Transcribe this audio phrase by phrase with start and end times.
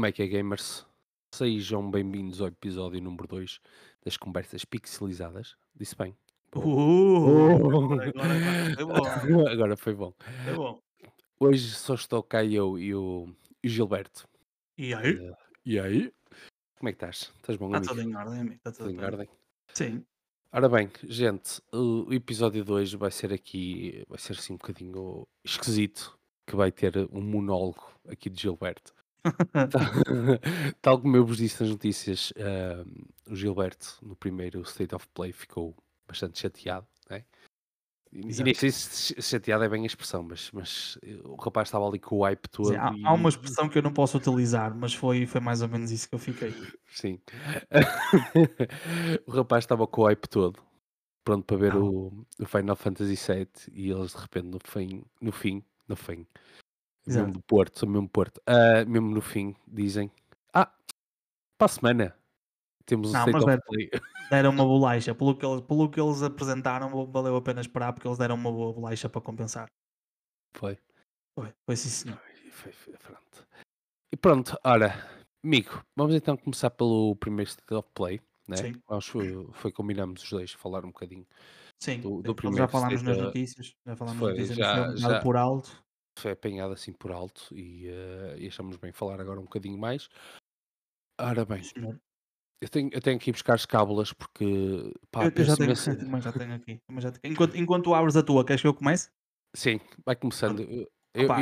[0.00, 0.86] Como é que é, gamers?
[1.34, 3.60] Sejam bem-vindos ao episódio número 2
[4.02, 5.56] das conversas pixelizadas.
[5.76, 6.16] Disse bem.
[6.56, 10.14] Uh, agora, agora foi bom, Agora foi bom.
[10.42, 10.82] foi bom.
[11.38, 13.28] Hoje só estou cá eu e o,
[13.62, 14.26] e Gilberto.
[14.78, 15.18] E aí?
[15.18, 15.32] Eh,
[15.66, 16.14] e aí?
[16.78, 17.30] Como é que estás?
[17.36, 17.94] Estás bom, Está amigo?
[17.94, 19.04] tudo em ordem, amigo, está Tudo tudo em bem.
[19.04, 19.28] ordem?
[19.74, 20.06] Sim.
[20.50, 25.28] Ora bem, gente, o episódio de hoje vai ser aqui, vai ser assim um bocadinho
[25.44, 28.98] esquisito, que vai ter um monólogo aqui de Gilberto.
[30.82, 32.84] Tal, como eu vos disse nas notícias, ah,
[33.30, 35.74] o Gilberto, no primeiro State of Play, ficou
[36.06, 36.86] bastante chateado.
[37.08, 37.24] Né?
[38.12, 41.68] E nem sei se ch- chateado é bem a expressão, mas, mas eh, o rapaz
[41.68, 42.68] estava ali com o hype todo.
[42.70, 45.62] Sim, há, e- há uma expressão que eu não posso utilizar, mas foi, foi mais
[45.62, 46.52] ou menos isso que eu fiquei.
[46.88, 47.20] Sim.
[49.26, 50.60] o rapaz estava com o hype todo,
[51.24, 51.78] pronto para ver Ah.
[51.78, 56.26] o, o Final Fantasy VII e eles de repente no fim, no fim, no fim,
[57.06, 57.32] mesmo Exato.
[57.32, 60.10] do Porto, sou mesmo Porto, ah, mesmo no fim, dizem:
[60.52, 60.72] Ah,
[61.58, 62.16] para a semana
[62.84, 63.90] temos o Não, State mas Play.
[64.30, 65.12] Deram uma bolacha.
[65.14, 68.50] Pelo que, eles, pelo que eles apresentaram, valeu a pena esperar, porque eles deram uma
[68.52, 69.66] boa bolacha para compensar.
[70.56, 70.78] Foi.
[71.36, 72.20] Foi, foi sim, senhor.
[72.44, 73.46] E foi- foi- pronto.
[74.12, 74.94] E pronto, ora,
[75.44, 78.20] amigo, vamos então começar pelo primeiro State of Play.
[78.46, 78.56] Né?
[78.56, 78.82] Sim.
[78.88, 81.26] Nós foi, foi combinamos os dois falar um bocadinho.
[81.82, 83.74] Sim, Do- do sim, já primeiro falámos nas uh, notícias.
[83.86, 85.84] Já falámos foi, nas notícias, já, já- por alto.
[86.20, 90.08] Foi apanhado assim por alto e, eh, e achamos bem falar agora um bocadinho mais.
[91.18, 91.62] Ora bem,
[92.60, 95.66] eu tenho, eu tenho que ir buscar as cábulas porque pá, Eu, eu já tenho,
[95.68, 96.78] imenso- também já tenho aqui.
[96.86, 97.32] também já tenho.
[97.32, 99.10] Enquanto, enquanto tu abres a tua, queres que eu comece?
[99.54, 100.60] Sim, vai começando.
[100.60, 100.86] Eu-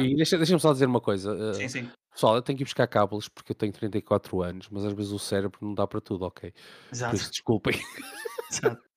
[0.01, 1.37] e deixa- deixa-me só dizer uma coisa.
[1.37, 1.91] eh, Sim, sim.
[2.13, 5.13] Pessoal, eu tenho que ir buscar cábulas porque eu tenho 34 anos, mas às vezes
[5.13, 6.51] o cérebro não dá para tudo, ok?
[6.53, 7.17] Por Exato.
[7.17, 7.75] isso, desculpem.
[8.51, 8.88] exato.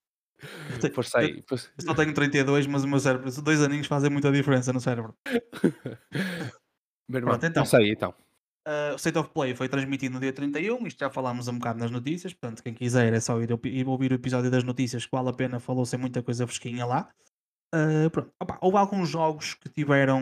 [0.94, 1.44] Força aí.
[1.50, 4.79] Eu só tenho 32, mas o meu cérebro, esses dois aninhos fazem muita diferença no
[4.79, 5.16] cérebro.
[7.09, 7.63] Meu irmão, Pronto, então.
[7.79, 8.13] aí então.
[8.68, 11.79] Uh, o State of Play foi transmitido no dia 31, isto já falámos um bocado
[11.79, 15.12] nas notícias, portanto, quem quiser é só ir, ir ouvir o episódio das notícias, que
[15.12, 17.09] vale a pena, falou-se muita coisa fresquinha lá.
[17.73, 18.31] Uh, pronto.
[18.41, 20.22] Opa, houve alguns jogos que tiveram,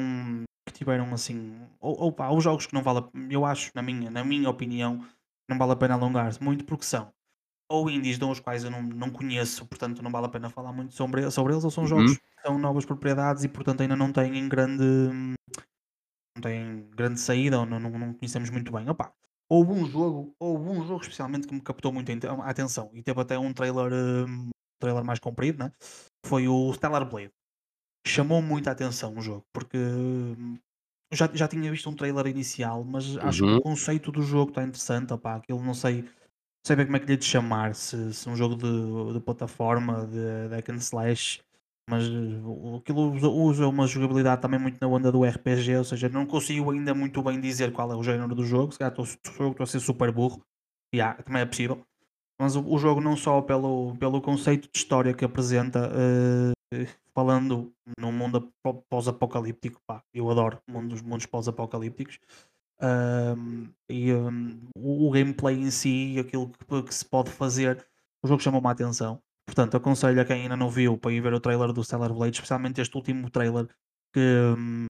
[0.66, 4.10] que tiveram assim, ou, opa, houve jogos que não vale, a- eu acho, na minha,
[4.10, 5.06] na minha opinião,
[5.48, 7.12] não vale a pena alongar-se muito, porque são
[7.70, 10.74] ou indies de os quais eu não, não conheço, portanto não vale a pena falar
[10.74, 11.88] muito sobre, sobre eles, ou são Uhum.
[11.88, 14.84] jogos que são novas propriedades e portanto ainda não têm grande
[16.36, 18.88] não têm grande saída ou não, não, não conhecemos muito bem.
[18.90, 19.14] Opa,
[19.50, 23.20] houve um jogo, houve um jogo especialmente que me captou muito a atenção e teve
[23.22, 23.92] até um trailer,
[24.28, 24.50] um,
[24.82, 25.72] trailer mais comprido, né?
[26.26, 27.32] foi o Stellar Blade.
[28.08, 30.58] Chamou muito a atenção o jogo, porque hum,
[31.14, 33.60] já, já tinha visto um trailer inicial, mas acho que Uhum.
[33.60, 35.14] o conceito do jogo está interessante.
[35.14, 36.06] Opá, aquilo não sei,
[36.76, 40.48] bem como é que lhe de chamar, se, se um jogo de, de plataforma, de,
[40.56, 41.42] hack and slash,
[41.90, 43.12] mas uh, aquilo
[43.44, 47.22] usa, uma jogabilidade também muito na onda do RPG, ou seja, não consigo ainda muito
[47.24, 50.42] bem dizer qual é o género do jogo, se calhar estou a ser super burro,
[51.02, 51.84] há, também é possível,
[52.40, 55.92] mas o, o jogo não só pelo, pelo conceito de história que apresenta,
[56.74, 59.82] eh, falando num mundo ap- pós-apocalíptico,
[60.14, 62.20] eu adoro o mundo dos mundos pós-apocalípticos,
[62.82, 67.86] Ahm, e hum, o, o gameplay em si, aquilo que, que se pode fazer,
[68.24, 69.22] o jogo chamou-me a atenção.
[69.46, 72.36] Portanto, aconselho a quem ainda não viu para ir ver o trailer do Stellar Blade,
[72.38, 73.68] especialmente este último trailer
[74.14, 74.20] que,
[74.58, 74.86] hum,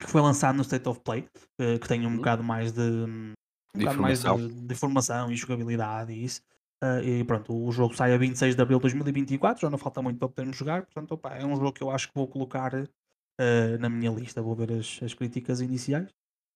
[0.00, 2.16] que foi lançado no State of Play, que, que tem um Uhum.
[2.16, 3.34] bocado mais de, um
[3.74, 4.36] De bocado mais de, informação.
[4.66, 6.42] de informação e jogabilidade e isso.
[6.82, 10.00] Ah, e pronto, o jogo sai a 26 de abril de 2024, já não falta
[10.00, 12.72] muito para podermos jogar, portanto, opa, é um jogo que eu acho que vou colocar
[12.76, 16.08] ah, na minha lista, vou ver as, as críticas iniciais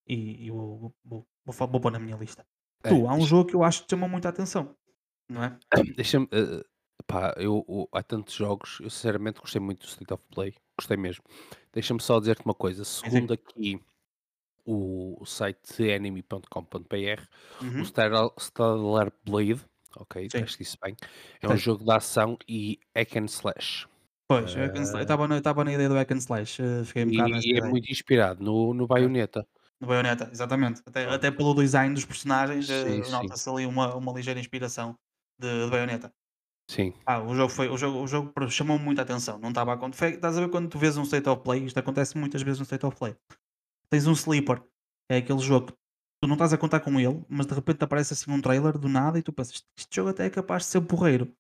[0.07, 1.27] e, e vou, vou, vou,
[1.69, 2.47] vou, pôr na minha lista.
[2.85, 4.77] É, tu, há um jogo que eu acho que te chamou muita atenção,
[5.29, 5.59] não é?
[5.97, 6.29] Deixa-me.
[6.33, 6.63] eh,
[7.07, 10.97] pá, eu, o- há tantos jogos, eu sinceramente gostei muito do State of Play, gostei
[10.97, 11.25] mesmo.
[11.73, 13.81] Deixa-me só dizer-te uma coisa: segundo aqui
[14.65, 17.23] o, o site enemy.com.br,
[17.63, 17.83] Uhum.
[17.83, 19.61] o Stellar, Stellar Blade,
[19.97, 20.97] ok, acho que isso bem,
[21.41, 23.87] é um jogo de ação e hack and slash.
[24.29, 27.05] Pois, eu slash- eu estava na, eu na ideia do hack and slash, eh, fiquei
[27.05, 27.71] um bocado E, e é ideia.
[27.71, 29.47] muito inspirado no, no Bayonetta.
[29.83, 30.81] No Bayonetta, exatamente.
[30.87, 34.97] Até, até pelo design dos personagens, eh, nota-se ali uma, uma ligeira inspiração
[35.41, 36.13] de, de Bayonetta.
[36.71, 39.39] Sim, Ah, o jogo, foi, o jogo, o jogo pro- chamou-me muita atenção.
[39.39, 40.15] Não estava a acontecer.
[40.15, 41.65] Estás a ver quando tu vês um State of Play?
[41.67, 43.17] Isto acontece muitas vezes no State of Play.
[43.91, 44.63] Tens um sleeper,
[45.11, 45.73] é aquele jogo que
[46.23, 48.89] tu não estás a contar com ele, mas de repente aparece assim um trailer do
[48.89, 51.33] nada e tu pensas, "Este- jogo até é capaz de ser porreiro.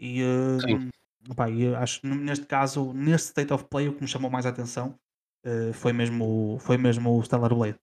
[0.00, 0.90] E, eh, Sim.
[1.30, 4.46] opá, e acho que neste caso, neste State of Play, o que me chamou mais
[4.46, 4.98] a atenção
[5.44, 7.78] eh, foi, mesmo, foi mesmo o Stellar Blade.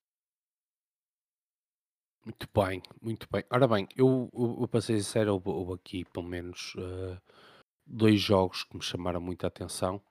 [2.25, 3.44] Muito bem, muito bem.
[3.50, 7.18] Ora bem, eu, eu, eu para ser sincero, houve, houve aqui pelo menos eh,
[7.86, 10.02] dois jogos que me chamaram muita atenção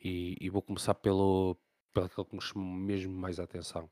[0.00, 1.56] e, e vou começar pelo,
[1.92, 3.88] pelo aquele que me chamou mesmo mais a atenção,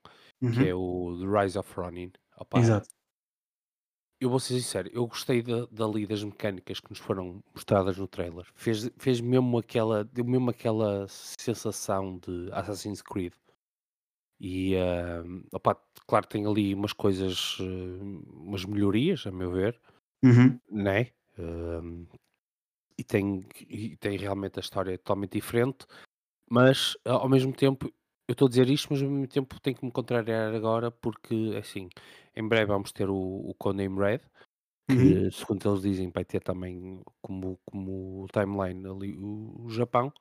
[0.53, 2.89] que é o The Rise of Ronin, Opá, Exato.
[4.21, 8.09] eu vou ser sincero, eu gostei da dali das mecânicas que nos foram mostradas no
[8.09, 8.47] trailer.
[8.55, 13.33] Fez fez mesmo aquela deu mesmo aquela sensação de Assassin's Creed.
[14.41, 15.77] E, hã, opá,
[16.09, 17.65] claro tem ali umas coisas, eh,
[18.33, 19.81] umas melhorias, a meu ver,
[20.23, 20.61] Uhum.
[20.71, 21.09] né,
[21.39, 22.07] hã,
[22.99, 25.87] e tem e tem realmente a história totalmente diferente,
[26.51, 27.89] mas ao mesmo tempo
[28.29, 31.53] eu estou a dizer isto, mas ao mesmo tempo tenho que me contrariar agora, porque,
[31.55, 31.89] é assim,
[32.37, 33.17] em breve vamos ter o
[33.51, 34.21] o Codename Red,
[34.89, 35.23] Uhum.
[35.23, 40.13] que segundo eles dizem vai ter também como como timeline ali o o Japão,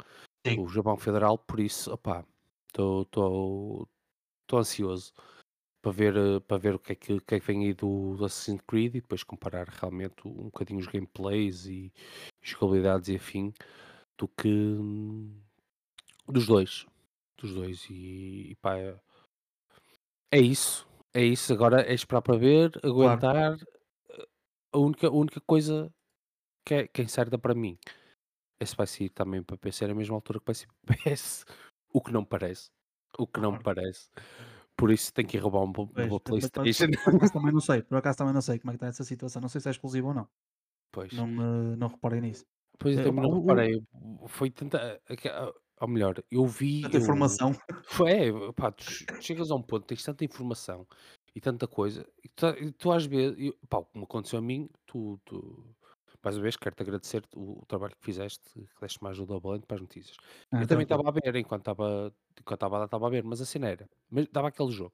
[0.46, 0.60] Sim.
[0.60, 2.26] o Japão Federal, por isso, opá,
[2.70, 3.88] estou
[4.50, 5.14] estou ansioso.
[5.82, 8.18] Para ver, eh, para ver o que é que, que é que vem aí do,
[8.18, 11.94] do Assassin's Creed e depois comparar realmente um bocadinho os gameplays e
[12.42, 13.54] jogabilidades e afim
[14.18, 15.40] do que hum,
[16.28, 16.86] dos dois.
[17.38, 17.90] Dos dois.
[17.90, 19.00] E, e pá, é,
[20.34, 20.86] é isso.
[21.14, 21.54] É isso.
[21.54, 22.92] Agora é esperar para ver, Claro.
[22.92, 23.58] aguentar.
[24.72, 25.90] A única, a única coisa
[26.68, 27.80] que é, que é incerta para mim
[28.60, 31.46] é se vai sair também para PC na mesma altura que vai ser PS.
[31.92, 32.70] O que não parece.
[33.24, 33.66] O que não Claro.
[33.68, 34.10] parece.
[34.78, 36.88] Por isso tem que ir roubar Pois, eu por por Playstation.
[37.34, 39.50] também não sei, por acaso também não sei como é que está essa situação, não
[39.50, 40.30] sei se é exclusivo ou não,
[40.92, 41.14] pois.
[41.14, 41.28] não,
[41.74, 42.46] eh, não reparei nisso.
[42.78, 43.82] Pois eu Eh, também não reparei,
[44.28, 45.52] foi tanta aque a
[45.82, 47.52] ou melhor, eu vi tanta eu informação.
[47.84, 50.86] foi é, pá, tu che chegas a um ponto, tens tanta informação
[51.36, 52.46] e tanta coisa, e tu
[52.78, 55.76] tu às vezes e pá, como aconteceu a mim, tu tu
[56.24, 59.76] mais uma vez quero-te agradecer o o trabalho que fizeste, que deste-me ajuda valente para
[59.76, 60.18] as notícias.
[60.52, 60.86] Ah, Eu também tranquilo.
[60.86, 64.28] estava a ver enquanto estava enquanto estava estava a ver, mas a cena era, mas
[64.32, 64.94] dava aquele jogo,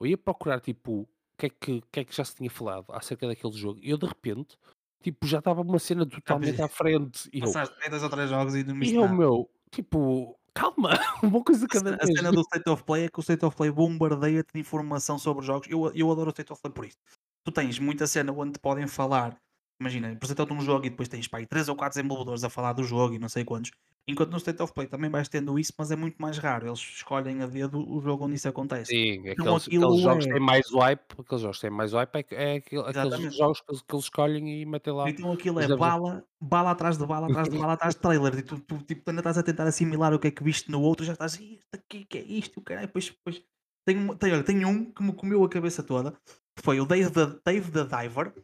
[0.00, 2.86] eu ia procurar tipo, o que é que que é que já se tinha falado
[2.92, 4.56] acerca daquele jogo, e eu de repente,
[5.02, 8.64] tipo, já estava uma cena totalmente à frente, e passaste 2 ou 3 jogos e
[8.64, 10.90] não e viste eu, meu, tipo, calma,
[11.22, 12.18] uma coisa cada cena a vez.
[12.18, 15.44] cena do State of Play é que o State of Play bombardeia-te de informação sobre
[15.44, 15.68] jogos.
[15.68, 16.98] Eu eu adoro o State of Play por isso.
[17.44, 19.36] Tu tens muita cena onde te podem falar,
[19.80, 22.72] imagina, apresentam-te um jogo e depois tens pá, aí 3 ou 4 desenvolvedores a falar
[22.72, 23.70] do jogo e não sei quantos.
[24.06, 26.66] Enquanto no State of Play também vais tendo isso, mas é muito mais raro.
[26.66, 28.90] Eles escolhem a dedo o jogo onde isso acontece.
[28.90, 32.34] Sim, Então aqueles jogos é têm mais wipe, aqueles jogos têm mais wipe, é que
[32.34, 33.36] é aquele aqueles exatamente.
[33.38, 36.98] jogos que eles que eles escolhem e metem lá Então aquilo é bala, bala atrás
[36.98, 38.38] de bala, atrás de bala, atrás de trailer.
[38.38, 40.82] E tu, tu tipo, ainda estás a tentar assimilar o que é que viste no
[40.82, 42.86] outro, já estás, "Ih, isto aqui, que é isto, o caralho.
[42.88, 43.42] Depois, depois
[43.86, 46.12] tem, um- tem, olha, tem um que me comeu a cabeça toda,
[46.56, 48.34] que foi o Dave the, Dave the Diver.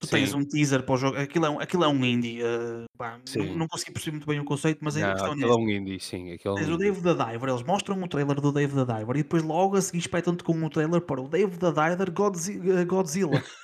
[0.00, 2.40] Tu tens Sim, um teaser para o jogo, aquilo é um, aquilo é um indie,
[2.42, 5.46] eh, pá, não, não consegui perceber muito bem o conceito, mas a Não, questão é
[5.50, 6.78] é um indie, sim, aquele é um Tens o indie.
[6.78, 9.82] Dave the Diver, eles mostram o trailer do Dave the Diver e depois logo a
[9.82, 13.40] seguir espetam-te com o trailer para o Dave the Diver Godzi- eh, Godzilla.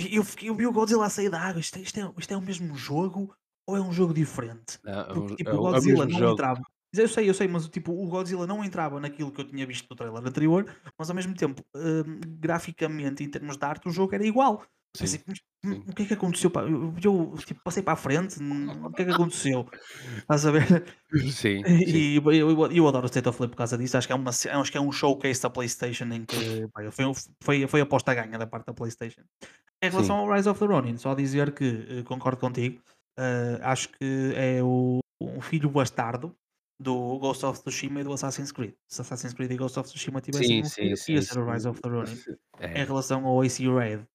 [0.00, 2.12] E eu fiquei eu vi o Godzilla a sair da água, isto é isto é
[2.18, 3.34] isto é o mesmo jogo
[3.68, 4.78] ou é um jogo diferente?
[4.82, 6.28] Não, é Porque, o é tipo, o o é o Godzilla não jogo.
[6.28, 6.62] entrava
[6.96, 9.88] eu sei, eu sei, mas, tipo, o Godzilla não entrava naquilo que eu tinha visto
[9.90, 10.64] no trailer anterior,
[10.98, 14.64] mas ao mesmo tempo, hum, graficamente, em termos de arte, o jogo era igual.
[14.96, 15.88] Sim, "Mas, hum, sim.
[15.88, 18.92] o que é que aconteceu, pá?" Eu eu, tipo, passei para a frente, hum, o
[18.92, 19.68] que é que aconteceu?
[20.22, 20.66] Estás a ver?
[21.30, 24.06] Sim, sim, E eu eu eu adoro o State of Play por causa disso, acho
[24.08, 26.36] que é uma acho que é um showcase da PlayStation em que,
[26.74, 27.06] pá, foi
[27.42, 29.22] foi foi aposta a ganha da parte da PlayStation.
[29.82, 30.18] Em relação sim.
[30.18, 32.82] ao Rise of the Ronin, só dizer que, eh, concordo contigo,
[33.18, 36.36] eh, acho que é o um filho bastardo
[36.80, 38.74] do Ghost of Tsushima e do Assassin's Creed.
[38.90, 41.38] Se Assassin's Creed e Ghost of Tsushima tivessem Sim, um sim, filho, ia sim, ser
[41.38, 41.70] o Rise sim.
[41.70, 42.22] of the Ronin.
[42.74, 42.86] Em É.
[42.86, 44.06] relação ao AC Red,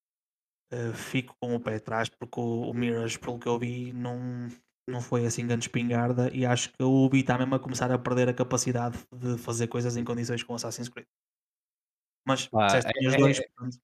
[0.71, 4.47] eh, fico com o pé atrás porque o o Mirage, pelo que eu vi, não
[4.87, 7.99] não foi assim grande espingarda e acho que o Ubi está mesmo a começar a
[7.99, 11.07] perder a capacidade de fazer coisas em condições com Assassin's Creed.
[12.25, 13.77] Mas Pá, disseste que tinhas é 2, é portanto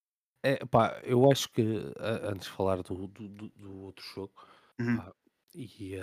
[0.43, 1.63] é pá, eu acho que
[1.99, 4.33] antes de falar do do do outro jogo,
[4.79, 4.97] uhum.
[4.97, 5.11] pá,
[5.55, 5.95] e,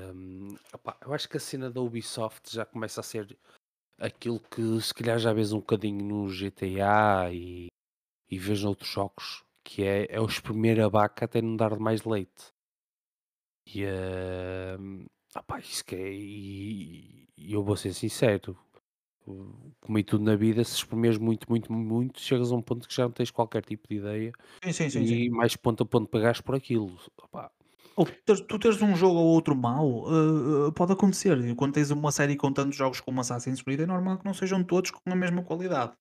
[0.72, 3.38] opá, eu acho que a cena da Ubisoft já começa a ser
[3.98, 7.68] aquilo que se calhar já vês um bocadinho no GTA e
[8.28, 12.04] e vês noutros jogos, que é é o espremer a vaca até não dar mais
[12.04, 12.52] leite.
[13.66, 13.84] E,
[14.78, 18.56] hum, opá, isso que é e e eu vou ser sincero,
[19.80, 22.94] como em tudo na vida, se espremeres muito, muito, muito, chegas a um ponto que
[22.94, 24.32] já não tens qualquer tipo de ideia
[24.64, 26.98] Sim, sim, sim, e mais ponto a ponto pagares por aquilo.
[27.18, 27.52] Opá,
[27.96, 31.36] Ou teres tu teres um jogo ou outro mau, eh, eh, pode acontecer.
[31.56, 34.64] Quando tens uma série com tantos jogos como Assassin's Creed, é normal que não sejam
[34.64, 35.92] todos com a mesma qualidade.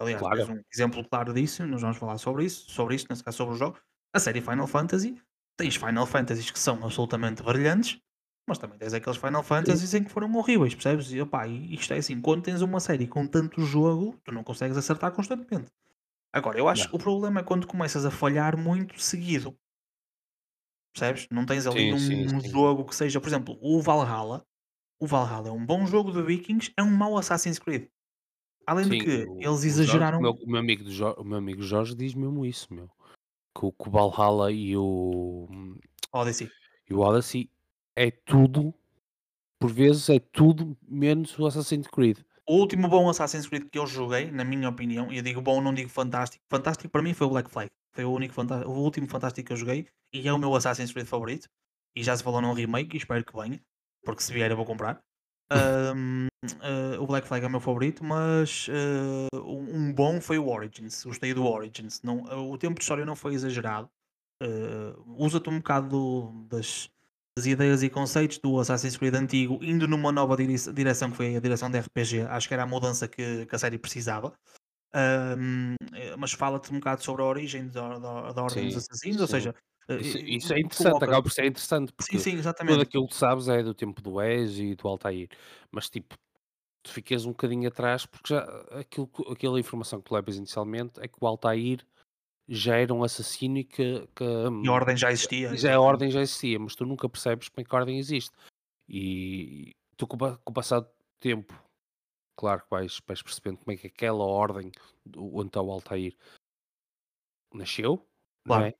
[0.00, 3.36] Aliás, claro, um exemplo claro disso, nós vamos falar sobre isso, sobre isso, nesse caso
[3.36, 3.78] sobre o jogo.
[4.14, 5.20] A série Final Fantasy,
[5.58, 8.00] tens Final Fantasies que são absolutamente brilhantes,
[8.48, 11.12] mas também tens aqueles Final sim, Fantasies em que foram horríveis, percebes?
[11.12, 14.76] E, opá, isto é assim, quando tens uma série com tanto jogo, tu não consegues
[14.76, 15.70] acertar constantemente.
[16.32, 16.90] Agora, eu acho não.
[16.90, 19.56] que o problema é quando começas a falhar muito seguido.
[20.94, 21.28] Percebes?
[21.30, 22.48] Não tens ali Sim, sim, um sim.
[22.48, 24.44] jogo que seja, por exemplo, o Valhalla.
[25.00, 27.88] O Valhalla é um bom jogo de Vikings, é um mau Assassin's Creed.
[28.66, 30.92] Além de Sim, que o eles o Jorge o meu exageraram o meu amigo do
[30.92, 32.88] Jo o meu amigo Jorge diz mesmo isso, meu,
[33.56, 35.48] que o que o Valhalla e o
[36.12, 36.50] Odyssey.
[36.88, 37.50] e o Odyssey
[37.96, 38.72] é tudo,
[39.58, 42.18] por vezes é tudo menos o Assassin's Creed.
[42.48, 45.60] O último bom Assassin's Creed que eu joguei, na minha opinião, e eu digo bom,
[45.60, 46.42] não digo fantástico.
[46.50, 47.70] Fantástico para mim foi o Black Flag.
[47.92, 51.06] Foi o único o último fantástico que eu joguei e é o meu Assassin's Creed
[51.06, 51.48] favorito.
[51.94, 53.60] E já se falou num remake e espero que venha,
[54.04, 55.00] porque se vier eu vou comprar.
[55.52, 56.28] Ahm,
[56.62, 60.48] eh, o Black Flag é o meu favorito, mas eh, um um bom foi o
[60.48, 61.04] Origins.
[61.04, 62.02] Gostei do Origins.
[62.02, 63.90] Não, o tempo de história não foi exagerado.
[64.42, 66.90] Eh, Usa-te um bocado do- das,
[67.36, 71.36] das ideias e conceitos do Assassin's Creed antigo, indo numa nova dire- direção que foi
[71.36, 72.22] a direção da RPG.
[72.22, 74.32] Acho que era a mudança que, que a série precisava.
[74.94, 79.20] Eh, mas fala-te um bocado sobre a origem da, da, da Ordem dos Sim, Assassinos,
[79.20, 79.28] ou sim.
[79.28, 81.04] seja, eh, Isso isso é interessante, coloca.
[81.06, 82.82] acaba por ser interessante, Sim, porque sim, tudo exatamente.
[82.82, 85.28] aquilo que sabes é do tempo do Ezio e do Altair,
[85.70, 86.14] mas tipo,
[86.82, 88.44] tu ficas um bocadinho atrás, porque já
[88.78, 91.86] aquilo que aquela informação que tu levas inicialmente é que o Altair
[92.48, 96.10] já era um assassino e que que, E a Ordem já existia, já a ordem
[96.10, 98.32] já existia, mas tu nunca percebes como é que a ordem existe.
[98.88, 100.16] E tu com
[100.46, 100.88] o passar do
[101.20, 101.54] tempo,
[102.36, 104.72] claro que vais vais percebendo como é que aquela ordem
[105.16, 106.16] onde está o Altair
[107.54, 108.06] nasceu,
[108.46, 108.66] não Claro.
[108.66, 108.74] é?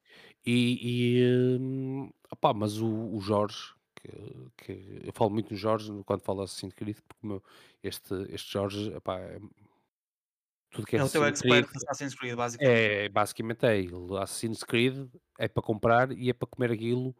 [0.47, 4.09] E e, hum, opá, mas o o Jorge, que
[4.56, 7.42] que eu falo muito no Jorge quando falo de Assassin's Creed, porque meu
[7.82, 9.38] este este Jorge, epá, é
[10.70, 12.80] tudo que é É o teu Creed expert de Assassin's Creed, basicamente.
[12.80, 14.16] é basicamente é ele.
[14.18, 17.14] Assassin's Creed é para comprar e é para comer aquilo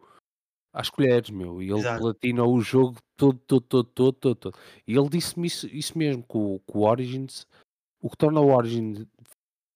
[0.73, 2.01] às colheres, meu, e ele Exato.
[2.01, 4.59] platina o jogo todo, todo, todo, todo, todo, todo.
[4.87, 7.47] E ele disse-me isso isso mesmo, que o que o Origins
[8.01, 9.07] o que torna o Origins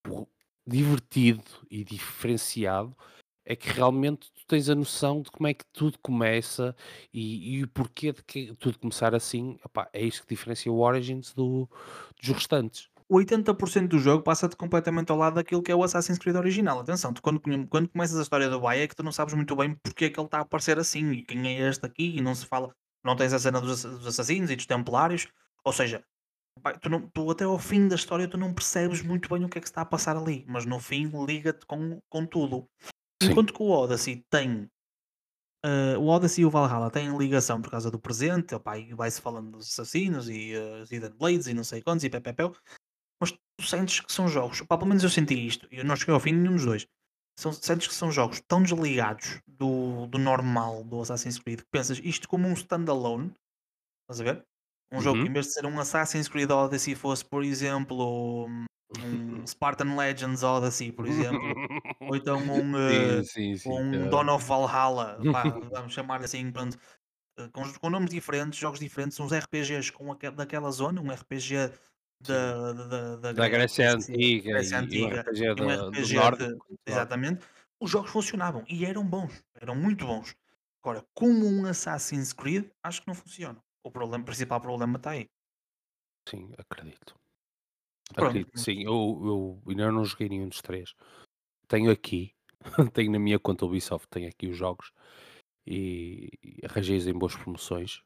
[0.02, 0.28] po
[0.66, 2.96] divertido e diferenciado,
[3.44, 6.74] é que realmente tu tens a noção de como é que tudo começa
[7.12, 10.80] e e o porquê de que tudo começar assim, opá, é isso que diferencia o
[10.80, 11.68] Origins do
[12.20, 12.88] dos restantes.
[13.10, 16.80] 80% do jogo passa-te completamente ao lado daquilo que é o Assassin's Creed original.
[16.80, 19.54] Atenção, tu quando, quando começas a história do Bay é que tu não sabes muito
[19.54, 22.20] bem porque é que ele está a aparecer assim e quem é este aqui e
[22.22, 22.74] não se fala,
[23.04, 25.28] não tens a cena dos, dos assassinos e dos templários,
[25.64, 26.02] ou seja,
[26.80, 29.58] tu, não- tu até ao fim da história tu não percebes muito bem o que
[29.58, 32.68] é que está a passar ali, mas no fim liga-te com, com tudo.
[33.24, 33.32] Sim.
[33.32, 34.68] Enquanto que o Odyssey tem
[35.64, 39.18] eh, o Odyssey e o Valhalla têm ligação por causa do presente, opá, e vai-se
[39.18, 42.54] falando dos assassinos e uh, Hidden Blades e não sei quantos e pepepel,
[43.18, 45.96] mas tu sentes que são jogos, pá, pelo menos eu senti isto, e eu não
[45.96, 46.86] cheguei ao fim de nenhum dos dois.
[47.40, 51.98] São, sentes que são jogos tão desligados do, do normal do Assassin's Creed que pensas
[52.04, 53.32] isto como um standalone,
[54.02, 54.44] estás a ver?
[54.92, 55.30] Um jogo que Uhum.
[55.30, 58.66] em vez de ser um Assassin's Creed Odyssey fosse, por exemplo, um,
[59.02, 61.56] um Spartan Legends Odyssey, por exemplo,
[62.06, 64.08] ou então um, Sim, eh, sim, sim, um tá.
[64.08, 66.78] Dawn of Valhalla, pá, vamos chamar-lhe assim, pronto,
[67.38, 71.72] eh, com, com nomes diferentes, jogos diferentes, uns RPGs com aque- daquela zona, um RPG
[72.20, 76.00] da, da, da Da Grécia Antiga Grécia e e Antiga RPG e um da do
[76.00, 76.56] RPG de.
[76.86, 77.44] Exatamente.
[77.80, 80.34] Os jogos funcionavam e eram bons, eram muito bons.
[80.82, 83.62] Agora, como um Assassin's Creed, acho que não funciona.
[83.84, 85.28] O problema, o principal problema está aí.
[86.28, 87.14] Sim, acredito.
[88.12, 88.82] Pronto, Acredito que sim.
[88.84, 90.94] Eu eu ainda não joguei nenhum dos 3.
[91.68, 92.34] Tenho aqui,
[92.94, 94.92] tenho na minha conta Ubisoft, tenho aqui os jogos
[95.66, 98.02] e e arranjei-os em boas promoções.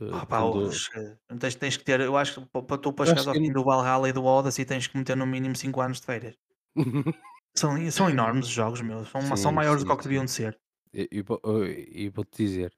[0.00, 0.52] Eh, Ah, pá, quando
[0.88, 3.40] que tens, tens que ter, eu acho que pa- para tu para chegares ao que
[3.40, 6.36] fim do Valhalla e do Odyssey tens que meter no mínimo 5 anos de férias.
[7.56, 9.04] São, são enormes os jogos, meu.
[9.04, 10.08] São, ma- são Sim, maiores do que sim, o que sim.
[10.08, 10.60] deviam de ser.
[10.94, 11.40] E e vou
[12.14, 12.74] vou-te dizer,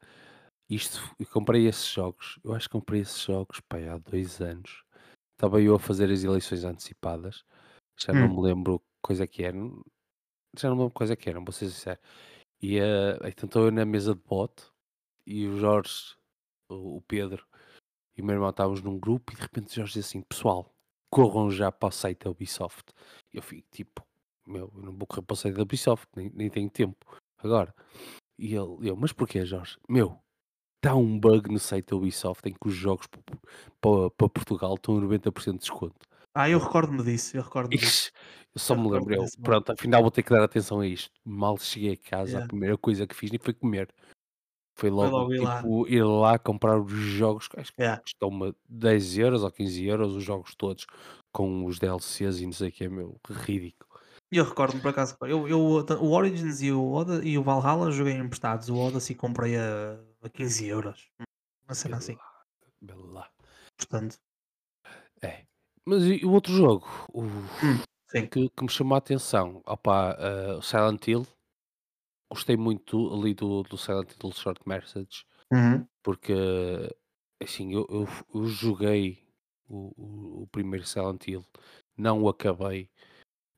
[0.70, 4.84] isto eu comprei esses jogos, eu acho que comprei esses jogos, pá, há 2 anos.
[5.38, 7.44] Estava eu a fazer as eleições antecipadas,
[7.98, 8.36] já não Hum.
[8.36, 9.58] me lembro coisa que era,
[10.58, 12.00] já não me lembro coisa que era, vou ser sincero.
[12.62, 14.64] E, eh, então estou eu na mesa de bote
[15.26, 16.16] e o Jorge,
[16.70, 17.46] o o Pedro
[18.16, 20.74] e o meu irmão estávamos num grupo e de repente o Jorge diz assim: "Pessoal,
[21.10, 22.92] corram já para o site da Ubisoft".
[23.34, 24.04] Eu fico tipo:
[24.48, 27.06] "Meu, eu não vou correr para o site da Ubisoft, nem nem tenho tempo
[27.38, 27.74] agora".
[28.38, 29.78] E ele eu: "Mas porquê Jorge?".
[29.90, 30.20] "Meu,
[30.86, 33.20] está um bug no site da Ubisoft em que os jogos pa
[33.80, 36.06] pa para Portugal estão a 90% de desconto".
[36.34, 38.06] Ah, eu recordo-me disso, eu recordo-me disso.
[38.54, 39.26] Eu só Eu me lembro, eu.
[39.42, 41.10] "Pronto, afinal vou ter que dar atenção a isto".
[41.24, 42.46] Mal cheguei a casa, a Yeah.
[42.46, 43.88] primeira coisa que fiz nem foi comer.
[44.76, 45.66] Foi Foi logo, logo ir lá.
[45.66, 48.00] tipo, ir lá comprar os jogos, que acho que Yeah.
[48.04, 50.86] custou-me 10€ ou 15€ os jogos todos,
[51.32, 53.90] com os DLCs e não sei o quê, meu, ridículo.
[54.30, 58.14] Eu recordo-me por acaso, eu, eu, o Origins e o, Oda, e o Valhalla joguei
[58.14, 58.68] emprestados.
[58.68, 61.08] O Odyssey comprei a, a 15 euros.
[61.66, 62.16] Uma cena assim.
[62.82, 63.30] lá.
[63.76, 64.16] Portanto,
[65.22, 65.44] É.
[65.84, 67.82] Mas e o outro jogo, o hum,
[68.30, 71.26] que que me chamou a atenção, opá, ah, o Silent Hill,
[72.30, 75.86] gostei muito ali do do Silent Hill Short Message, Uhum.
[76.02, 76.32] porque,
[77.40, 79.22] assim, eu eu eu joguei
[79.68, 81.44] o, o, o primeiro Silent Hill,
[81.96, 82.90] não o acabei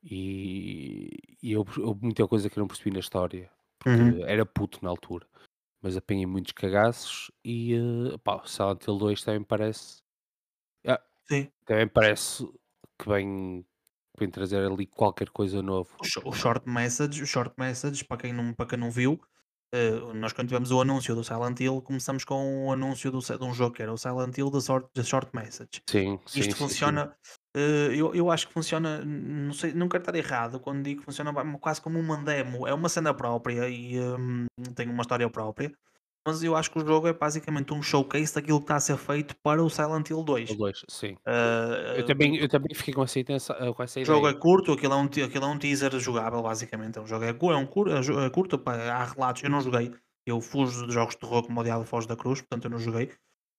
[0.03, 1.09] e,
[1.41, 4.25] e eu, houve muita coisa que eu não percebi na história, porque Uhum.
[4.25, 5.27] era puto na altura,
[5.81, 10.01] mas apanhei muitos cagaços e uh, pá, o Silent Hill 2 também parece,
[10.87, 11.51] ah, Sim.
[11.65, 12.45] também parece
[12.99, 13.65] que vem,
[14.19, 15.95] vem trazer ali qualquer coisa novo.
[15.99, 19.19] O, sho- o short message, o short message, para quem não, para quem não viu,
[19.73, 23.43] eh, nós quando tivemos o anúncio do Silent Hill, começamos com o anúncio do, de
[23.43, 25.83] um jogo que era o Silent Hill da short, da short message.
[25.89, 27.01] Sim, sim, Isto sim, sim.
[27.55, 31.05] Eh, eu, eu acho que funciona, não sei, não quero estar errado quando digo que
[31.05, 35.71] funciona quase como uma demo, é uma cena própria e hum, tem uma história própria,
[36.25, 38.97] mas eu acho que o jogo é basicamente um showcase daquilo que está a ser
[38.97, 40.55] feito para o Silent Hill O 2.
[40.55, 41.15] 2, sim.
[41.25, 44.71] Eu Eh, também, eu também fiquei com essa, intensa- com essa o jogo é curto,
[44.73, 46.97] aquilo é um, te- aquilo é um teaser jogável, basicamente.
[46.97, 49.43] É um jogo é, cu- é um cur- é jo- é curto, pá, há relatos.
[49.43, 49.91] Eu não joguei,
[50.25, 52.79] eu fujo de jogos de terror como o Diabo Foz da Cruz, portanto eu não
[52.79, 53.11] joguei.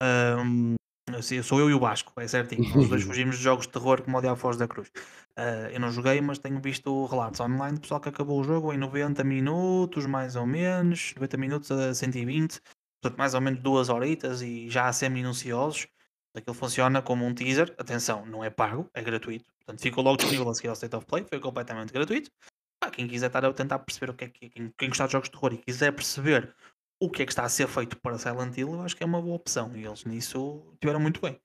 [0.02, 0.74] Ahm,
[1.16, 2.74] assim, sou eu e o Vasco, é certinho.
[2.74, 4.90] Nós dois fugimos de jogos de terror como o Diabo Foz da Cruz.
[5.36, 8.72] Ah, eu não joguei, mas tenho visto relatos online de pessoal que acabou o jogo
[8.72, 12.60] em 90 minutos, mais ou menos, 90 minutos a 120,
[13.00, 15.86] portanto, mais ou menos duas horitas e já a ser minuciosos.
[16.34, 17.74] Aquilo funciona como um teaser.
[17.76, 19.50] Atenção, não é pago, é gratuito.
[19.58, 21.24] Portanto, ficou logo disponível a seguir ao State of Play.
[21.28, 22.30] Foi completamente gratuito.
[22.78, 24.48] Pá, quem quiser estar a tentar perceber o que é que.
[24.48, 26.54] Quem, quem gostar de jogos de terror e quiser perceber
[27.00, 29.06] o que é que está a ser feito para Silent Hill, eu acho que é
[29.06, 29.76] uma boa opção.
[29.76, 31.40] E eles nisso tiveram muito bem.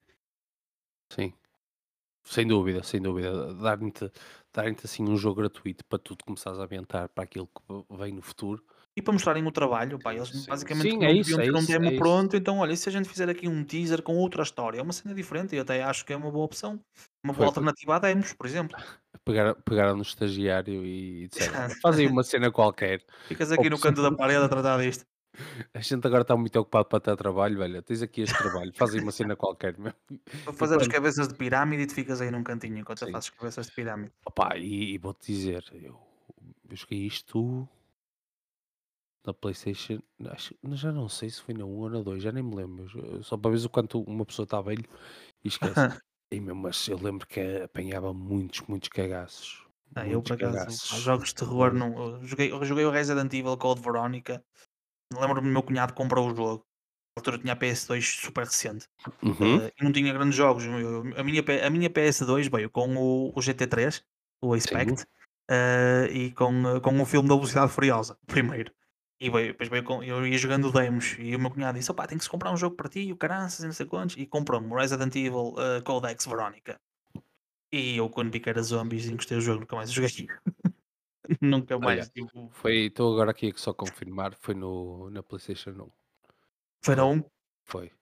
[1.12, 1.32] Sim,
[2.24, 3.54] sem dúvida, sem dúvida.
[3.54, 4.12] Dar-te
[4.54, 8.22] dar assim um jogo gratuito para tu começares a ambientar para aquilo que vem no
[8.22, 8.64] futuro.
[8.96, 11.54] E para mostrarem o trabalho, pá, eles Sim, basicamente sim, é não isso, é ter
[11.54, 12.12] um isso, é demo isso.
[12.12, 12.34] pronto.
[12.36, 14.78] Então, olha, e se a gente fizer aqui um teaser com outra história?
[14.78, 16.80] É uma cena diferente e eu até acho que é uma boa opção.
[17.22, 18.78] Uma boa Foi, alternativa a demos, por exemplo.
[19.24, 23.04] pegaram, pegaram no estagiário e disseram: "Olha, faz aí uma cena qualquer.
[23.30, 25.04] Ficas aqui no pessoal, canto da parede a tratar disto.
[25.74, 27.82] A gente agora está muito ocupado para ter trabalho, velho.
[27.82, 29.92] Tens aqui este trabalho, faz aí uma cena qualquer, meu.
[30.44, 33.12] Para fazer as cabeças de pirâmide e tu ficas aí num cantinho enquanto sim.
[33.12, 34.12] faço as cabeças de pirâmide.
[34.24, 35.98] Opa, e, e vou-te dizer, eu,
[36.70, 37.68] eu joguei isto
[39.26, 42.42] na PlayStation, acho, já não sei se foi na 1 ou na 2, já nem
[42.44, 42.86] me lembro.
[42.96, 44.84] eu- Só para ver o quanto uma pessoa está velho
[45.44, 45.74] e esquece.
[46.32, 49.64] E mesmo, mas eu lembro que apanhava muitos, muitos cagaços.
[49.94, 51.96] Ah, eu por acaso, jogos de terror não.
[52.16, 54.44] Eu joguei, eu joguei o Resident Evil Code Veronica.
[55.12, 56.66] Lembro-me do meu cunhado comprou o jogo.
[57.16, 58.88] Na altura tinha a PS2 super recente.
[59.22, 60.64] Uhum, eh, e não tinha grandes jogos.
[60.64, 64.02] Eu- a, minha, a minha PS2 veio com o, o GT3,
[64.42, 64.58] o sim.
[64.58, 65.06] Expect,
[65.50, 68.70] eh, e com, eh, com o filme da Velocidade Furiosa, primeiro.
[69.18, 72.06] E veio, depois veio com, eu ia jogando demos e o meu cunhado disse: opá,
[72.06, 74.14] tem que se comprar um jogo para ti, o caranças e não sei quantos.
[74.18, 76.78] E comprou-me o Resident Evil eh, Codex Veronica.
[77.72, 80.26] E eu, quando vi que era zombies, encostei o jogo, nunca mais joguei.
[81.42, 82.10] nunca Olha, mais.
[82.10, 85.90] Tipo, foi, estou agora aqui a só confirmar, foi no, na PlayStation 1.
[86.82, 87.22] foi na Foi, 1,
[87.64, 87.92] foi.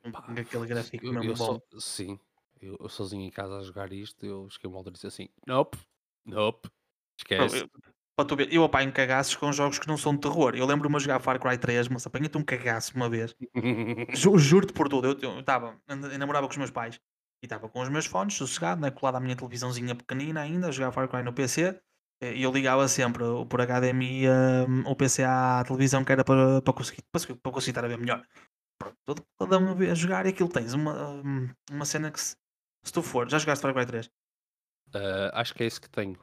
[0.00, 1.60] com Pá, aquele gráfico eu, mesmo eu bom.
[1.80, 2.18] sim,
[2.60, 5.28] eu, eu sozinho em casa a jogar isto, eu cheguei uma altura e disse assim:
[5.46, 5.78] Nope,
[6.24, 6.68] nope,
[7.18, 7.64] esquece.
[7.64, 7.68] eu,
[8.16, 10.54] para tu ver, eu apanho cagaços com jogos que não são de terror.
[10.54, 13.34] Eu lembro-me a jogar Far Cry 3, mas apanhei-te um cagaço uma vez.
[14.14, 15.18] Ju- Juro-te por tudo.
[15.22, 15.80] Eu estava,
[16.18, 16.96] namorava com os meus pais
[17.42, 20.72] e estava com os meus fones, sossegado, né, colado à minha televisãozinha pequenina ainda, a
[20.72, 21.80] jogar Far Cry no PC.
[22.22, 24.28] Eh, eu ligava sempre por HDMI
[24.68, 27.98] hum, o PC à televisão que era para, para, conseguir, para, conseguir- estar a ver
[27.98, 28.26] melhor.
[28.78, 32.36] Pronto, toda uma vez a jogar e aquilo tens uma, hum, uma cena que se,
[32.84, 34.10] se tu for, já jogaste Far Cry 3?
[34.94, 36.18] Ah, acho que é esse que tenho.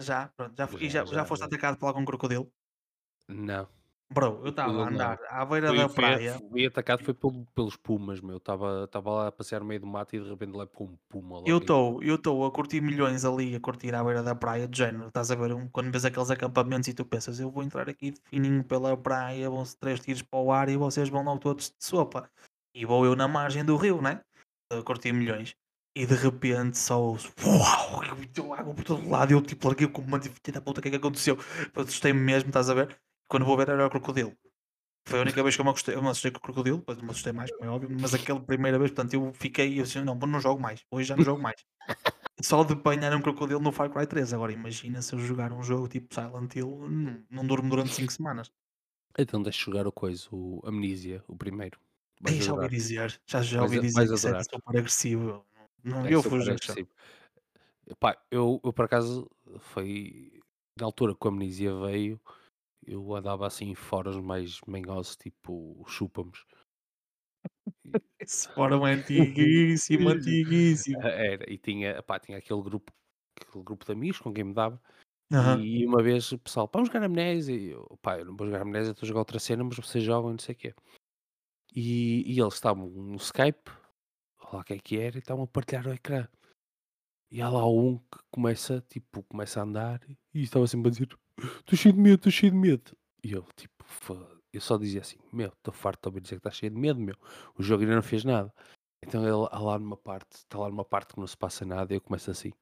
[0.00, 2.50] Já, pronto, já, e Já, já, já foste atacado por algum crocodilo?
[3.28, 3.68] Não,
[4.08, 7.44] Bro, eu o estava a andar à beira Fui, da praia fui atacado foi pelo-
[7.54, 8.36] pelos pumas, meu.
[8.36, 11.40] Estava lá a passear no meio do mato e de repente lá um puma Eu
[11.40, 11.48] logo.
[11.48, 14.78] em- estou eu estou a curtir milhões ali, a curtir à beira da praia, de
[14.78, 15.08] género.
[15.08, 18.12] Estás a ver um, quando vês aqueles acampamentos e tu pensas, eu vou entrar aqui
[18.12, 21.70] de fininho pela praia, vão-se três tiros para o ar e vocês vão logo todos
[21.70, 22.30] de sopa.
[22.74, 24.20] E vou eu na margem do rio, né?
[24.70, 25.56] A curtir milhões.
[25.96, 28.02] E de repente só ouço, uau,
[28.36, 29.32] eu água por todo lado.
[29.32, 31.36] E eu tipo larguei com uma filha da puta, o que é que aconteceu?
[31.74, 32.96] Eu assustei-me mesmo, estás a ver?
[33.28, 34.36] Quando vou ver era o crocodilo.
[35.08, 36.98] Foi a única vez que eu me assustei, eu me assustei com o crocodilo, depois
[36.98, 39.84] não me assustei mais, como é óbvio, mas aquela primeira vez, portanto, eu fiquei, eu
[39.84, 41.64] disse, não, não jogo mais, hoje já não jogo mais.
[42.40, 44.34] Só de apanhar um crocodilo no Far Cry 3.
[44.34, 48.12] Agora imagina se eu jogar um jogo tipo Silent Hill, não, não durmo durante 5
[48.12, 48.52] semanas.
[49.18, 51.78] Então deixa jogar o coisa, o Amnesia, o primeiro.
[52.26, 55.46] Ei, já ouvi dizer, já, já ouvi dizer vais que é super agressivo.
[55.82, 56.54] Não, É eu fujo.
[57.88, 60.42] Epá, eu, eu por acaso foi
[60.78, 62.20] na altura que a amnesia veio,
[62.86, 66.44] eu andava assim em fóruns mais manhosos, tipo chupa-nos.
[68.20, 71.00] Esse fórum é antiguíssimo, antiguíssimo.
[71.06, 72.92] Era, e tinha, epá, tinha aquele grupo,
[73.40, 74.80] aquele grupo de amigos com quem me dava,
[75.32, 75.60] Aham.
[75.60, 78.62] e uma vez o pessoal, vamos jogar amnésia, e eu, pá, eu não vou jogar
[78.62, 80.74] amnésia, estou a jogar outra cena, mas vocês jogam, não sei o quê.
[81.74, 83.70] E, e eles estavam no Skype,
[84.40, 86.26] olha lá quem é que era, e estavam a partilhar o ecrã.
[87.30, 90.00] E há lá um que começa, tipo, começa a andar
[90.32, 92.96] e estava sempre a dizer: Estou cheio de medo, estou cheio de medo.
[93.22, 93.84] E eu, tipo,
[94.52, 97.00] eu só dizia assim: Meu, estou farto de ouvir dizer que está cheio de medo,
[97.00, 97.16] meu.
[97.56, 98.52] O jogo ainda não fez nada.
[99.04, 101.96] Então ele lá numa parte, está lá numa parte que não se passa nada e
[101.96, 102.52] eu começo assim.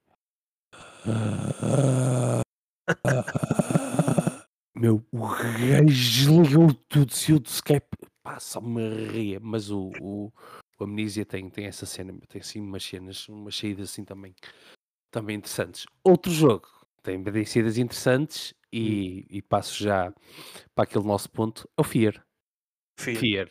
[4.76, 7.96] Meu, o gajo desligou tudo, se eu de Skype,
[8.40, 10.32] só me ria, mas o, o,
[10.78, 14.34] o Amnesia tem, tem essa cena, tem assim umas cenas, umas saídas assim também,
[15.10, 15.86] também interessantes.
[16.02, 16.68] Outro jogo
[17.02, 20.12] tem saídas interessantes e, e passo já
[20.74, 22.24] para aquele nosso ponto, é o Fear.
[22.98, 23.18] Fear.
[23.18, 23.50] Fear.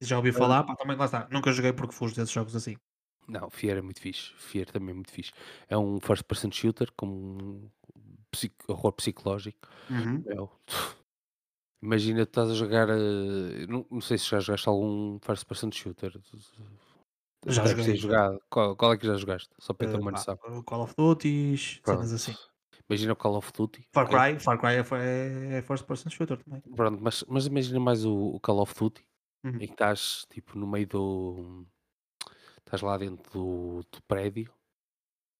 [0.00, 1.28] Já ouvi falar, pá, também lá está.
[1.30, 2.76] Nunca joguei porque fujo desses jogos assim.
[3.28, 4.32] Não, Fear é muito fixe.
[4.36, 5.30] Fear também é muito fixe.
[5.68, 7.70] É um first person shooter com um
[8.32, 9.68] psico- horror psicológico.
[9.90, 10.22] Uhum.
[10.26, 10.50] Meu,
[11.82, 12.88] Imagina, tu estás a jogar.
[12.90, 16.12] eh, não, não sei se já jogaste algum first person shooter.
[17.46, 17.98] Já joguei.
[18.48, 19.50] Qual, qual é que já jogaste?
[19.58, 20.36] Só para eu ter Eh, uma noção.
[20.64, 22.34] Call of Duty, cenas assim.
[22.92, 23.88] Imagina o Call of Duty.
[23.90, 24.18] Far ok?
[24.18, 26.60] Cry, Far Cry é, é, é first person shooter também.
[26.60, 29.02] Pronto, mas, mas imagina mais o, o Call of Duty
[29.44, 29.56] Uhum.
[29.56, 31.66] em que estás tipo no meio do.
[32.58, 34.52] Estás lá dentro do, do prédio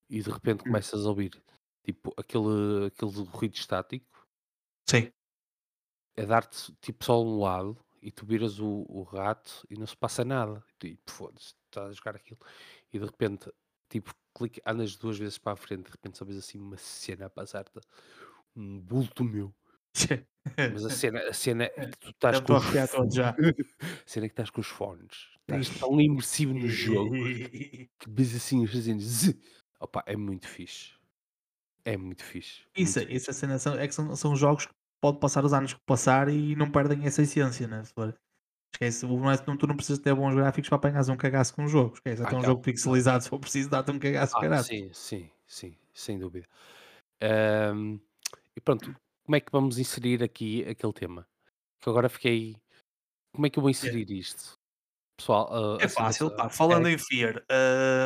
[0.08, 0.64] e de repente Hum.
[0.64, 1.40] começas a ouvir
[1.84, 4.26] tipo aquele, aquele ruído estático.
[4.88, 5.12] Sim.
[6.16, 9.96] é dar-te tipo só um lado e tu viras o, o rato e não se
[9.96, 10.64] passa nada.
[10.68, 12.40] E tu, e, foda-se, estás a jogar aquilo
[12.92, 13.50] e de repente,
[13.92, 17.26] tipo, clica, andas duas vezes para a frente, de repente só vês assim uma cena
[17.26, 17.78] a passar-te,
[18.56, 19.54] um bulto meu.
[20.72, 23.30] Mas a cena, a cena é que tu estás com os já.
[23.30, 23.36] a
[24.06, 27.14] cena é que estás com os fones, estás tão imersivo no jogo
[27.98, 29.34] que vês assim zzz.
[29.78, 30.94] Opa, é muito fixe.
[31.84, 32.62] É muito fixe.
[32.76, 35.52] Isso, muito isso a cena são, é que são, são jogos que pode passar os
[35.52, 37.82] anos que passar e não perdem essa essência, né?
[38.74, 41.68] Esquece, o- é- tu não precisas ter bons gráficos para apanhar um cagaço com um
[41.68, 41.94] jogo.
[41.94, 44.64] Esquece, Ah, até um não, jogo pixelizado, se for preciso, dá-te um cagaço Ah, caralho.
[44.64, 46.46] sim, sim, sim, sem dúvida.
[47.20, 47.98] Ahm,
[48.56, 51.26] e pronto, como é que vamos inserir aqui aquele tema?
[51.80, 52.56] Que agora fiquei.
[53.34, 54.54] Como é que eu vou inserir isto?
[55.18, 56.48] Pessoal, ah, É a fácil, situação- pá.
[56.48, 57.44] Falando é, em Fear,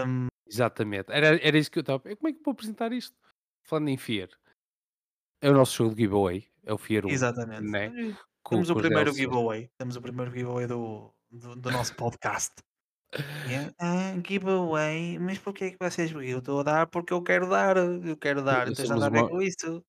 [0.07, 2.01] hum, Exatamente, era, era isso que eu estava.
[2.01, 3.17] Como é que vou apresentar isto?
[3.65, 4.29] Falando em Fear,
[5.41, 7.63] é o nosso jogo de giveaway, é o Fear 1, exatamente.
[7.69, 7.91] né?
[8.47, 9.69] Com, Temos o com primeiro giveaway.
[9.77, 12.53] Temos o primeiro giveaway do, do, do nosso podcast.
[13.49, 16.87] E é, "Ah, giveaway, mas porquê é que vocês eu estou a dar?
[16.87, 19.83] Porque eu quero dar, eu quero dar, tens nada a ver com isso.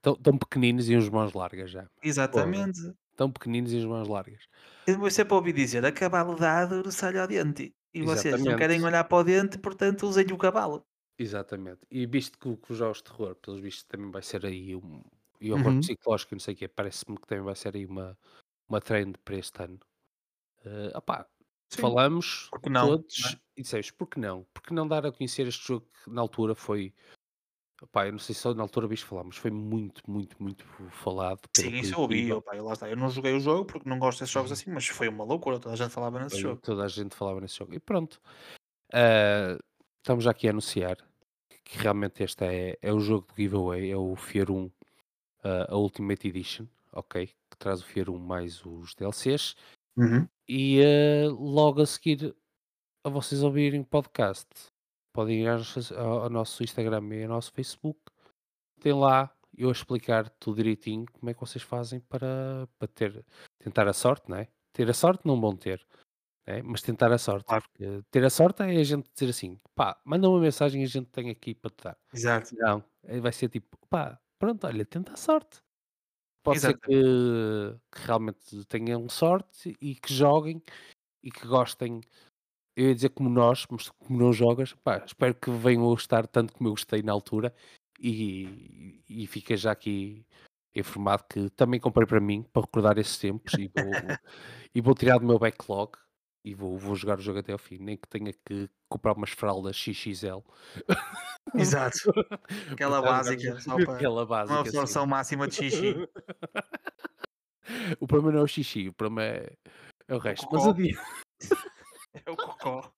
[0.00, 1.86] tão, tão pequeninos e uns mãos largas já.
[2.02, 2.80] Exatamente.
[3.16, 4.42] Tão pequeninos e uns mãos largas.
[4.84, 7.72] Eu vou sempre ouvir dizer, a cavalo dado sai ao dente.
[7.94, 8.84] E vocês não querem Exatamente.
[8.86, 10.84] olhar para o dente, portanto usem o cavalo.
[11.18, 11.80] Exatamente.
[11.90, 14.74] E visto que, o- que os jogos de terror, pelos vistos, também vai ser aí
[14.74, 15.02] um.
[15.42, 15.80] E horror Uhum.
[15.80, 18.16] psicológico, e não sei o quê, parece-me que também vai ser aí uma,
[18.68, 19.78] uma trend para este ano.
[20.64, 21.26] Uh, opá,
[21.72, 23.40] falamos Porque não, todos não é?
[23.56, 24.44] e dissemos, por que não?
[24.54, 26.94] Por que não dar a conhecer este jogo que na altura foi.
[27.82, 30.64] Opá, eu não sei se só na altura viste falar, mas foi muito, muito, muito
[30.92, 31.40] falado.
[31.56, 32.32] Sim, isso eu ouvi.
[32.32, 32.88] Opa, eu, lá está.
[32.88, 34.54] eu não joguei o jogo porque não gosto desses jogos Uhum.
[34.54, 35.58] assim, mas foi uma loucura.
[35.58, 36.60] Toda a gente falava nesse Foi- jogo.
[36.62, 37.74] toda a gente falava nesse jogo.
[37.74, 38.20] E pronto.
[38.94, 39.58] Uh,
[40.00, 40.96] estamos já aqui a anunciar
[41.64, 44.72] que realmente este é, é o jogo de giveaway, é o Fear 1, uh,
[45.42, 47.26] a Ultimate Edition, ok?
[47.26, 49.54] Que traz o Fear 1 mais os DLCs.
[49.96, 50.26] Uhum.
[50.48, 52.34] E uh, logo a seguir
[53.04, 54.48] a vocês ouvirem o podcast,
[55.12, 58.00] podem ir ao, nosso Instagram e ao nosso Facebook.
[58.80, 63.24] Tem lá eu a explicar tudo direitinho como é que vocês fazem para, para ter,
[63.58, 64.48] tentar a sorte, não é?
[64.72, 65.86] Ter a sorte não vão ter,
[66.46, 66.62] né?
[66.62, 67.44] mas tentar a sorte.
[67.44, 67.62] Claro.
[67.62, 70.88] Porque ter a sorte é a gente dizer assim, pá, manda uma mensagem e a
[70.88, 71.98] gente tem aqui para te dar.
[72.14, 72.54] Exato.
[72.56, 75.60] Não, eh, vai ser tipo, pá, pronto, olha, tenta a sorte.
[76.42, 77.00] Pode ser Exatamente.
[77.00, 80.60] que, que realmente tenham sorte e que joguem
[81.22, 82.00] e que gostem.
[82.74, 86.26] Eu ia dizer como nós, mas como não jogas, pá, espero que venham a gostar
[86.26, 87.54] tanto como eu gostei na altura
[88.00, 90.26] e, e fica já aqui
[90.74, 93.84] informado que também comprei para mim, para recordar esses tempos e vou,
[94.74, 95.92] e vou tirar do meu backlog
[96.44, 99.30] e vou, vou jogar o jogo até ao fim, nem que tenha que comprar umas
[99.30, 100.40] fraldas XXL.
[101.54, 101.98] Exato.
[102.72, 104.60] Aquela básica, o para Aquela uma básica, sim.
[104.68, 105.94] absorção máxima de xixi.
[108.00, 109.52] o problema não é o xixi, o problema é,
[110.08, 110.46] é o resto.
[110.50, 110.70] Mas cocó.
[110.70, 111.00] adia-
[112.26, 112.92] É o cocó.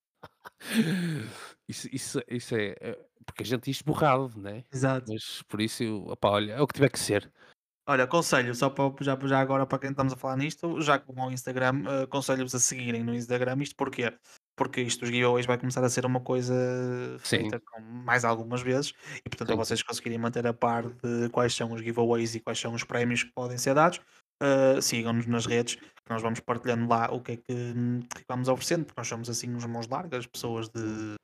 [1.68, 4.64] isso, isso, isso é, é- porque a gente diz borrado, né?
[4.72, 5.12] Exato.
[5.12, 7.30] Mas por isso, opá, olha, é o que tiver que ser.
[7.86, 11.24] Olha, aconselho, só para, já, já agora para quem estamos a falar nisto, já vão
[11.24, 13.62] ao Instagram, eh, aconselho-vos a seguirem no Instagram.
[13.62, 14.10] Isto porquê?
[14.56, 16.54] Porque isto dos giveaways vai começar a ser uma coisa
[17.18, 19.58] feita com mais algumas vezes e portanto a Sim.
[19.58, 23.22] vocês conseguirem manter a par de quais são os giveaways e quais são os prémios
[23.22, 24.00] que podem ser dados,
[24.42, 28.24] Uh, sigam-nos nas redes, que nós vamos partilhando lá o que é que, hum, que
[28.28, 31.14] vamos oferecendo, porque nós somos assim uns mãos largas, pessoas de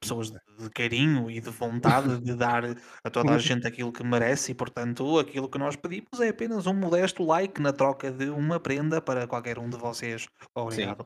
[0.00, 2.64] pessoas de carinho e de vontade de dar
[3.04, 6.66] a toda a gente aquilo que merece e portanto aquilo que nós pedimos é apenas
[6.66, 10.22] um modesto like na troca de uma prenda para qualquer um de vocês.
[10.22, 10.28] Sim.
[10.54, 11.04] Obrigado.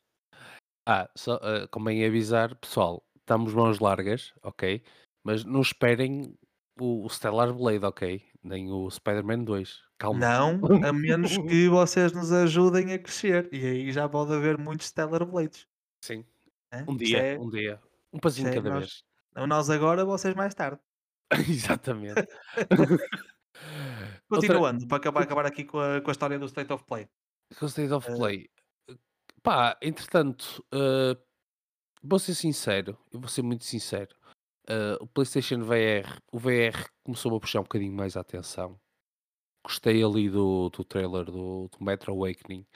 [0.86, 4.82] Ah, só, ah, convém avisar, pessoal, estamos mãos largas, ok?
[5.24, 6.36] Mas não esperem
[6.78, 8.22] o, o Stellar Blade, ok?
[8.42, 9.82] Nem o Spider-Man 2.
[9.98, 10.18] Calma.
[10.18, 14.88] Não, a menos que vocês nos ajudem a crescer e aí já pode haver muitos
[14.88, 15.66] Stellar Blades,
[16.04, 16.24] Sim.
[16.72, 16.84] né?
[16.88, 17.80] Um dia, é, um dia.
[18.12, 19.48] Um é cada nós, vez.
[19.48, 20.80] nós agora, vocês mais tarde.
[21.48, 22.26] Exatamente.
[24.30, 27.08] Outra, Continuando, para acabar, acabar aqui com a, com a história do State of Play.
[27.58, 28.50] com o State of Uh, Play.
[29.42, 31.16] Pá, entretanto, ah,
[32.02, 34.14] vou ser sincero, eu vou ser muito sincero.
[34.68, 38.80] ah, o PlayStation VR, o VR começou a puxar um bocadinho mais a atenção.
[39.64, 42.66] Gostei ali do, do trailer do, do Metro Awakening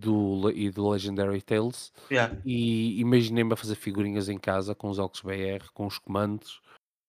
[0.00, 4.98] do, e do Legendary Tales yeah, e imaginei-me a fazer figurinhas em casa com os
[4.98, 6.60] óculos VR, com os comandos,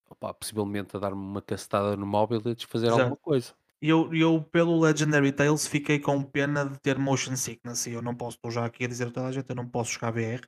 [0.09, 3.21] opá, possivelmente a dar-me uma castada no móvel e a desfazer alguma exato.
[3.21, 3.53] coisa.
[3.81, 7.87] E eu, eu, pelo Legendary Tales, fiquei com pena de ter motion sickness.
[7.87, 9.67] E eu não posso, estou já aqui a dizer a toda a gente, eu não
[9.67, 10.45] posso jogar VR.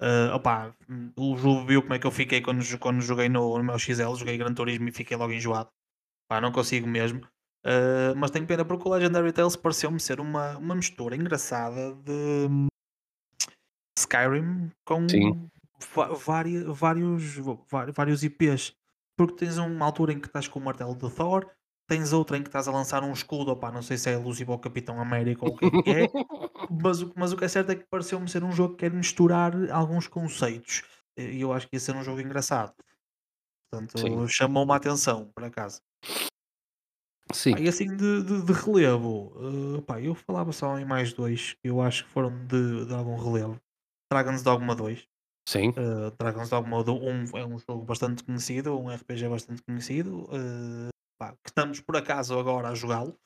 [0.00, 3.58] Uh, opá, hum, o jogo viu como é que eu fiquei quando, quando joguei no,
[3.58, 5.68] no meu XL, joguei Gran Turismo e fiquei logo enjoado.
[6.26, 7.20] Pá, não consigo mesmo.
[7.64, 12.46] Uh, mas tenho pena porque o Legendary Tales pareceu-me ser uma, uma mistura engraçada de
[12.48, 12.68] hum,
[13.98, 15.06] Skyrim com
[16.24, 17.36] vari- vários,
[17.94, 18.72] vários IPs.
[19.16, 21.50] Porque tens uma altura em que estás com o martelo de Thor,
[21.88, 24.52] tens outra em que estás a lançar um escudo, opá, não sei se é alusivo
[24.52, 26.10] ao Capitão América ou o que é que é,
[26.70, 28.92] mas, o- mas o que é certo é que pareceu-me ser um jogo que quer
[28.92, 30.82] misturar alguns conceitos.
[31.18, 32.74] E eu acho que ia ser um jogo engraçado.
[33.70, 35.82] Portanto, chamou-me a atenção, por acaso.
[37.32, 39.32] Sim, Pá, e assim de, de- de relevo,
[39.78, 42.94] eh, pá, eu falava só em mais dois que eu acho que foram de, de
[42.94, 43.60] algum relevo.
[44.12, 45.06] Dragon's Dogma 2.
[45.46, 50.90] sim, Uh, Dragon's Dogma 1 é um jogo bastante conhecido, um RPG bastante conhecido, uh,
[51.18, 53.18] pá, que estamos por acaso agora a jogá-lo.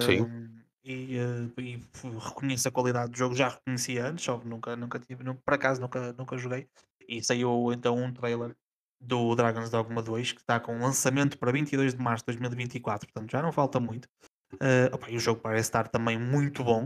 [0.00, 0.26] sim.
[0.26, 1.82] um, e, uh, e
[2.24, 5.54] reconheço a qualidade do jogo, já reconhecia antes, só que nunca, nunca tive, nu- por
[5.54, 6.68] acaso nunca, nunca joguei.
[7.08, 8.56] E saiu então um trailer
[9.00, 13.30] do Dragon's Dogma 2 que está com lançamento para 22 de março de 2024, portanto
[13.30, 14.06] já não falta muito.
[14.54, 16.84] Uh, opa, e o jogo parece estar também muito bom,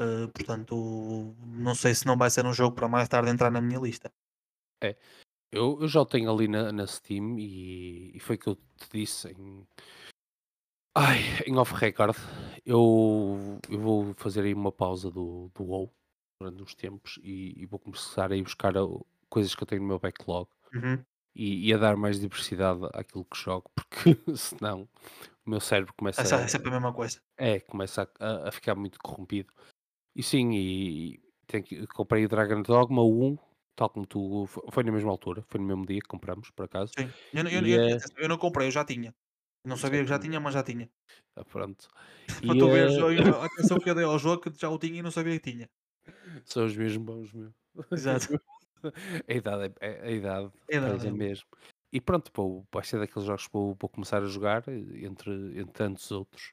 [0.00, 3.60] uh, portanto não sei se não vai ser um jogo para mais tarde entrar na
[3.60, 4.10] minha lista.
[4.82, 4.96] É.
[5.52, 8.88] Eu, eu já o tenho ali na, na Steam e, e foi que eu te
[8.92, 9.66] disse em,
[10.94, 12.16] ai, em off record.
[12.64, 15.92] Eu, eu vou fazer aí uma pausa do, do WoW
[16.40, 18.72] durante uns tempos e, e vou começar a ir buscar
[19.28, 21.04] coisas que eu tenho no meu backlog Uhum.
[21.34, 24.88] E, e a dar mais diversidade àquilo que jogo, porque senão
[25.46, 27.18] o meu cérebro É se- é começa, sempre a mesma coisa.
[27.38, 29.52] é, começa a, a- a ficar muito corrompido.
[30.16, 33.38] E sim, e, tenho que, comprei o Dragon Dogma 1,
[33.76, 36.66] tal como tu, fo- foi na mesma altura, foi no mesmo dia que compramos, por
[36.66, 36.98] acaso.
[36.98, 37.14] Sim.
[37.32, 39.14] Eu, não- eu, E eu, atenção, eu não comprei, eu já tinha.
[39.64, 40.90] Não sabia que já tinha, mas já tinha.
[41.36, 41.88] Ah, pronto.
[42.46, 43.06] Para E, tu veres a
[43.42, 45.50] a atenção que eu dei ao jogo que já o tinha e não sabia que
[45.52, 45.68] tinha.
[46.44, 47.52] são os mesmos bons, meu.
[47.94, 48.28] Exato.
[49.28, 51.46] A idade, é, é- a idade É da pesa mesmo.
[51.92, 55.32] E pronto, pô, vai ser daqueles jogos que vou, vou começar a jogar, eh, entre,
[55.60, 56.52] entre tantos outros.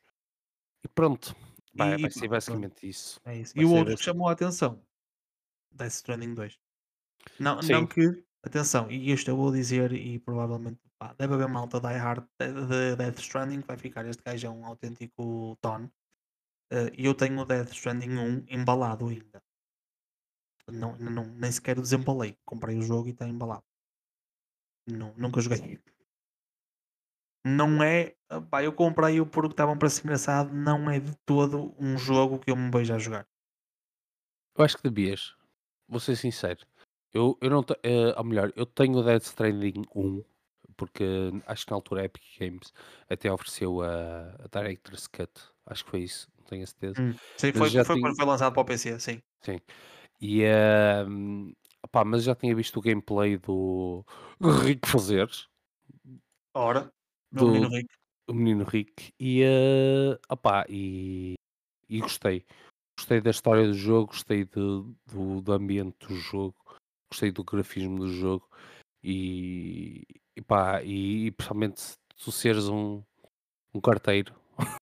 [0.84, 1.36] E pronto,
[1.74, 3.20] vai, e vai ser pá, pronto, basicamente isso.
[3.26, 3.54] é isso.
[3.58, 4.86] E o outro que chamou a atenção,
[5.72, 6.60] Death Stranding 2.
[7.40, 11.80] Não, não que, atenção, e isto eu vou dizer e provavelmente pá, deve haver malta
[11.82, 15.90] die hard de, de Death Stranding que vai ficar, este gajo é um autêntico ton.
[16.72, 19.44] Eh, E eu tenho o Death Stranding 1 embalado ainda.
[20.70, 22.38] Não, não, nem sequer desembalei.
[22.46, 23.64] Comprei o jogo e está embalado.
[24.86, 25.80] Não, nunca joguei.
[27.46, 28.16] Não é.
[28.50, 30.54] Pá, eu comprei-o porque estavam para ser engraçado.
[30.54, 33.26] Não é de todo um jogo que eu me vejo a jogar.
[34.58, 35.36] eu acho que devias.
[35.88, 36.66] Vou ser sincero.
[37.14, 40.24] Eu, eu não tenho, ou melhor, eu tenho o Dead Stranding 1,
[40.76, 41.04] porque
[41.48, 42.74] acho que na altura a Epic Games
[43.10, 45.32] até ofereceu a, a Director's Cut.
[45.66, 47.02] Acho que foi isso, não tenho a certeza.
[47.02, 47.16] Hum.
[47.38, 49.22] Sim, foi, foi foi lançado para o PC, sim.
[49.42, 49.60] sim.
[50.20, 51.54] E, ehm,
[51.84, 54.04] opá, mas já tinha visto o gameplay do
[54.64, 55.48] Rick Fazeres,
[56.54, 56.92] Ora,
[57.32, 57.94] menino do, rico.
[58.28, 61.36] do menino Rick, e, eh, opá, e,
[61.88, 62.46] e gostei.
[63.00, 64.52] Gostei da história do jogo, gostei de-
[65.06, 66.56] do, do ambiente do jogo,
[67.12, 68.50] gostei do grafismo do jogo
[69.04, 70.04] e,
[70.36, 73.04] e pá, e, e principalmente se tu seres um,
[73.72, 74.34] um carteiro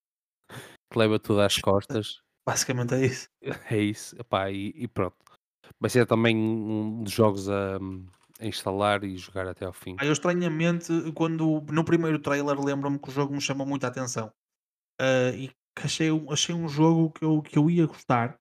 [0.90, 3.28] que leva tudo às costas, Basicamente é isso.
[3.72, 5.16] é isso, epá, e, e pronto.
[5.80, 7.78] Vai ser também um dos jogos a,
[8.40, 9.96] a instalar e jogar até ao fim.
[10.00, 14.32] Aí eu estranhamente, quando no primeiro trailer lembro-me que o jogo me chamou muita atenção.
[15.00, 18.38] Ah, e que achei, um- achei um jogo que eu, que eu ia gostar,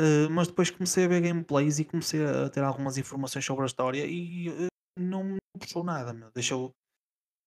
[0.00, 3.66] eh, mas depois comecei a ver gameplays e comecei a ter algumas informações sobre a
[3.66, 6.30] história e eh, não me puxou nada, meu.
[6.32, 6.72] Deixou,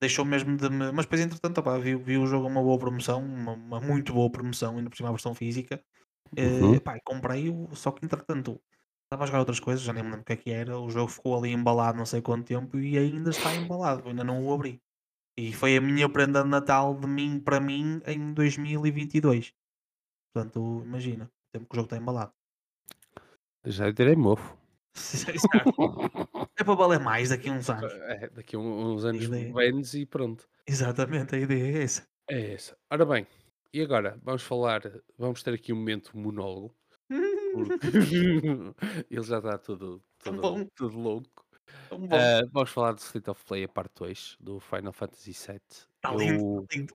[0.05, 0.91] deixou mesmo de me.
[0.91, 4.13] Mas depois, entretanto, opá, vi, vi o jogo a uma boa promoção, uma, uma muito
[4.13, 5.83] boa promoção, ainda por cima a versão física.
[6.37, 6.75] Uhum.
[6.75, 8.59] Eh, pá, comprei-o, só que entretanto
[9.03, 10.79] estava a jogar outras coisas, já nem me lembro o que é que era.
[10.79, 14.43] O jogo ficou ali embalado não sei quanto tempo e ainda está embalado, ainda não
[14.45, 14.81] o abri.
[15.37, 19.53] E foi a minha prenda de Natal de mim para mim em 2022.
[20.33, 22.31] Portanto, imagina, o tempo que o jogo está embalado.
[23.65, 24.57] Já direi mofo.
[26.57, 27.93] É para valer mais daqui a uns anos.
[27.93, 30.47] É, daqui a uns anos vendes e pronto.
[30.65, 32.07] Exatamente, a ideia é essa.
[32.29, 32.77] É essa.
[32.89, 33.27] Ora bem,
[33.73, 34.81] e agora vamos falar,
[35.17, 36.73] vamos ter aqui um momento monólogo,
[37.09, 37.97] porque
[39.11, 41.45] ele já está todo, Tão todo, todo louco.
[42.11, 45.59] Ah, vamos falar do State of Play, a parte 2 do Final Fantasy VII.
[45.67, 46.93] Está lindo, Eu, está lindo.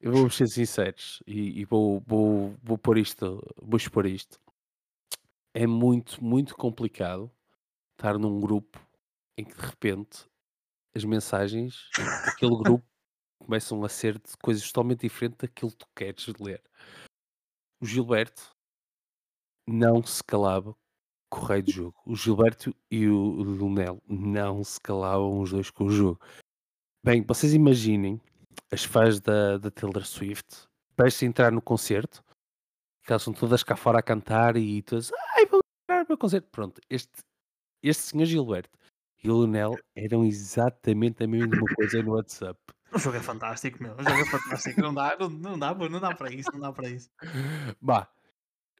[0.00, 4.38] eu vou ser sinceros e, e vou, vou, vou pôr isto, vou expor isto.
[5.54, 7.30] É muito, muito complicado
[7.96, 8.78] estar num grupo
[9.38, 10.28] em que de repente
[10.94, 11.88] as mensagens
[12.24, 12.86] daquele grupo
[13.40, 16.62] começam a ser de coisas totalmente diferentes daquilo que tu queres ler.
[17.80, 18.50] O Gilberto
[19.68, 20.74] não se calava
[21.30, 21.96] com o rei do jogo.
[22.06, 26.20] O Gilberto e o Lunel não se calavam os dois com o jogo.
[27.04, 28.20] Bem, vocês imaginem
[28.70, 32.24] as fãs da, da Taylor Swift prestes a entrar no concerto,
[33.04, 36.18] que elas são todas cá fora a cantar e todas, ai, vou entrar no meu
[36.18, 36.48] concerto.
[36.50, 37.22] Pronto, este,
[37.82, 38.78] este senhor Gilberto
[39.22, 42.58] e o Lunel eram exatamente a mesma coisa no WhatsApp.
[42.92, 43.94] O jogo é fantástico, meu.
[43.94, 44.80] O jogo é fantástico.
[44.80, 47.10] Não dá, não, não dá, não dá para isso, não dá para isso.
[47.82, 48.08] Bah,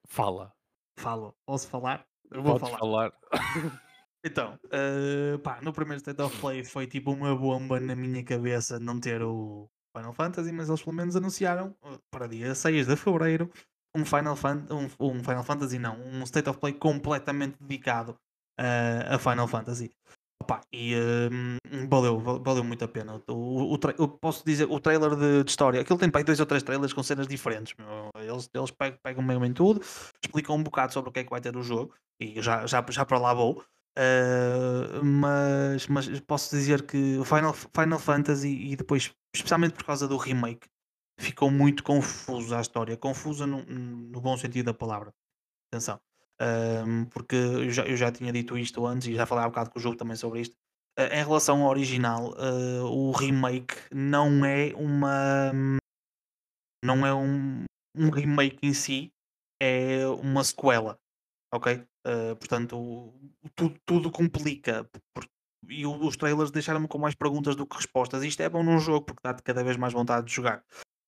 [0.07, 0.57] fala,
[0.99, 2.07] Falo, posso falar?
[2.31, 3.11] Eu vou podes falar.
[3.11, 3.13] falar.
[4.25, 8.77] Então, eh, pá, no primeiro State of Play foi tipo uma bomba na minha cabeça
[8.81, 12.97] não ter o Final Fantasy, mas eles pelo menos anunciaram eh, para dia 6 de
[12.97, 13.49] Fevereiro
[13.95, 18.19] um Final, Fan um, um Final Fantasy, não, um State of Play completamente dedicado
[18.59, 19.91] eh, a Final Fantasy.
[20.43, 20.95] Opa, e
[21.33, 21.57] hum,
[21.89, 23.21] valeu, val- valeu muito a pena.
[23.29, 26.63] O, o eu posso dizer, o trailer de, de história, aquilo tem dois ou três
[26.63, 27.75] trailers com cenas diferentes.
[28.17, 29.81] Eles, eles pegam, pegam mesmo em tudo,
[30.23, 32.85] explicam um bocado sobre o que é que vai ter o jogo, e já, já,
[32.89, 33.65] já para lá vou.
[33.99, 40.07] Uh, mas, mas posso dizer que o Final, Final Fantasy e depois, especialmente por causa
[40.07, 40.69] do remake,
[41.19, 42.97] ficou muito confuso a história.
[42.97, 45.13] Confusa no, no bom sentido da palavra.
[45.73, 45.99] Atenção.
[46.41, 49.71] Um, porque eu já, eu já tinha dito isto antes e já falei há bocado
[49.71, 50.55] com o jogo também sobre isto.
[50.99, 55.53] Uh, em relação ao original, uh, o remake não é uma.
[56.85, 57.65] Não é um,
[57.97, 59.11] um remake em si,
[59.61, 60.99] é uma sequela.
[61.53, 61.83] Ok?
[62.07, 63.15] Uh, portanto,
[63.55, 64.85] tudo, tudo complica.
[65.15, 65.27] por-
[65.69, 68.23] e os trailers deixaram-me com mais perguntas do que respostas.
[68.23, 70.63] Isto é bom num jogo porque dá-te cada vez mais vontade de jogar.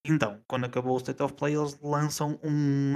[0.04, 2.94] Então, quando acabou o State of Play, eles lançam um,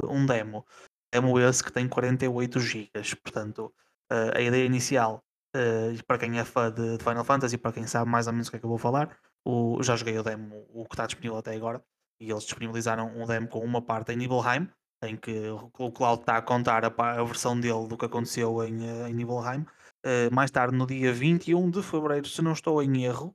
[0.00, 0.66] uh, um demo.
[1.14, 2.90] Demo esse que tem 48 GB.
[3.22, 3.72] Portanto,
[4.12, 5.22] uh, a ideia inicial,
[5.56, 8.48] uh, para quem é fã de, de Final Fantasy, para quem sabe mais ou menos
[8.48, 11.06] o que é que eu vou falar, o, já joguei o demo, o que está
[11.06, 11.80] disponível até agora,
[12.20, 14.68] e eles disponibilizaram um demo com uma parte em Nibelheim,
[15.04, 15.48] em que
[15.78, 19.14] o Cloud está a contar a, a versão dele do que aconteceu em, eh, em
[19.14, 19.60] Nibelheim.
[20.04, 23.34] Uh, mais tarde, no dia 21 de fevereiro, se não estou em erro,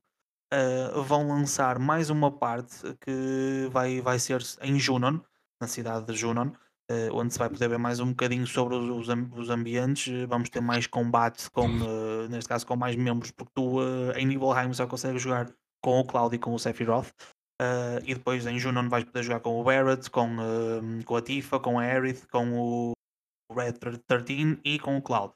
[0.54, 5.20] uh, vão lançar mais uma parte que vai, vai ser em Junon,
[5.62, 6.52] na cidade de Junon,
[6.92, 10.08] uh, onde se vai poder ver mais um bocadinho sobre os, os am- os ambientes.
[10.08, 14.12] Uh, Vamos ter mais combate, com, uh, neste caso com mais membros, porque tu uh,
[14.16, 15.52] em Nibelheim só consegues jogar
[15.84, 17.12] com o Cloud e com o Sephiroth.
[18.06, 20.30] E depois em Junon vais poder jogar com o Barrett, com,
[21.04, 22.94] com a Tifa, com a Aerith, com o
[23.54, 23.74] Red
[24.08, 25.34] 13 e com o Cloud.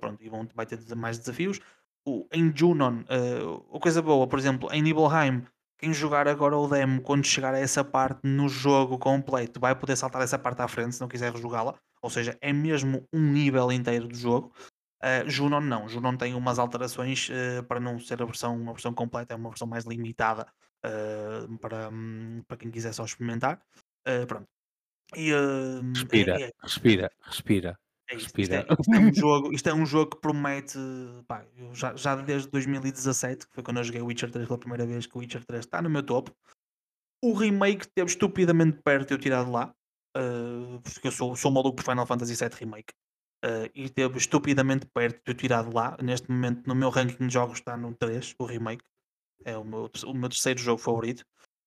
[0.00, 1.60] Pronto, e vão, vai ter mais desafios.
[2.04, 5.44] O, em Junon, uh, a coisa boa, por exemplo, em Nibelheim,
[5.78, 9.96] quem jogar agora o demo, quando chegar a essa parte no jogo completo, vai poder
[9.96, 11.74] saltar essa parte à frente se não quiser jogá-la.
[12.00, 14.52] Ou seja, é mesmo um nível inteiro do jogo.
[15.02, 18.94] Uh, Junon não, Junon tem umas alterações uh, para não ser a versão, uma versão
[18.94, 20.46] completa, é uma versão mais limitada
[20.84, 23.60] uh, para, hum, para quem quiser só experimentar.
[24.08, 24.48] Uh, pronto.
[25.14, 25.30] E,
[25.94, 27.78] Respira, é- é- respira, respira,
[28.08, 30.78] é isto, isto, é, isto é um jogo, isto é um jogo que promete,
[31.26, 35.06] pá, já, já desde 2017, que foi quando eu joguei Witcher 3 pela primeira vez,
[35.06, 36.32] que o Witcher 3 está no meu topo.
[37.22, 39.74] O remake teve estupidamente perto de eu tirar de lá,
[40.16, 42.94] uh, porque eu sou, sou maluco por Final Fantasy VII Remake.
[43.44, 45.96] Uh, e teve estupidamente perto de eu tirar de lá.
[46.00, 48.84] Neste momento, no meu ranking de jogos, está no 3, o remake.
[49.44, 51.24] É o meu, o meu terceiro jogo favorito.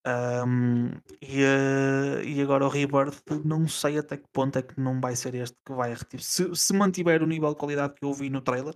[0.07, 0.91] Um,
[1.21, 5.15] e, uh, e agora o Rebirth, não sei até que ponto é que não vai
[5.15, 6.23] ser este que vai retirar.
[6.23, 8.75] Se, se mantiver o nível de qualidade que eu vi no trailer,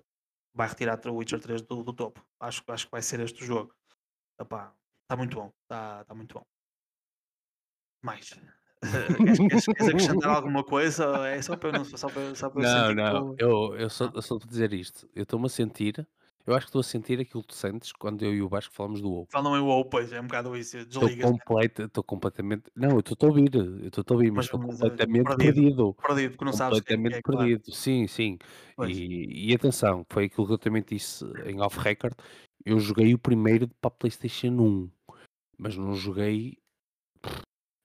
[0.54, 2.24] vai retirar o Witcher 3 do, do topo.
[2.40, 3.74] Acho, acho que vai ser este o jogo.
[4.40, 5.52] Está muito bom.
[5.64, 6.46] Está tá muito bom.
[8.02, 8.30] Mais.
[9.18, 12.62] Queres queres queres acrescentar alguma coisa é só para eu não só para só para
[12.62, 15.46] eu Não, sentir que não, eu eu só ah, eu só dizer isto, eu estou-me
[15.46, 16.06] a sentir
[16.46, 18.74] eu acho que estou a sentir aquilo que tu sentes quando eu e o Vasco
[18.74, 19.28] falamos do WoW.
[19.32, 23.26] falam em WoW, pois, é um bocado isso, Estou completa estou completamente não, eu estou-te
[23.26, 26.54] a ouvir, eu estou-te a ouvir, mas estou eh, completamente perdido, perdido, perdido, porque não
[26.54, 27.40] sabes é completamente é, claro.
[27.40, 27.72] perdido.
[27.72, 28.38] Sim, sim.
[28.76, 28.98] Pois.
[28.98, 32.14] E e atenção, foi aquilo que eu também disse em off record,
[32.66, 34.90] eu joguei o primeiro para a PlayStation 1,
[35.58, 36.58] mas não joguei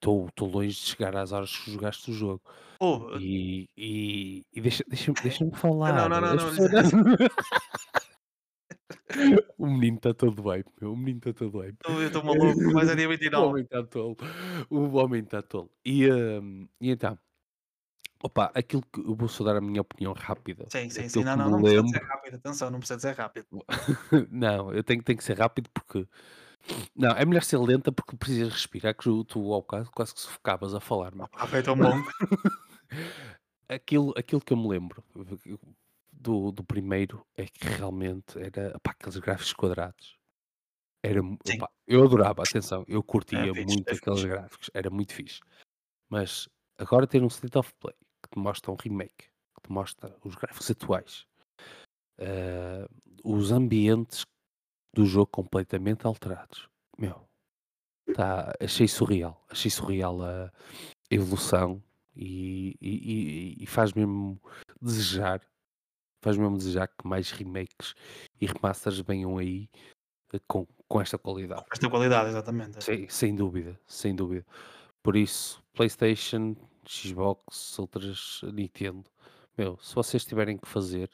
[0.01, 2.43] estou estou longe de chegar às horas que jogaste o jogo.
[2.81, 6.97] Ouve, E e e deixa deixa-me deixa-me não, falar, não, não, não, pessoas licença,
[9.57, 11.77] O menino está todo bem, meu, o menino está todo bem.
[11.87, 13.47] eu estou maluco, mas é dia O 29.
[13.47, 14.17] homem está tolo,
[14.71, 15.71] o homem está tolo.
[15.85, 17.19] E, hum, e então,
[18.23, 21.37] opa, aquilo que eu vou só dar a minha opinião rápida, Sim, sim, sim, não,
[21.37, 23.47] não, não me precisa ser rápido, atenção, não precisa ser rápido.
[24.31, 26.07] não, eu tenho tenho que ser rápido porque
[26.95, 30.75] não, é melhor ser lenta porque precisas respirar, que tu ao bocado quase que sufocavas
[30.75, 31.25] a falar, meu.
[31.25, 31.93] Opá, foi tão bom.
[33.69, 35.05] Aquilo aquilo que eu me lembro
[36.21, 40.17] do do primeiro é que realmente era, opá, aqueles gráficos quadrados.
[41.03, 44.29] Era opá, eu adorava, atenção, eu é curtia fixe, muito é aqueles fixe.
[44.29, 45.41] gráficos, era muito fixe.
[46.11, 46.49] Mas
[46.79, 50.35] agora ter um State of Play que te mostra um remake, que te mostra os
[50.37, 51.27] gráficos atuais,
[52.19, 52.87] eh,
[53.25, 54.25] os ambientes
[54.95, 56.69] do jogo completamente alterados.
[56.99, 57.29] Meu,
[58.15, 60.53] tá, achei surreal, achei surreal a
[61.11, 61.83] evolução
[62.17, 64.41] e, e, e- e faz mesmo
[64.81, 65.43] desejar,
[66.21, 67.95] faz mesmo desejar que mais remakes
[68.41, 69.69] e remasters venham aí
[70.33, 71.63] eh, com, com esta qualidade.
[71.63, 72.83] Com esta qualidade, exatamente.
[72.85, 74.45] Sem, sem dúvida, sem dúvida.
[75.03, 76.57] Por isso, PlayStation,
[76.87, 79.05] Xbox, outras Nintendo,
[79.57, 81.11] meu, se vocês tiverem que fazer,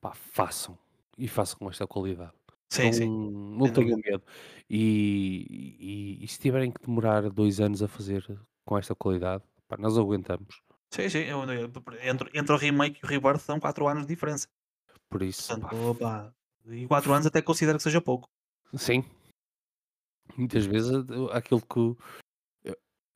[0.00, 0.78] pá, façam.
[1.16, 2.32] E façam com esta qualidade.
[2.70, 4.10] Sim, Não, sim, não tenham dúvida.
[4.10, 4.22] medo.
[4.70, 8.24] E, e, e se tiverem que demorar dois anos a fazer
[8.64, 10.60] com esta qualidade, pá, nós aguentamos.
[10.90, 11.72] Sim, sim, eu eu
[12.02, 14.48] entre entre o remake e o rebirth são 4 anos de diferença.
[15.10, 16.32] Por isso, Portanto, opá,
[16.66, 18.28] e 4 anos até considero que seja pouco.
[18.76, 19.04] sim,
[20.36, 21.96] muitas vezes eh, aquilo que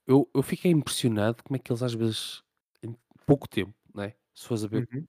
[0.07, 2.43] eu, eu, fiquei impressionado como é que eles às vezes,
[2.83, 2.97] em
[3.27, 4.15] pouco tempo, né?
[4.35, 5.07] Se fores a ver Uhum.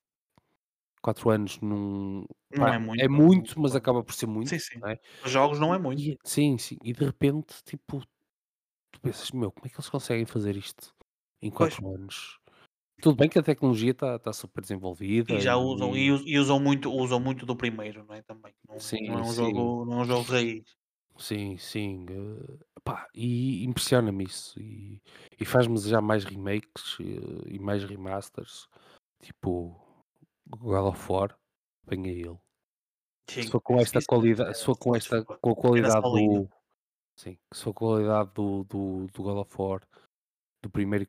[1.01, 4.49] 4 anos num Não pá, é muito, é é muito, mas acaba por ser muito,
[4.49, 4.81] Sim, sim.
[4.81, 4.99] não é?
[5.21, 6.01] Os jogos não é muito.
[6.01, 8.01] e sim, sim, e de repente, tipo,
[8.91, 10.95] tu pensas: "Meu, como é que eles conseguem fazer isto
[11.41, 11.75] em Pois.
[11.75, 12.39] 4 anos?".
[13.03, 14.61] Tudo bem que a tecnologia está está super
[15.27, 18.15] E desenvolvida já usam e e us e usam muito usam muito do primeiro, não
[18.15, 18.53] é, também.
[18.67, 20.63] Não não sim, é um sim, jogo não é um jogo raiz.
[21.17, 25.01] sim, sim, eh, pá, e impressiona-me isso e
[25.39, 28.67] e faz-me desejar mais remakes, eh, e mais remasters,
[29.23, 29.75] tipo
[30.49, 31.37] God of War,
[31.87, 32.37] venha ele.
[33.39, 36.49] Se Sim, for com esta qualidade se for com esta com a qualidade do
[37.17, 39.81] sim, se for com a qualidade do do do God of War,
[40.63, 41.07] do primeiro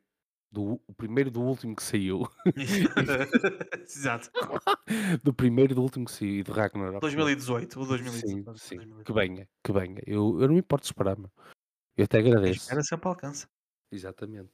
[0.55, 2.28] do o primeiro do último que saiu,
[3.84, 4.30] Exato.
[5.22, 7.00] do primeiro e do último que saiu e do Ragnarok, meu.
[7.00, 9.14] 2018, o 2018, Sim, sim, que 2018.
[9.14, 10.00] venha, que venha.
[10.07, 11.30] Eu eu não me importo de esperar, meu.
[11.96, 12.61] Eu até agradeço.
[12.61, 13.46] espera sempre alcança.
[13.92, 14.50] Exatamente.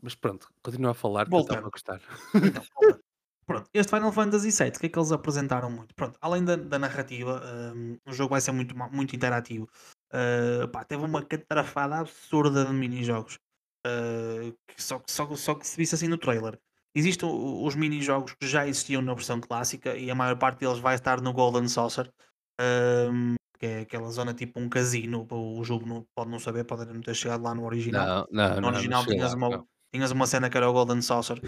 [0.00, 2.00] Mas pronto, continua a falar que eu estava a Voltando, gostar.
[2.34, 3.04] então, voltando.
[3.46, 5.94] Pronto, este Final Fantasy VII, o que é que eles apresentaram muito?
[5.94, 7.42] Pronto, além da, da narrativa,
[7.74, 9.68] hum, o jogo vai ser muito, muito interativo.
[10.12, 13.38] Uh, pá, teve uma catrafada absurda de minijogos.
[13.86, 16.58] Uh, que só, que- só, só que se visse assim no trailer.
[16.96, 20.94] Existem os minijogos que já existiam na versão clássica e a maior parte deles vai
[20.94, 22.08] estar no Golden Saucer,
[23.10, 25.26] hum, que é aquela zona tipo um casino.
[25.30, 28.06] O jogo não, pode não saber, pode não ter chegado lá no original.
[28.06, 29.66] Não, não, No não, não original cheguei tinhas lá, uma, não.
[29.92, 31.40] tinhas uma cena que era o Golden Saucer,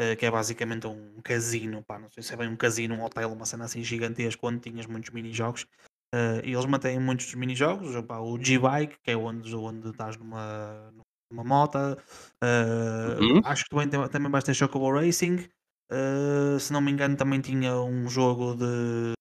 [0.00, 3.04] eh, que é basicamente um casino, pá, não sei se é bem um casino, um
[3.04, 5.66] hotel, uma cena assim gigantesca, onde tinhas muitos minijogos.
[6.14, 10.90] Eh, e eles mantêm muitos dos minijogos, o G-Bike, que é onde, onde estás numa,
[11.30, 11.78] numa moto.
[12.42, 13.40] eh, Uhum.
[13.44, 15.48] acho que também, também vais ter Chocobo Racing.
[15.90, 19.12] eh, se não me engano, também tinha um jogo de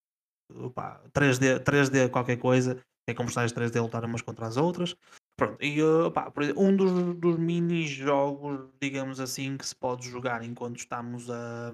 [0.54, 4.96] opá, 3D, 3D qualquer coisa, que é como personagens 3D lutar umas contra as outras.
[5.36, 10.44] Pronto, e uh, por exemplo, um dos, dos mini-jogos, digamos assim, que se pode jogar
[10.44, 11.72] enquanto estamos a,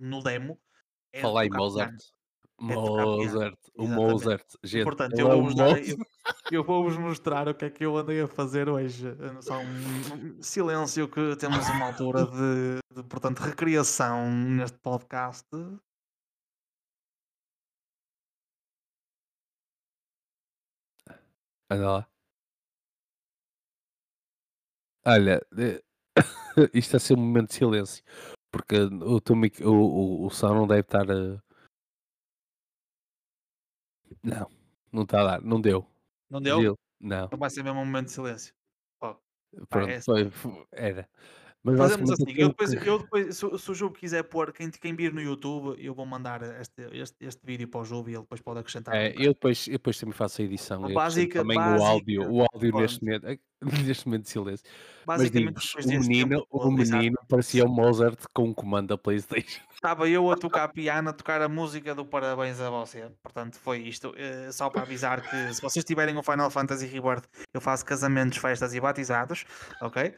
[0.00, 0.58] no demo
[1.12, 1.94] é de Fala aí, tocar Mozart.
[2.60, 4.12] É Mozart, o exatamente.
[4.12, 5.98] Mozart, gente, portanto, eu é o vou-vos dar, eu,
[6.52, 9.08] eu vou-vos mostrar o que é que eu andei a fazer hoje.
[9.08, 15.46] Uh, Só um, um silêncio que temos uma altura de, de, portanto, recriação neste podcast.
[21.70, 22.08] Anda lá.
[25.06, 25.40] Olha,
[26.72, 28.02] isto a ser um momento de silêncio,
[28.50, 31.43] porque o teu o o o som não deve estar a
[34.24, 34.50] não,
[34.90, 35.86] não está a dar, não deu.
[36.30, 36.60] Não deu?
[36.60, 36.78] Deu?
[37.00, 37.26] Não.
[37.26, 38.54] Então vai ser mesmo um momento de silêncio.
[39.00, 39.14] Ó.
[39.68, 41.08] Pá, é Pronto, foi fo era.
[41.64, 44.22] Mas Fazemos assim, eu aquilo depois, que eu depois se, o se o Jogo quiser
[44.24, 47.84] pôr, quem, quem vir no YouTube, eu vou mandar este, este, este vídeo para o
[47.86, 49.24] Jogo e ele depois pode acrescentar um é, bocado.
[49.24, 52.72] eu depois eu depois também faço a edição Básica, também o áudio básica, o áudio
[52.74, 53.40] neste momento
[53.86, 54.66] neste momento de silêncio.
[55.06, 59.62] Mas depois o menino o menino parecia o Mozart com um comando da PlayStation.
[59.72, 63.06] Estava eu a tocar piano, a tocar a música do Parabéns a você.
[63.22, 64.14] Portanto, foi isto.
[64.16, 68.38] Eh, só para avisar que se vocês tiverem o Final Fantasy Rebirth, eu faço casamentos,
[68.38, 69.44] festas e batizados,
[69.80, 70.14] ok?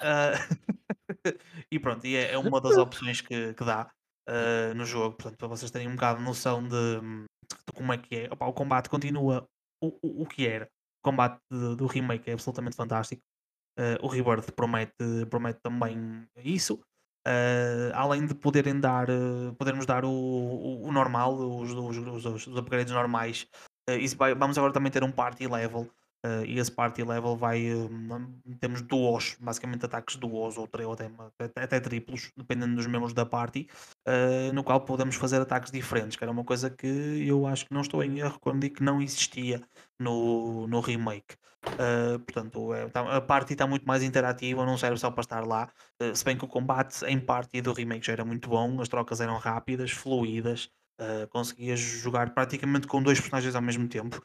[0.00, 0.32] Ah,
[1.70, 3.90] e pronto, e é, é uma das opções que, que dá
[4.28, 5.16] ah, no jogo.
[5.16, 8.28] Portanto, para vocês terem um bocado de noção de, de como é que é.
[8.32, 9.46] Opa, o combate continua
[9.82, 10.66] o, o, o que era.
[11.02, 13.22] O combate de- do remake é absolutamente fantástico.
[13.78, 14.94] Uh, o Rebirth promete,
[15.28, 16.80] promete também isso.
[17.26, 22.46] Uh, além de poderem dar, uh, podermos dar o, o, o normal, os, os, os,
[22.46, 23.46] os upgrades normais.
[23.90, 25.90] Uh, vai- vamos agora também ter um party level.
[26.24, 27.72] Uh, e esse party level vai.
[27.74, 31.10] um, temos duos, basicamente ataques duos ou, tri- ou até,
[31.56, 33.68] até, triplos, dependendo dos membros da party,
[34.08, 36.86] uh, no qual podemos fazer ataques diferentes, que era uma coisa que
[37.26, 39.60] eu acho que não estou em erro quando digo que não existia
[39.98, 41.36] no, no remake.
[41.64, 45.46] Uh, portanto, é, tá- a party está muito mais interativa, não serve só para estar
[45.46, 45.70] lá.
[46.14, 49.20] Se bem que o combate em party do remake já era muito bom, as trocas
[49.20, 50.68] eram rápidas, fluídas,
[51.30, 54.22] conseguias jogar praticamente com dois personagens ao mesmo tempo.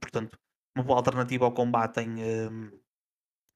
[0.00, 0.38] Portanto,
[0.78, 2.70] uma boa alternativa ao combate em, um,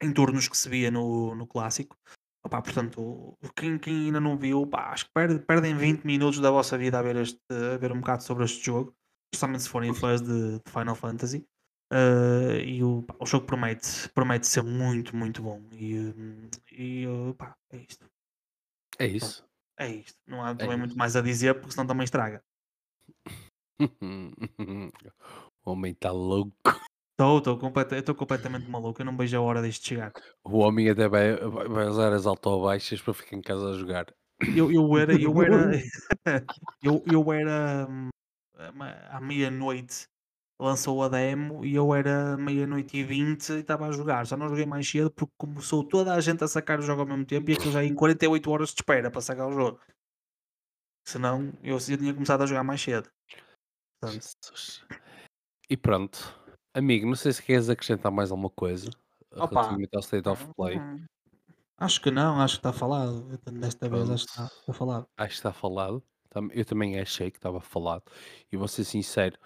[0.02, 1.96] em turnos que se via no, no clássico.
[2.44, 6.50] Opá, portanto, quem, quem ainda não viu, pá, acho que perde- perdem 20 minutos da
[6.50, 7.40] vossa vida a ver, este,
[7.74, 8.92] a ver um bocado sobre este jogo,
[9.32, 11.46] especialmente se forem fãs de, de Final Fantasy.
[11.92, 15.62] Uh, e o, pá, o jogo promete, promete ser muito, muito bom.
[15.72, 17.06] E, hum, e
[17.38, 18.06] pá, é isto.
[18.98, 19.46] É isso.
[19.78, 20.18] É isto.
[20.26, 22.42] Não há É também muito mais a dizer, porque senão também estraga.
[25.64, 26.52] O homem está louco.
[27.12, 29.00] Estou, estou eu estou completamente maluco.
[29.00, 30.12] Eu não vejo a hora disto chegar.
[30.42, 34.06] O homem até vai, vai usar as autobaixas para ficar em casa a jogar.
[34.56, 35.70] Eu, eu era, eu era,
[36.82, 38.08] eu, eu era hum,
[39.10, 40.06] à meia-noite
[40.62, 44.26] lançou a demo e eu era meia-noite e vinte e estava a jogar.
[44.26, 47.06] Só não joguei mais cedo porque começou toda a gente a sacar o jogo ao
[47.06, 49.80] mesmo tempo e aquilo já ia em 48 horas de espera para sacar o jogo.
[51.06, 53.10] Senão eu, eu tinha começado a jogar mais cedo.
[54.00, 54.24] Portanto.
[55.68, 56.41] E pronto.
[56.74, 58.88] Amigo, não sei se queres acrescentar mais alguma coisa
[59.32, 60.78] opa, relativamente ao State of Play.
[60.78, 61.04] hum,
[61.78, 63.38] acho que não, acho que está falado.
[63.52, 65.06] Desta vez acho que está, falado.
[65.16, 66.02] Acho que está falado.
[66.52, 68.04] Eu também achei que estava falado.
[68.50, 69.38] E vou ser sincero.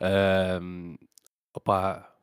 [0.00, 0.96] ahm,
[1.54, 2.14] opa,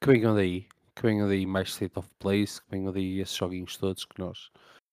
[0.00, 0.68] que venham daí.
[0.94, 2.60] Que venham daí mais State of Plays.
[2.60, 4.50] Que venham daí esses joguinhos todos que nós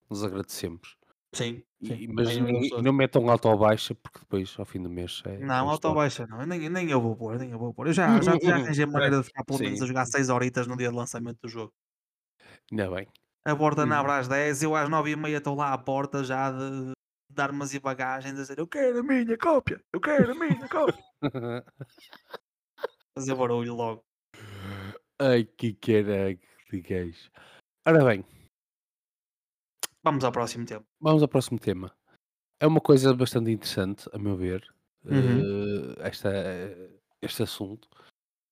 [0.09, 0.97] nos agradecemos.
[1.34, 2.82] Sim, E, mas todos.
[2.82, 5.38] não metam alto ou baixa porque depois ao fim do mês é.
[5.40, 5.98] Não, é um auto estouro.
[5.98, 7.88] baixa não, eu nem, nem eu vou pôr, nem eu vou pôr.
[7.88, 10.78] Eu já, já, já arranjei maneira de ficar pelo menos a jogar 6 horitas no
[10.78, 11.74] dia de lançamento do jogo.
[12.72, 13.08] Ainda bem.
[13.46, 13.92] A borda Hum.
[13.92, 16.94] abre às 10, eu às 9 e meia estou lá à porta já de
[17.30, 20.70] dar umas e bagagens, a dizer eu quero a minha cópia, eu quero a minha
[20.70, 21.04] cópia.
[23.18, 24.06] Fazer barulho logo.
[25.20, 26.40] Ai, que caralho
[26.72, 27.30] de gajo.
[27.86, 28.24] Ora bem,
[30.04, 30.86] Vamos ao próximo tempo.
[30.99, 31.91] vamos ao próximo tema.
[32.60, 34.64] É uma coisa bastante interessante, a meu ver,
[35.06, 35.39] Uhum.
[35.99, 36.30] eh, esta,
[37.22, 37.89] este assunto,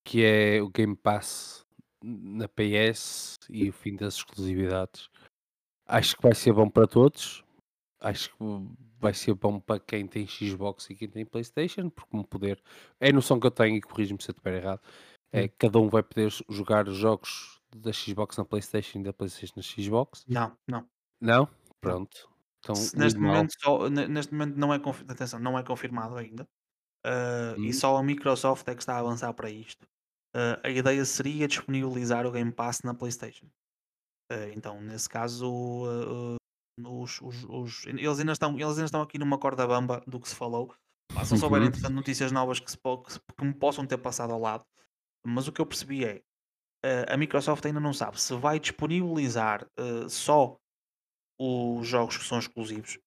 [0.05, 1.65] que é o Game Pass
[2.03, 5.09] na PS e o fim das exclusividades.
[5.87, 7.43] Acho que vai ser bom para todos.
[8.01, 8.37] Acho que
[8.99, 12.61] vai ser bom para quem tem Xbox e quem tem PlayStation, porque um poder.
[12.99, 14.81] É a noção que eu tenho, e corrijo-me se eu estiver errado.
[15.31, 15.47] É Hum.
[15.47, 19.53] que cada um vai poder jogar os jogos da Xbox na PlayStation e da PlayStation
[19.55, 20.25] na Xbox.
[20.27, 20.85] Não, não.
[21.21, 21.47] Não?
[21.79, 22.29] Pronto.
[22.59, 26.43] Então, neste, momento só, ne- neste momento não é, atenção, não é confirmado ainda.
[27.05, 27.65] Uh, Hum.
[27.65, 29.83] E só a Microsoft é que está a avançar para isto.
[30.35, 33.47] Uh, a ideia seria disponibilizar o Game Pass na PlayStation.
[34.31, 35.47] Uh, então, nesse caso,
[36.83, 40.29] os, os- os- eles, ainda estão, eles ainda estão aqui numa corda bamba do que
[40.29, 40.73] se falou.
[41.13, 41.69] Pá, se não souberem, Uhum.
[41.69, 44.63] entretanto, notícias novas que, se que, me possam ter passado ao lado.
[45.25, 46.21] Mas o que eu percebi é
[47.09, 49.67] a Microsoft ainda não sabe se vai disponibilizar
[50.09, 50.57] só
[51.41, 52.99] os jogos que são exclusivos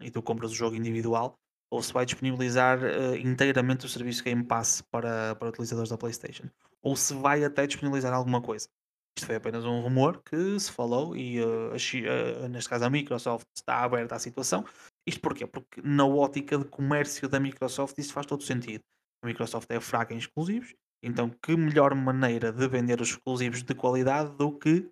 [0.00, 1.36] e tu compras o jogo individual
[1.70, 6.44] ou se vai disponibilizar uh, inteiramente o serviço Game Pass para, para utilizadores da PlayStation
[6.82, 8.68] ou se vai até disponibilizar alguma coisa.
[9.16, 12.90] Isto foi apenas um rumor que se falou e uh, a uh, neste caso a
[12.90, 14.64] Microsoft está aberta à situação.
[15.06, 15.46] Isto porquê?
[15.46, 18.82] Porque na ótica de comércio da Microsoft isso faz todo sentido.
[19.22, 23.74] A Microsoft é fraca em exclusivos, então que melhor maneira de vender os exclusivos de
[23.74, 24.90] qualidade do que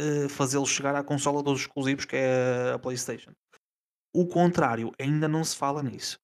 [0.00, 3.32] uh, fazê-los chegar à consola dos exclusivos que é a PlayStation.
[4.14, 6.18] O contrário, ainda não se fala nisso.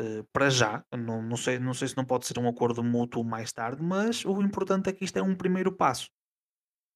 [0.00, 3.24] Uh, para já, não, não, sei, não sei se não pode ser um acordo mútuo
[3.24, 6.10] mais tarde, mas o importante é que isto é um primeiro passo.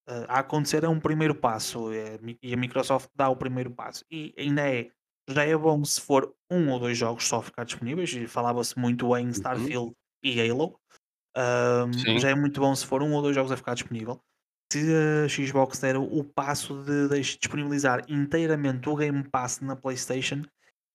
[0.09, 4.05] uh, a acontecer é um primeiro passo é, e a Microsoft dá o primeiro passo.
[4.11, 4.91] E ainda é,
[5.29, 9.17] já é bom se for um ou dois jogos só ficar disponíveis, e falava-se muito
[9.17, 9.31] em Uhum.
[9.31, 9.93] Starfield
[10.23, 10.79] e Halo.
[11.37, 14.21] Um, já é muito bom se for um ou dois jogos a ficar disponível.
[14.73, 14.79] Se
[15.25, 20.43] a Xbox der o passo de, disponibilizar inteiramente o Game Pass na PlayStation,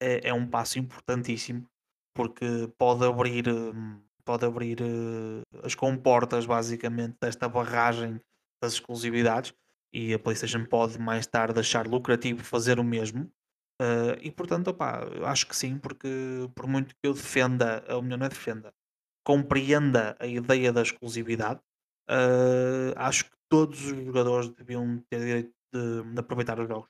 [0.01, 1.65] é, é um passo importantíssimo
[2.13, 8.19] porque pode abrir, hum, pode abrir eh, as comportas basicamente desta barragem
[8.61, 9.53] das exclusividades
[9.93, 13.32] e a PlayStation pode mais tarde achar lucrativo fazer o mesmo.
[13.82, 14.76] Eh, e portanto,
[15.15, 16.07] eu acho que sim, porque
[16.55, 18.74] por muito que eu defenda, ou melhor, não é defenda,
[19.24, 21.59] compreenda a ideia da exclusividade,
[22.09, 26.89] eh, acho que todos os jogadores deviam ter direito de, de aproveitar os jogos.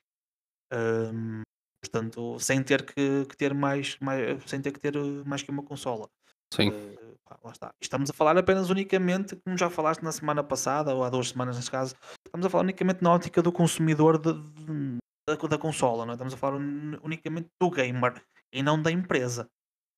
[0.74, 1.42] Hum,
[1.84, 5.52] portanto, sem ter que, que ter mais, mais, sem ter que ter eh, mais que
[5.52, 6.08] uma consola.
[6.54, 7.74] sim, Eh, pá, lá está.
[7.82, 11.56] Estamos a falar apenas unicamente, como já falaste na semana passada, ou há duas semanas
[11.58, 11.96] neste caso,
[12.26, 14.98] estamos a falar unicamente na ótica do consumidor de- de-
[15.28, 16.16] da, da consola, não é?
[16.16, 18.22] estamos a falar uni- unicamente do gamer
[18.54, 19.50] e não da empresa.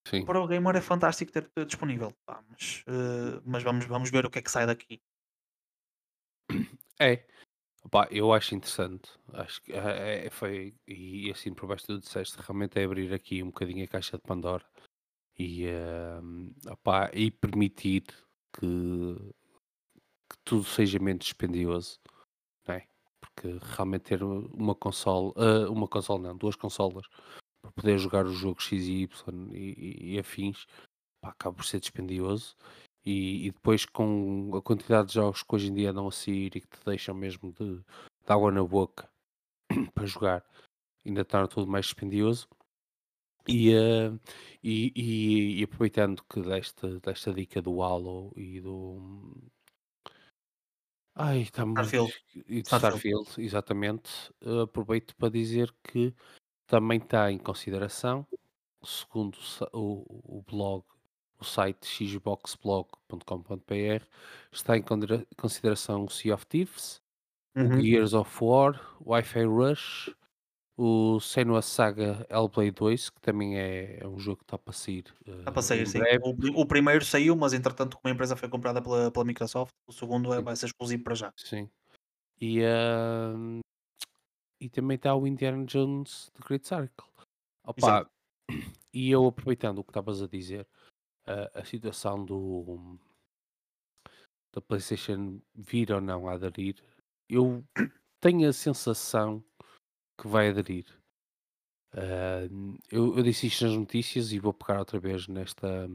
[0.07, 0.25] sim.
[0.25, 4.25] Para o gamer é fantástico ter, ter disponível, pá, mas, eh, mas vamos, vamos ver
[4.25, 5.01] o que é que sai daqui.
[6.99, 7.25] É.
[7.83, 9.09] Opá, eu acho interessante.
[9.33, 13.43] Acho que é, é- foi, e assim por baixo tu disseste, realmente é abrir aqui
[13.43, 14.65] um bocadinho a caixa de Pandora
[15.37, 18.03] e, ehm, opá, e permitir
[18.53, 19.15] que,
[20.29, 21.99] que tudo seja menos dispendioso,
[22.67, 22.87] é?
[23.19, 27.05] Porque realmente ter uma console, ah, uma console não, duas consolas
[27.61, 30.65] para poder jogar o jogo X e Y e, e- e afins,
[31.21, 32.55] pá, acaba por ser dispendioso.
[33.05, 36.47] E, e depois com a quantidade de jogos que hoje em dia andam a sair
[36.55, 37.83] e que te deixam mesmo de, de
[38.27, 39.09] água na boca
[39.93, 40.45] para jogar,
[41.05, 42.47] ainda torna tudo mais dispendioso.
[43.47, 44.11] E, eh,
[44.63, 49.35] e, e- e aproveitando que desta, desta dica do Halo e do.
[51.15, 53.23] Ai, está-me a Starfield, e de Starfield.
[53.27, 54.09] Starfield, exatamente.
[54.41, 56.13] eh, aproveito para dizer que
[56.67, 58.25] também está em consideração,
[58.83, 59.37] segundo
[59.73, 60.85] o, o blog,
[61.43, 64.05] o site xboxblog.com.br,
[64.51, 64.83] está em
[65.37, 67.01] consideração o Sea of Thieves,
[67.55, 67.81] o Uhum.
[67.81, 70.09] Gears of War, o Wi-Fi Rush,
[70.75, 75.03] o Senua Saga Hellblade 2, que também é, é um jogo que está para sair
[75.23, 75.99] para eh, sair, em sim.
[76.23, 79.93] O, o primeiro saiu, mas entretanto, como a empresa foi comprada pela, pela Microsoft, o
[79.93, 81.31] segundo é, vai ser exclusivo para já.
[81.35, 81.69] sim.
[82.41, 83.59] E, ahm,
[84.59, 87.05] e também está o Indiana Jones The Great Circle.
[87.77, 88.07] Exato.
[88.07, 88.09] Opa,
[88.93, 90.67] e eu aproveitando o que estavas a dizer,
[91.25, 92.97] a, a situação do
[94.53, 96.75] da PlayStation vir ou não a aderir,
[97.27, 97.63] eu
[98.21, 99.43] tenho a sensação
[100.19, 100.85] que vai aderir.
[101.91, 102.47] Ah,
[102.91, 105.87] eu, eu disse isto nas notícias e vou pegar outra vez nesta,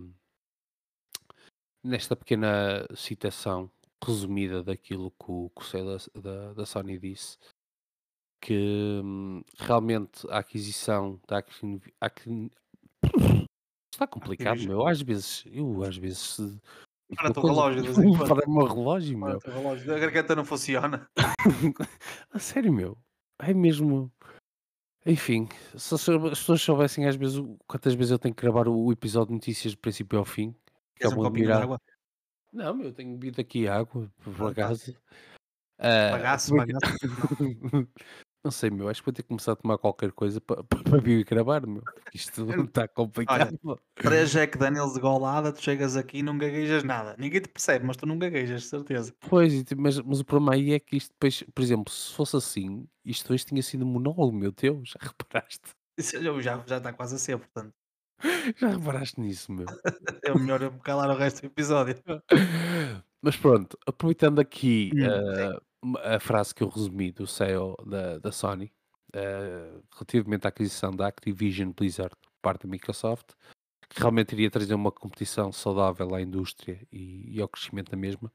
[1.85, 3.70] nesta pequena citação
[4.05, 7.37] resumida daquilo que o, que CEO da, da, da Sony disse,
[8.41, 12.51] que hum, realmente a aquisição da Actin-
[13.99, 14.86] está complicado, meu.
[14.86, 16.36] Às vezes, eu às vezes
[17.11, 18.28] digo Para o teu relógio, de vez em quando.
[18.28, 19.62] para o meu relógio, Para o meu.
[19.62, 19.94] relógio.
[19.94, 21.09] A garganta não funciona.
[22.30, 22.96] A sério, meu.
[23.40, 24.12] É mesmo.
[25.07, 28.92] Enfim, se as as pessoas soubessem às vezes quantas vezes eu tenho que gravar o,
[28.92, 30.53] episódio de notícias do princípio ao fim,
[30.94, 31.80] que Queres um copinho de água?
[32.53, 34.61] Não, meu, eu tenho bebido aqui água, por Fantástico.
[34.61, 34.96] acaso.
[35.78, 36.80] Ah, Bagaço, bagaço.
[38.45, 41.24] Não sei, meu, acho que vou ter que começar a tomar qualquer coisa para vir
[41.24, 43.59] gravar, meu, porque isto está Olha, complicado.
[43.97, 47.16] três Jack Daniels de golada, tu chegas aqui e não gaguejas nada.
[47.18, 49.12] Ninguém te percebe, mas tu não gaguejas, de certeza.
[49.20, 52.89] Pois, mas, mas o problema aí é que isto depois, por exemplo, se fosse assim,
[53.05, 55.70] isto hoje tinha sido monólogo, meu Deus, já reparaste?
[55.99, 57.74] Isso já já está quase a ser, portanto.
[58.59, 59.66] Já reparaste nisso, meu?
[60.24, 62.03] É melhor eu me calar o resto do episódio.
[63.22, 65.59] Mas pronto, aproveitando aqui Hum, sim.
[66.03, 68.72] A frase que eu resumi do CEO da, da Sony,
[69.12, 73.33] eh, relativamente à aquisição da Activision Blizzard por parte da Microsoft,
[73.89, 78.33] que realmente iria trazer uma competição saudável à indústria e, e ao crescimento da mesma.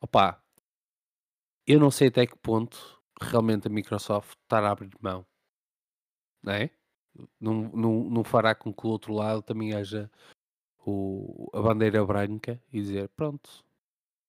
[0.00, 0.42] Opa,
[1.66, 5.24] eu não sei até que ponto realmente a Microsoft estará a abrir mão,
[6.42, 6.70] não é?
[7.40, 10.10] Não, não, não fará com que o outro lado também haja
[10.86, 13.64] o, a bandeira branca e dizer pronto,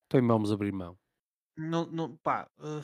[0.06, 0.98] então vamos abrir mão.
[1.58, 2.82] Não não pá, eh,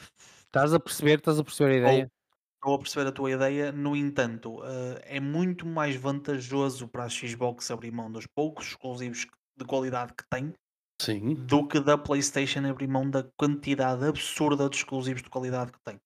[0.47, 1.17] Estás a perceber?
[1.19, 2.11] Estás a perceber a ideia?
[2.55, 7.09] estou a perceber a tua ideia, no entanto, eh, é muito mais vantajoso para a
[7.09, 9.25] Xbox abrir mão dos poucos exclusivos
[9.57, 10.53] de qualidade que tem,
[11.01, 15.79] Sim, do que da PlayStation abrir mão da quantidade absurda de exclusivos de qualidade que
[15.85, 15.99] tem.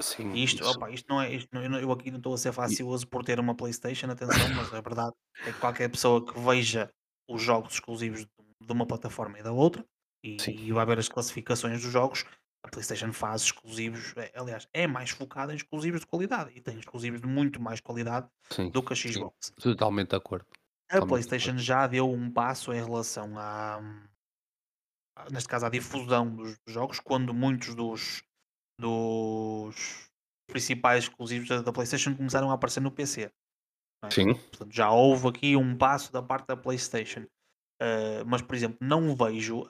[0.00, 3.06] sim, isto, opa, isto não é, isto não- eu, aqui não estou a ser facioso
[3.08, 5.12] por ter uma PlayStation, atenção, mas a verdade
[5.44, 6.90] é que qualquer pessoa que veja
[7.28, 8.26] os jogos exclusivos
[8.62, 9.84] de uma plataforma e da outra
[10.22, 10.36] e,
[10.68, 12.24] e vai ver as classificações dos jogos,
[12.64, 16.78] A PlayStation faz exclusivos, é, aliás, é mais focada em exclusivos de qualidade e tem
[16.78, 19.12] exclusivos de muito mais qualidade Sim, do que a sim.
[19.12, 19.52] Xbox.
[19.58, 20.46] Totalmente de acordo.
[20.90, 21.30] A Totalmente de acordo.
[21.30, 23.80] PlayStation já deu um passo em relação à,
[25.30, 28.22] neste caso, à difusão dos jogos, quando muitos dos,
[28.78, 30.10] dos
[30.50, 33.22] principais exclusivos da PlayStation começaram a aparecer no PC.
[34.04, 34.10] é?
[34.10, 37.26] Sim, Portanto, já houve aqui um passo da parte da PlayStation.
[37.80, 39.68] Uh, mas, por exemplo, não vejo uh,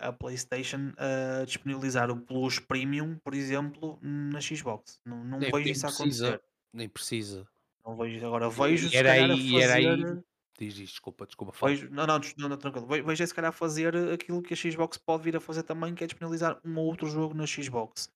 [0.00, 5.00] a PlayStation uh, disponibilizar o Plus Premium, por exemplo, na Xbox.
[5.04, 6.42] Não, não nem vejo nem isso precisa, acontecer.
[6.72, 7.48] nem precisa.
[7.84, 8.24] Não vejo.
[8.24, 9.88] Agora, vejo E se era a aí e era fazer.
[10.06, 10.22] aí
[10.56, 11.72] diz isto, desculpa, desculpa, fala.
[11.72, 12.86] Vejo, não, não, não, não, tranquilo.
[12.86, 15.94] Ve- Vejo é se calhar fazer aquilo que a Xbox pode vir a fazer também,
[15.96, 18.08] que é disponibilizar um ou outro jogo na Xbox.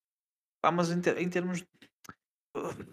[0.60, 1.64] Pá, mas em, ter- em termos.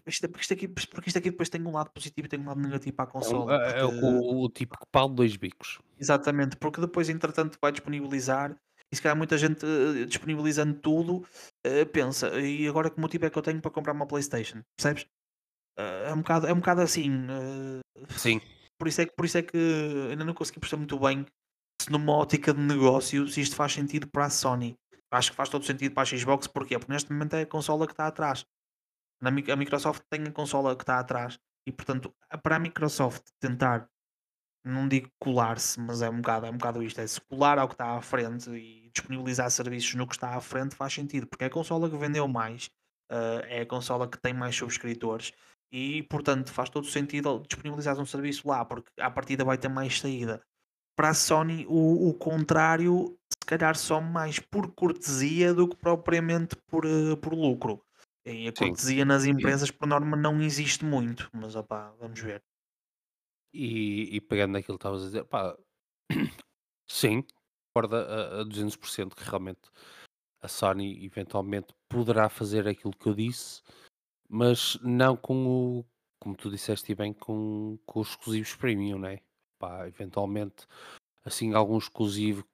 [0.05, 2.39] Isto, é- porque, isto aqui, porque isto aqui depois tem um lado positivo e tem
[2.39, 3.55] um lado negativo para a É consola.
[3.55, 5.79] é é Porque o o o típico pau de 2 bicos.
[5.99, 8.55] Exatamente, porque depois entretanto vai disponibilizar
[8.91, 11.25] e se calhar muita gente eh, disponibilizando tudo
[11.63, 14.61] eh, pensa, e agora que motivo é que eu tenho para comprar uma Playstation?
[14.77, 15.05] Percebes?
[15.77, 17.11] Eh, é um bocado, é um bocado assim.
[18.17, 18.39] Sim,
[18.79, 19.57] por, isso é que, por isso é que
[20.09, 21.25] ainda não consegui perceber muito bem
[21.81, 24.75] se numa ótica de negócio se isto faz sentido para a Sony.
[25.11, 26.77] Acho que faz todo sentido para a Xbox, porquê?
[26.77, 28.45] Porque neste momento é a consola que está atrás.
[29.21, 33.89] Na, a Microsoft tem a consola que está atrás e portanto para a Microsoft tentar
[34.63, 37.67] não digo colar-se, mas é um bocado, é um bocado isto, é se colar ao
[37.67, 41.45] que está à frente e disponibilizar serviços no que está à frente faz sentido, porque
[41.45, 42.69] é a consola que vendeu mais,
[43.09, 45.31] eh, é a consola que tem mais subscritores
[45.71, 49.99] e portanto faz todo sentido disponibilizar um serviço lá, porque à partida vai ter mais
[49.99, 50.41] saída.
[50.95, 56.55] Para a Sony o, o contrário, se calhar só mais por cortesia do que propriamente
[56.67, 57.81] por, eh, por lucro.
[58.29, 58.75] E a sim.
[58.75, 62.43] cortesia nas empresas por norma não existe muito, mas opá, vamos ver.
[63.53, 65.57] E e pegando naquilo que estavas a dizer, pá,
[66.87, 67.23] sim,
[67.73, 69.69] concordo a a 200% que realmente
[70.41, 73.61] a Sony eventualmente poderá fazer aquilo que eu disse,
[74.29, 75.85] mas não com o
[76.19, 79.19] como tu disseste e bem, com com os exclusivos premium, né,
[79.59, 80.67] pá, eventualmente,
[81.25, 82.45] assim, algum exclusivo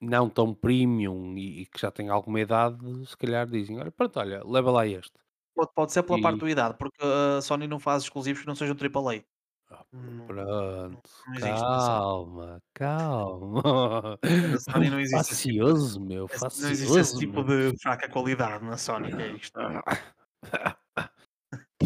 [0.00, 4.18] não tão premium e e que já tem alguma idade, se calhar dizem: "Olha, pronto,
[4.20, 5.12] olha, leva lá este".
[5.54, 8.46] Pode pode ser pela parte E do idade, porque a Sony não faz exclusivos que
[8.48, 9.24] não sejam AAA.
[9.70, 12.06] ah, Não não pronto, não na Sony.
[12.08, 14.18] calma, calma,
[14.50, 17.44] Na Sony não existe tipo facioso meu, esse não existe esse facioso tipo meu.
[17.44, 19.60] de fraca qualidade na Sony, é isto?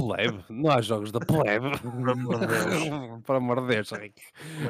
[0.06, 1.70] Plebe, não há jogos da plebe.
[1.80, 3.22] Por amor de Deus.
[3.24, 4.22] Por amor de Deus, Henrique.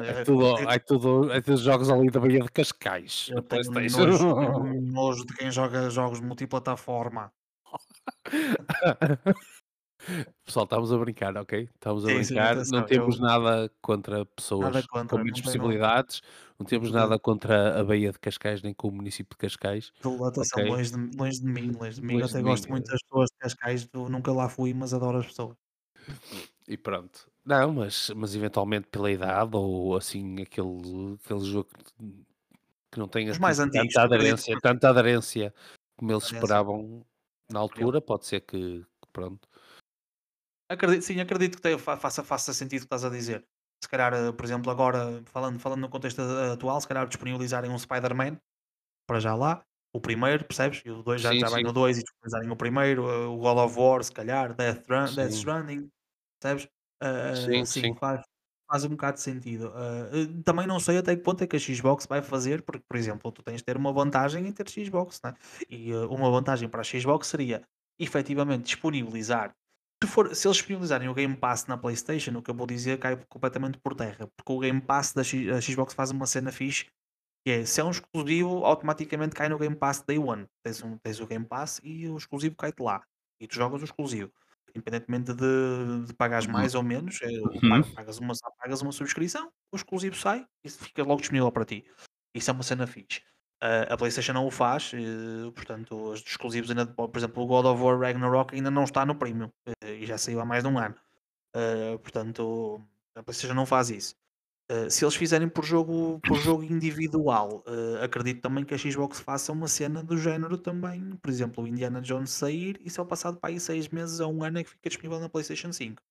[0.03, 4.35] É tudo, é tudo, é tudo jogos ali da Baía de Cascais, eu tenho nojo
[4.63, 7.31] tenho nojo de quem joga jogos multiplataforma.
[10.45, 11.69] Pessoal, estamos a brincar, ok?
[11.73, 12.55] Estamos a Sim, sim, brincar.
[12.55, 16.21] Não atenção, temos eu nada contra nada pessoas com contra, menos não tenho possibilidades,
[16.59, 19.37] não temos tipo de nada contra a Baía de Cascais, nem com o município de
[19.37, 20.71] Cascais, de atenção, ok?
[20.71, 22.13] longe de longe de mim, longe de mim.
[22.13, 22.49] Eu Longe até de mim.
[22.49, 25.55] gosto muito das pessoas de Cascais, eu nunca lá fui, mas adoro as pessoas.
[26.67, 27.29] E pronto.
[27.45, 32.31] Não, mas, mas eventualmente pela idade ou assim aquele, aquele jogo que
[32.91, 33.07] que não
[33.39, 35.53] mais antigos, tanta eu acredito aderência, tanta aderência
[35.95, 37.05] como eles esperavam
[37.49, 39.47] na altura, pode ser que pronto.
[40.71, 43.45] Acredito, sim, acredito que tenha- faça, faça sentido o que estás a dizer.
[43.83, 47.69] Se calhar, eh, por exemplo, agora, falando, falando no contexto a- atual, se calhar disponibilizarem
[47.71, 48.37] um Spider-Man
[49.07, 49.63] para já lá,
[49.93, 50.81] o primeiro, percebes?
[50.85, 53.27] E o dois já, Sim, já vai sim, no 2 e disponibilizarem o primeiro, eh,
[53.27, 55.89] o God of War, se calhar, Death, Run, Death Stranding,
[56.41, 56.69] percebes?
[57.01, 58.21] Ah, sim, sim, faz,
[58.69, 59.73] faz um bocado de sentido.
[59.75, 62.97] Eh, também não sei até que ponto é que a Xbox vai fazer, porque, por
[62.97, 65.33] exemplo, tu tens de ter uma vantagem em ter Xbox, né?
[65.69, 67.63] E eh, uma vantagem para a Xbox seria
[67.99, 69.55] efetivamente disponibilizar
[70.03, 72.99] se, for, se eles disponibilizarem o Game Pass na PlayStation, o que eu vou dizer
[72.99, 76.51] cai completamente por terra, porque o Game Pass da X- a Xbox faz uma cena
[76.51, 76.85] fixe,
[77.45, 80.45] que é se é um exclusivo, automaticamente cai no Game Pass Day One.
[80.63, 83.03] Tens, um, tens o Game Pass e o exclusivo cai-te lá.
[83.39, 84.31] E tu jogas o exclusivo.
[84.75, 88.91] Independentemente de, de pagares Uhum, mais ou menos, é, uhum, pa- pagas, uma, pagas uma
[88.91, 91.85] subscrição, o exclusivo sai e fica logo disponível para ti.
[92.33, 93.21] Isso é uma cena fixe.
[93.61, 97.81] A PlayStation não o faz, eh, portanto, os exclusivos ainda, por exemplo, o God of
[97.83, 99.49] War Ragnarok ainda não está no Premium
[99.83, 100.95] eh, e já saiu há mais de um ano.
[101.55, 102.81] Ah, portanto,
[103.15, 104.15] a PlayStation não faz isso.
[104.71, 109.19] Ah, se eles fizerem por jogo, por jogo individual, ah, acredito também que a Xbox
[109.21, 111.15] faça uma cena do género também.
[111.21, 114.43] Por exemplo, o Indiana Jones sair e só passado para aí seis meses a um
[114.43, 116.01] ano é que fica disponível na PlayStation 5.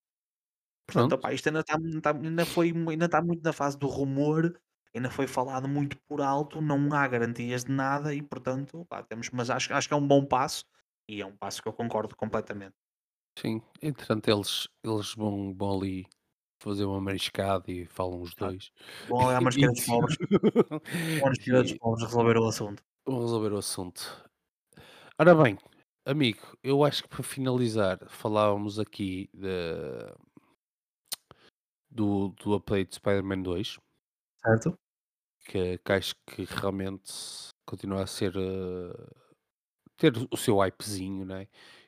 [0.87, 4.59] Portanto, opá, isto ainda, está, está- ainda, foi, ainda está muito na fase do rumor,
[4.95, 9.51] ainda foi falado muito por alto, não há garantias de nada e, portanto, temos, mas
[9.51, 10.65] acho, acho que é um bom passo
[11.09, 12.75] e é um passo que eu concordo completamente.
[13.39, 13.63] sim.
[13.83, 16.07] Entretanto, eles, eles vão, vão ali
[16.63, 18.47] fazer uma mariscada e falam os Exato.
[18.47, 18.71] dois.
[19.09, 20.17] Bom, ali E, Marisqueira dos Pobres,
[21.23, 22.83] Marisqueira dos Pobres resolver o assunto.
[23.07, 24.31] vão resolver o assunto.
[25.19, 25.59] Ora bem,
[26.07, 30.15] amigo, eu acho que para finalizar, falávamos aqui de-
[31.91, 33.79] do, do update de Spider-Man 2,
[34.45, 34.79] Certo?
[35.45, 37.13] que, que acho que realmente
[37.67, 39.21] continua a ser eh,
[39.97, 41.47] ter o seu hypezinho, né?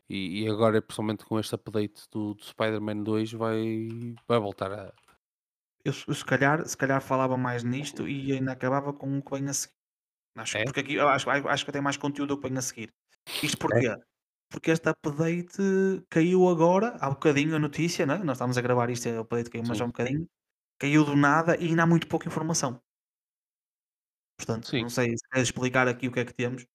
[0.08, 4.92] E, e agora, principalmente com este update do, do Spider-Man 2, vai, vai voltar a.
[5.84, 9.30] Eu, eu se, calhar, se calhar falava mais nisto e ainda acabava com o que
[9.32, 9.74] vem a seguir.
[10.36, 10.64] Acho, É?
[10.64, 12.88] porque aqui eu acho, acho que tem mais conteúdo do que vem a seguir.
[13.42, 13.58] Isto É?
[13.58, 13.96] porquê?
[14.50, 15.56] Porque este update
[16.10, 18.18] caiu agora, há bocadinho a notícia, né?
[18.18, 19.82] nós estamos a gravar isto, é o update caiu, mas Sim.
[19.82, 20.28] há um bocadinho,
[20.82, 22.82] caiu do nada e ainda há muito pouca informação.
[24.36, 24.82] Portanto, Sim.
[24.82, 26.66] não sei se queres explicar aqui o que é que temos.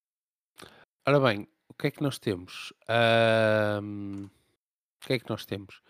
[1.05, 2.72] Ora bem, o que é que nós temos?
[2.88, 4.28] Ahm,
[5.03, 5.82] o que é que nós temos?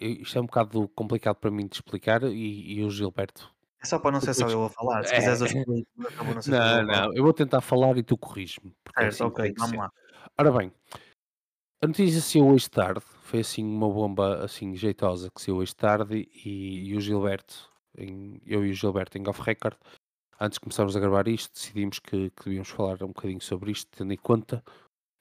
[0.00, 3.54] Eu- isto é um bocado complicado para mim de explicar e, e o Gilberto.
[3.80, 6.82] É só para não ser só eu a falar, se é, quiseres eu explico, não
[6.84, 9.76] não, não, eu vou tentar falar e tu corriges-me, é assim ok, vamos ser.
[9.76, 9.92] lá.
[10.38, 10.72] Ora bem,
[11.82, 16.28] a notícia saiu hoje tarde, foi assim uma bomba assim jeitosa que saiu hoje tarde
[16.44, 17.68] e, e o Gilberto,
[17.98, 19.76] em- eu e o Gilberto em off record,
[20.40, 23.90] antes de começarmos a gravar isto, decidimos que, que devíamos falar um bocadinho sobre isto,
[23.96, 24.62] tendo em conta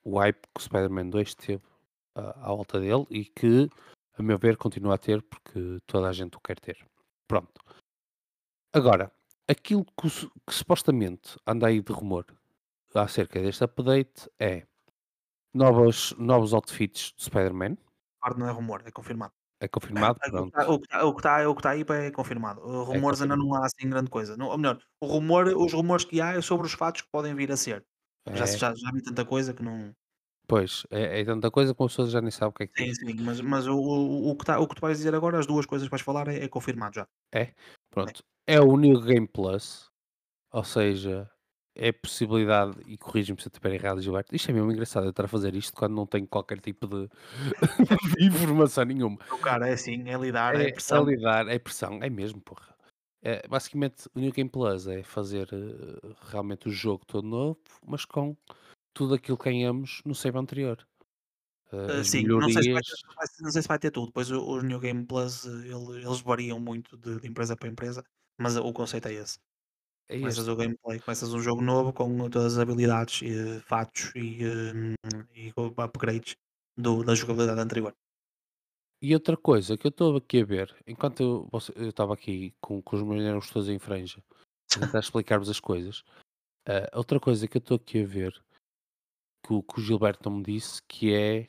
[0.04, 1.64] o hype que o Spider-Man 2 teve
[2.16, 3.68] ah, à volta dele e que,
[4.18, 6.78] a meu ver, continua a ter porque toda a gente o quer ter.
[7.28, 7.60] Pronto.
[8.74, 9.12] Agora,
[9.48, 10.10] aquilo que,
[10.48, 12.26] que supostamente anda aí de rumor
[12.94, 14.68] acerca deste update é
[15.54, 17.78] novos, novos outfits do Spider-Man.
[18.22, 19.34] Claro, não é rumor, é confirmado.
[19.60, 20.18] É confirmado?
[20.24, 20.52] É, Pronto.
[20.74, 22.62] O que está o que está o que está aí é confirmado.
[22.62, 24.36] Uh, É Rumores ainda não há assim grande coisa.
[24.36, 27.36] Não, ou melhor, o rumor, os rumores que há é sobre os fatos que podem
[27.36, 27.86] vir a ser.
[28.32, 29.94] Já, É, já, já vi tanta coisa que não.
[30.48, 32.86] pois, é, é tanta coisa que uma pessoa já nem sabe o que é que
[32.86, 35.40] Sim, sim, mas, mas o, o, o que tá, o que tu vais dizer agora,
[35.40, 37.08] as duas coisas que vais falar, é, é confirmado já.
[37.34, 37.54] É?
[37.90, 38.24] Pronto.
[38.46, 39.90] É o New Game Plus,
[40.52, 41.31] ou seja,
[41.76, 45.12] é a possibilidade, e corrige-me se eu estiver errado, Gilberto, isto é mesmo engraçado eu
[45.12, 47.10] estar a fazer isto quando não tenho qualquer tipo de,
[48.18, 49.18] de informação nenhuma.
[49.32, 51.04] O cara é assim, é lidar, é É, é pressão.
[51.06, 52.76] lidar, é pressão, é mesmo, porra.
[53.24, 58.04] É, basicamente, o New Game Plus é fazer eh, realmente o jogo todo novo, mas
[58.04, 58.36] com
[58.94, 60.86] tudo aquilo que ganhamos no save anterior.
[61.72, 64.08] Uh, sim, não sei, se vai ter, não sei se vai ter tudo.
[64.08, 68.04] Depois o, o New Game Plus, ele- eles variam muito de, de empresa para empresa,
[68.38, 69.40] mas o conceito é esse.
[70.12, 74.46] É Começas o gameplay, começas um jogo novo com todas as habilidades, e, fatos e,
[74.46, 74.94] hum,
[75.34, 76.36] e upgrades
[76.78, 77.96] do, da jogabilidade anterior.
[79.02, 82.96] E outra coisa que eu estou aqui a ver, enquanto eu estava aqui com, com
[82.98, 84.22] os meus nervos todos em franja,
[84.68, 86.04] tentar explicar-vos as coisas,
[86.68, 88.34] eh, outra coisa que eu estou aqui a ver,
[89.48, 91.48] que o, que o Gilberto não me disse, que é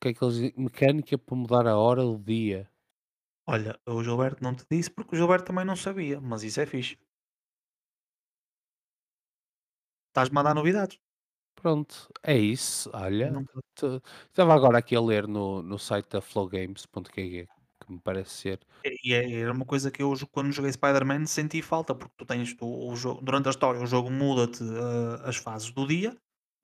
[0.00, 0.54] que é que eles dizem?
[0.56, 2.70] mecânica para mudar a hora do dia.
[3.46, 6.64] Olha, o Gilberto não te disse porque o Gilberto também não sabia, mas isso é
[6.64, 6.96] fixe.
[10.18, 10.98] Estás-me a dar novidades.
[11.54, 12.90] Pronto, é isso.
[12.92, 17.46] Olha, Não- t- estava agora aqui a ler no, no site da flowgames.kg,
[17.80, 18.60] que me parece ser.
[19.04, 22.52] E é, era uma coisa que eu, quando joguei Spider-Man, senti falta, porque tu tens
[22.54, 26.16] tu, o jogo, durante a história, o jogo muda-te uh, as fases do dia,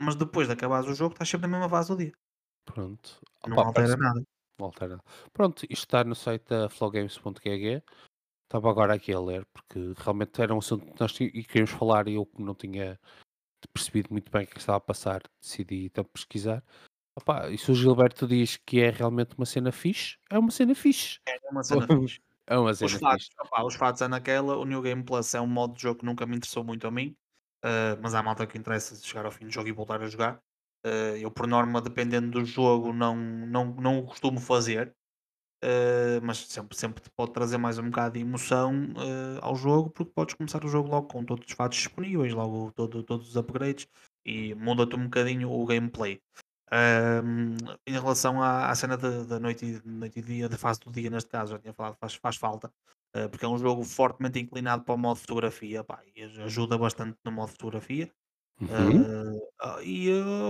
[0.03, 2.13] mas depois de acabares o jogo, estás sempre na mesma fase do dia.
[2.65, 3.21] Pronto.
[3.47, 4.23] Não Opa, altera parece nada.
[4.59, 4.99] não altera.
[5.33, 7.83] Pronto, isto está no site da flowgames.kg.
[8.45, 12.07] Estava agora aqui a ler, porque realmente era um assunto que nós e queríamos falar
[12.09, 12.99] e eu, como não tinha
[13.69, 16.63] percebido muito bem o que estava a passar, decidi então pesquisar.
[17.17, 20.75] Opa, e se o Gilberto diz que é realmente uma cena fixe, é uma cena
[20.75, 21.21] fixe.
[21.27, 22.21] É uma cena fixe.
[22.47, 23.31] É uma Os cena fatos, fixe.
[23.41, 26.07] opá, os fatos é naquela, o New Game Plus é um modo de jogo que
[26.07, 27.17] nunca me interessou muito a mim,
[27.65, 30.41] eh, mas há malta que interessa chegar ao fim do jogo e voltar a jogar.
[30.85, 34.95] Eh, eu, por norma, dependendo do jogo, não, não, não o costumo fazer,
[35.63, 39.91] eh, mas sempre, sempre te pode trazer mais um bocado de emoção eh, ao jogo,
[39.91, 43.37] porque podes começar o jogo logo com todos os fatos disponíveis, logo todo, todos os
[43.37, 43.87] upgrades,
[44.25, 46.21] e muda-te um bocadinho o gameplay.
[47.87, 51.31] Em relação à, à cena da noite, noite e dia, da fase do dia, neste
[51.31, 52.73] caso, já tinha falado, faz, faz falta,
[53.15, 56.03] eh, porque é um jogo fortemente inclinado para o modo fotografia, pá,
[56.45, 58.13] ajuda bastante no modo fotografia.
[58.61, 59.05] Uhum.
[59.61, 60.09] Ah, e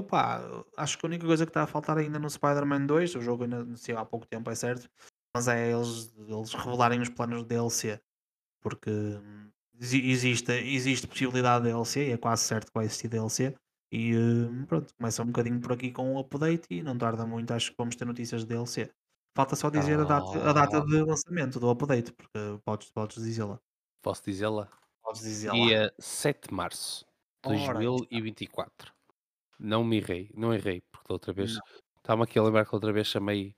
[0.09, 0.41] pá,
[0.77, 3.45] acho que a única coisa que está a faltar ainda no Spider-Man 2, o jogo
[3.45, 4.89] ainda saiu há pouco tempo, é certo,
[5.35, 8.01] mas é eles, eles revelarem os planos de DLC,
[8.61, 9.51] porque hum,
[9.81, 13.55] exi- existe, existe possibilidade de DLC, e é quase certo que vai existir DLC.
[13.93, 17.53] E hum, pronto, começa um bocadinho por aqui com o update e não tarda muito,
[17.53, 18.91] acho que vamos ter notícias de DLC.
[19.37, 23.23] Falta só dizer a data, a data Ah, de lançamento do update, porque podes, podes
[23.23, 23.61] dizê-la.
[24.03, 24.71] posso dizê-la?
[25.03, 25.57] Podes dizê-la.
[25.57, 27.07] Dia 7 de março
[27.45, 27.73] Ora, aí está.
[27.79, 28.93] 2024.
[29.59, 31.59] Não me errei, não errei, porque da outra vez
[31.99, 33.55] estava aqui a lembrar que outra vez chamei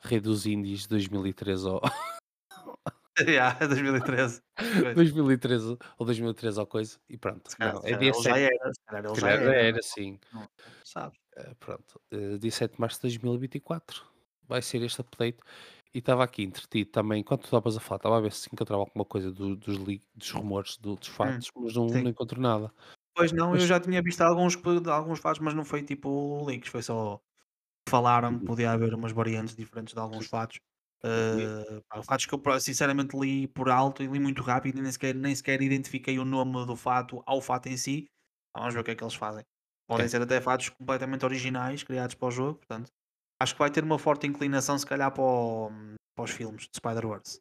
[0.00, 1.80] Rei dos Índios 2013 ao,
[3.18, 4.42] Yeah, 2013.
[4.82, 4.94] Pois.
[4.94, 7.50] 2013 ou 2013 ou coisa, e pronto.
[7.58, 10.18] Não, é dia ele já 7, era, se calhar ele já era, não era, sim.
[10.32, 10.48] não não
[10.84, 11.18] sabes.
[11.36, 14.04] Eh, pronto, eh, dia 7 de março de 2024
[14.46, 15.38] vai ser este update.
[15.94, 18.82] E estava aqui entretido também, enquanto tu estavas a falar, estava a ver se encontrava
[18.82, 22.38] alguma coisa do- dos, li- dos rumores do- dos Hum, fatos, mas não, não encontro
[22.40, 22.70] nada.
[23.18, 24.56] Pois não, eu já tinha visto alguns
[24.88, 27.20] alguns fatos, mas não foi tipo leaks, foi só
[27.88, 28.46] falaram que Uhum.
[28.46, 30.60] podia haver umas variantes diferentes de alguns fatos.
[31.88, 35.14] pá, fatos que eu sinceramente li por alto e li muito rápido e nem sequer,
[35.14, 38.08] nem sequer identifiquei o nome do fato ao fato em si.
[38.56, 39.44] Vamos ver o que é que eles fazem.
[39.88, 42.90] Podem é, ser até fatos completamente originais, criados para o jogo, portanto.
[43.40, 45.70] Acho que vai ter uma forte inclinação, se calhar, para, o-
[46.14, 47.40] para os filmes de Spider-Verse.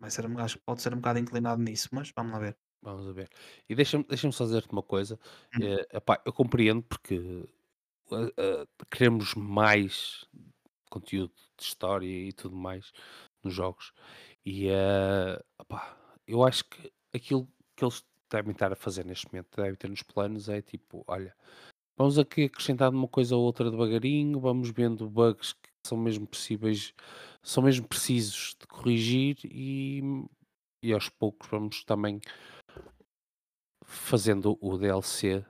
[0.00, 2.56] Vai ser, acho que pode ser um bocado inclinado nisso, mas vamos lá ver.
[2.84, 3.28] Vamos a ver.
[3.68, 5.18] E deixa-me deixa só dizer-te uma coisa.
[5.56, 7.44] Hum, eh, epá, eu compreendo porque
[8.12, 10.26] eh, eh, queremos mais
[10.90, 12.92] conteúdo de história e tudo mais
[13.42, 13.92] nos jogos.
[14.44, 19.56] E eh, epá, eu acho que aquilo que eles devem estar a fazer neste momento,
[19.56, 21.34] devem ter nos planos, é tipo, olha,
[21.96, 26.94] vamos aqui acrescentar uma coisa ou outra devagarinho, vamos vendo bugs que são mesmo possíveis,
[27.42, 30.02] são mesmo precisos de corrigir e,
[30.82, 32.20] e aos poucos vamos também
[33.84, 35.44] fazendo o DLC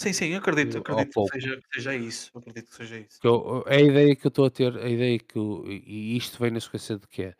[0.00, 2.30] Sim, sim, eu acredito, ao acredito que seja, que seja isso.
[2.38, 3.20] Acredito que seja isso.
[3.20, 6.16] Que eu- é a ideia que eu estou a ter, a ideia que eu- e
[6.16, 7.34] isto vem na sequência de quê?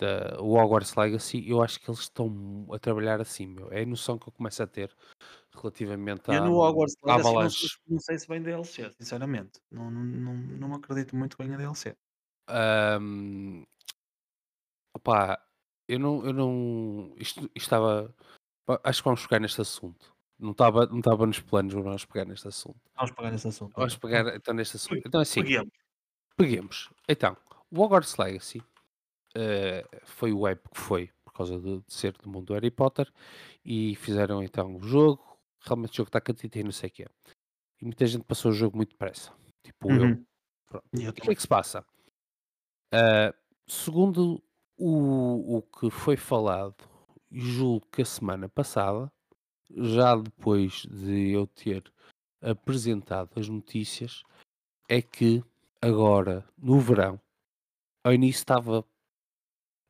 [0.00, 3.70] Da, o Hogwarts Legacy, eu acho que eles estão a trabalhar assim, meu.
[3.70, 4.90] É a noção que eu começo a ter
[5.54, 7.78] relativamente Eu à, no Hogwarts à Legacy não sei, Avalanche.
[7.88, 9.60] não sei se vem DLC, sinceramente.
[9.70, 11.94] Não, não, não, acredito muito que venha DLC.
[14.96, 15.44] Opá,
[15.86, 18.14] eu não, eu não, isto, isto estava,
[18.84, 20.14] acho que vamos pegar neste assunto.
[20.38, 22.78] Não estava, não estava nos planos, mas vamos pegar neste assunto.
[22.96, 24.08] Vamos pegar nesse assunto Vamos então.
[24.10, 25.02] pegar então neste assunto.
[25.06, 25.72] Então assim, Peguemos.
[26.36, 26.90] peguemos.
[27.08, 27.36] Então,
[27.70, 28.62] o Hogwarts Legacy
[29.34, 32.70] eh, foi o web que foi, por causa de, de ser do mundo do Harry
[32.70, 33.12] Potter,
[33.64, 37.06] e fizeram então o jogo, realmente o jogo está catita e não sei o quê.
[37.80, 40.02] E muita gente passou o jogo muito depressa, tipo eu.
[40.02, 40.24] Uhum.
[40.66, 40.84] Pronto.
[40.94, 41.84] E eu o que é que se passa?
[42.92, 43.34] Ah,
[43.66, 44.42] segundo
[44.76, 46.76] o, o que foi falado,
[47.30, 49.10] julgo que a semana passada,
[49.70, 51.92] já depois de eu ter
[52.40, 54.22] apresentado as notícias,
[54.88, 55.42] é que
[55.80, 57.20] agora, no verão,
[58.04, 58.84] ao início estava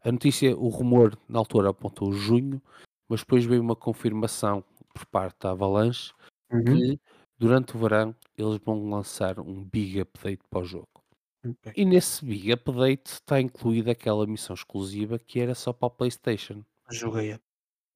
[0.01, 2.63] a notícia, o rumor na altura apontou junho,
[3.09, 4.63] mas depois veio uma confirmação
[4.95, 6.13] por parte da Avalanche
[6.51, 6.65] Uhum.
[6.65, 7.01] que
[7.39, 10.89] durante o verão eles vão lançar um big update para o jogo.
[11.45, 11.73] Ok.
[11.77, 16.65] E nesse big update está incluída aquela missão exclusiva que era só para a PlayStation.
[16.91, 17.39] Joguei.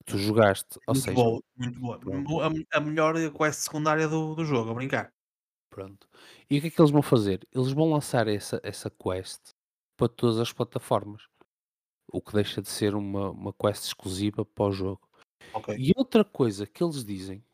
[0.07, 1.99] Tu jogaste, ou Muito seja, boa, muito boa.
[2.01, 2.33] pronto,
[2.77, 5.13] A, melhor quest secundária do, do jogo, a brincar.
[5.71, 6.09] pronto.
[6.51, 7.47] E o que é que eles vão fazer?
[7.53, 9.51] Eles vão lançar essa, essa quest
[9.97, 11.23] para todas as plataformas,
[12.13, 15.09] o que deixa de ser uma, uma quest exclusiva para o jogo.
[15.53, 15.69] Ok.
[15.77, 17.45] E outra coisa que eles dizem,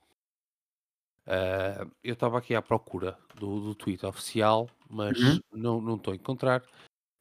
[1.26, 5.42] ah, eu estava aqui à procura do, do tweet oficial, mas Uhum.
[5.52, 6.64] não não estou a encontrar,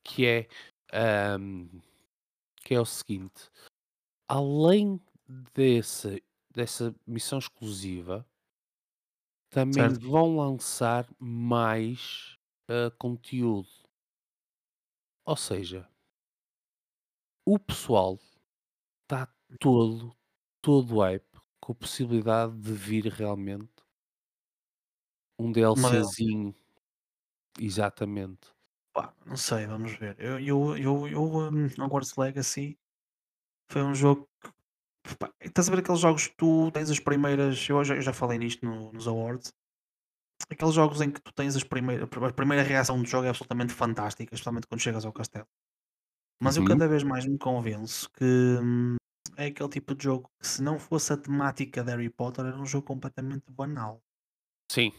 [0.04, 0.48] que é,
[0.94, 1.68] ahm,
[2.64, 3.50] que é o seguinte,
[4.28, 5.02] além
[5.54, 8.26] desse, dessa missão exclusiva,
[9.50, 10.10] também Certo.
[10.10, 13.70] vão lançar mais ah, conteúdo.
[15.26, 15.90] Ou seja,
[17.46, 18.20] o pessoal
[19.04, 19.28] está
[19.60, 20.16] todo,
[20.62, 23.72] todo hype com a possibilidade de vir realmente
[25.40, 25.52] um.
[25.52, 26.56] DLCzinho.
[27.60, 28.54] Exatamente.
[28.94, 30.16] Pá, não sei, vamos ver.
[30.20, 32.78] Eu, eu, eu, eu um, Hogwarts Legacy
[33.70, 34.28] foi um jogo
[35.08, 35.16] que.
[35.18, 37.68] pá, estás a ver aqueles jogos que tu tens as primeiras.
[37.70, 39.54] Eu já, eu já falei nisto no- nos Awards.
[40.50, 43.74] Aqueles jogos em que tu tens as primeiras, a primeira reação do jogo é absolutamente
[43.74, 45.48] fantástica, especialmente quando chegas ao castelo.
[46.42, 46.70] Mas eu Uhum.
[46.70, 48.96] cada vez mais me convenço que hum,
[49.38, 52.58] é aquele tipo de jogo que se não fosse a temática de Harry Potter era
[52.60, 54.02] um jogo completamente banal.
[54.72, 54.92] Sim,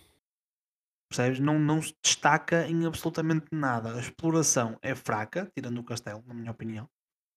[1.10, 1.38] Percebes?
[1.40, 3.94] Não, não se destaca em absolutamente nada.
[3.94, 6.88] A exploração é fraca, tirando o castelo, na minha opinião.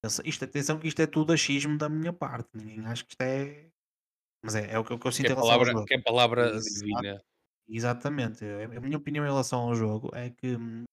[0.03, 2.49] Atenção- Isto, atenção que isto é tudo achismo da minha parte.
[2.55, 3.67] Ninguém acha que isto é.
[4.43, 5.85] Mas é, é o que, eu- que eu que sinto é em relação ao jogo.
[5.85, 7.21] que é palavra divina.
[7.67, 8.43] exatamente.
[8.43, 10.83] A a minha opinião em relação ao jogo é que hum,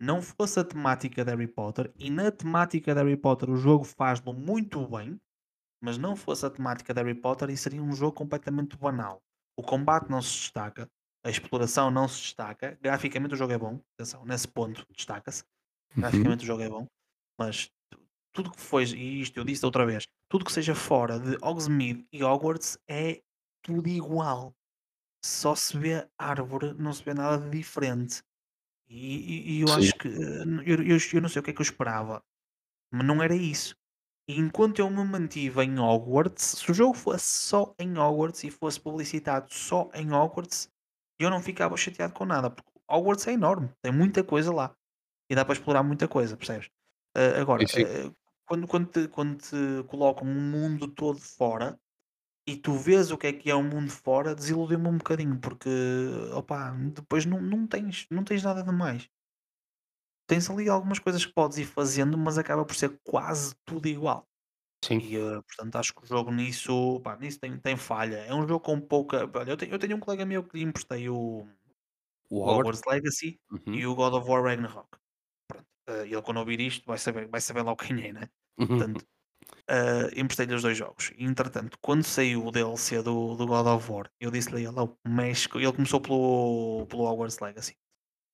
[0.00, 3.84] não fosse a temática de Harry Potter, e na temática de Harry Potter o jogo
[3.84, 5.16] faz-lo muito bem,
[5.82, 9.20] mas não fosse a temática de Harry Potter e seria um jogo completamente banal.
[9.58, 10.88] O combate não se destaca,
[11.24, 15.42] a exploração não se destaca, graficamente o jogo é bom, atenção, nesse ponto destaca-se,
[15.96, 16.02] Uhum.
[16.02, 16.86] graficamente o jogo é bom,
[17.38, 17.68] mas
[18.32, 22.06] tudo que foi, e isto eu disse outra vez, tudo que seja fora de Hogsmeade
[22.12, 23.22] e Hogwarts é
[23.62, 24.54] tudo igual.
[25.24, 28.22] Só se vê árvore, não se vê nada de diferente.
[28.88, 29.72] E, e- e eu Sim.
[29.72, 32.22] acho que eu, eu, eu não sei o que é que eu esperava
[32.92, 33.74] Mas não era isso.
[34.28, 38.50] E enquanto eu me mantive em Hogwarts, se o jogo fosse só em Hogwarts e
[38.50, 40.68] fosse publicitado só em Hogwarts,
[41.20, 44.74] eu não ficava chateado com nada, porque Hogwarts é enorme, tem muita coisa lá
[45.30, 46.70] e dá para explorar muita coisa, percebes?
[47.58, 47.86] Sim, agora, sim.
[48.46, 49.56] Quando, quando, te, quando te
[49.88, 51.78] colocam um mundo todo fora
[52.48, 55.68] e tu vês o que é que é o mundo fora, desiludiu-me um bocadinho, porque
[56.34, 59.08] opa, depois não, não, tens, não tens nada de mais.
[60.26, 64.26] Tens ali algumas coisas que podes ir fazendo, mas acaba por ser quase tudo igual.
[64.84, 65.02] Sim.
[65.02, 68.18] E, eh, portanto, acho que o jogo nisso, pá, nisso tem, tem falha.
[68.18, 69.30] É um jogo com pouca.
[69.38, 71.48] Olha, eu tenho, eu tenho um colega meu que lhe emprestei o,
[72.30, 72.62] O?
[72.62, 73.80] Hogwarts Legacy Uhum.
[73.80, 74.98] e o God of War Ragnarok.
[75.88, 78.28] Eh, ele, quando ouvir isto, vai saber, vai saber lá quem é, né?
[78.76, 79.04] Portanto,
[79.68, 81.12] eh, emprestei-lhe os dois jogos.
[81.16, 84.96] E, entretanto, quando saiu o DLC do, do God of War, eu disse-lhe ele: "Oh,
[85.08, 87.76] mexe co-" Ele começou pelo, pelo Hogwarts Legacy.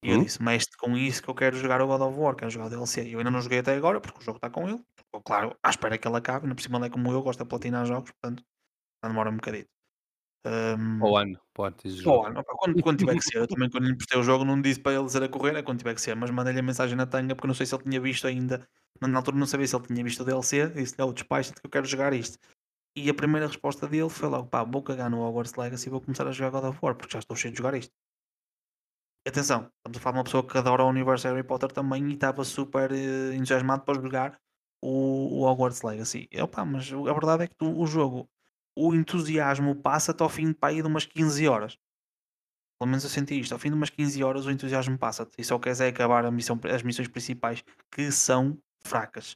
[0.04, 0.24] E eu Hum?
[0.24, 2.70] disse: mexe com isso que eu quero jogar o God of War, quero jogar o
[2.70, 3.08] DLC.
[3.14, 4.82] Eu ainda não joguei até agora, porque o jogo está com ele.
[5.24, 6.46] Claro, à espera que ele acabe.
[6.46, 8.44] No por cima ele é como eu, gosta de platinar jogos, portanto,
[9.04, 9.66] demora um bocadinho.
[10.42, 11.40] Para Hum, o ano,
[12.06, 14.44] para o ano quando, quando tiver que ser, eu também quando lhe emprestei o jogo
[14.44, 16.62] não disse para ele dizer a correr, é quando tiver que ser, mas mandei-lhe a
[16.62, 18.68] mensagem na tanga porque não sei se ele tinha visto ainda,
[19.00, 21.70] na altura não sabia se ele tinha visto o DLC, disse-lhe, oh, despacha-te que eu
[21.70, 22.38] quero jogar isto.
[22.96, 26.00] E a primeira resposta dele foi logo, pá, vou cagar no Hogwarts Legacy e vou
[26.00, 27.92] começar a jogar God of War, porque já estou cheio de jogar isto.
[29.26, 32.14] Atenção, estamos a falar de uma pessoa que adora o universo Harry Potter também e
[32.14, 34.40] estava super eh, entusiasmado para jogar
[34.82, 36.28] o, o Hogwarts Legacy.
[36.32, 38.28] E, opá, mas a verdade é que tu- o jogo,
[38.86, 41.78] o entusiasmo passa-te ao fim aí de umas 15 horas.
[42.80, 43.52] Pelo menos eu senti isto.
[43.52, 45.34] Ao fim de umas 15 horas o entusiasmo passa-te.
[45.38, 47.62] E só queres é acabar a missão, as missões principais
[47.92, 49.34] que são fracas.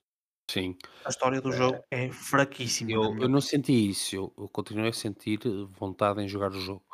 [0.50, 0.76] Sim.
[1.04, 4.92] A história do jogo é fraquíssima, Eu eu não senti isso, eu eu continuei a
[4.92, 6.84] sentir eh, vontade em jogar o jogo,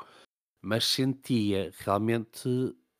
[0.62, 2.49] mas sentia realmente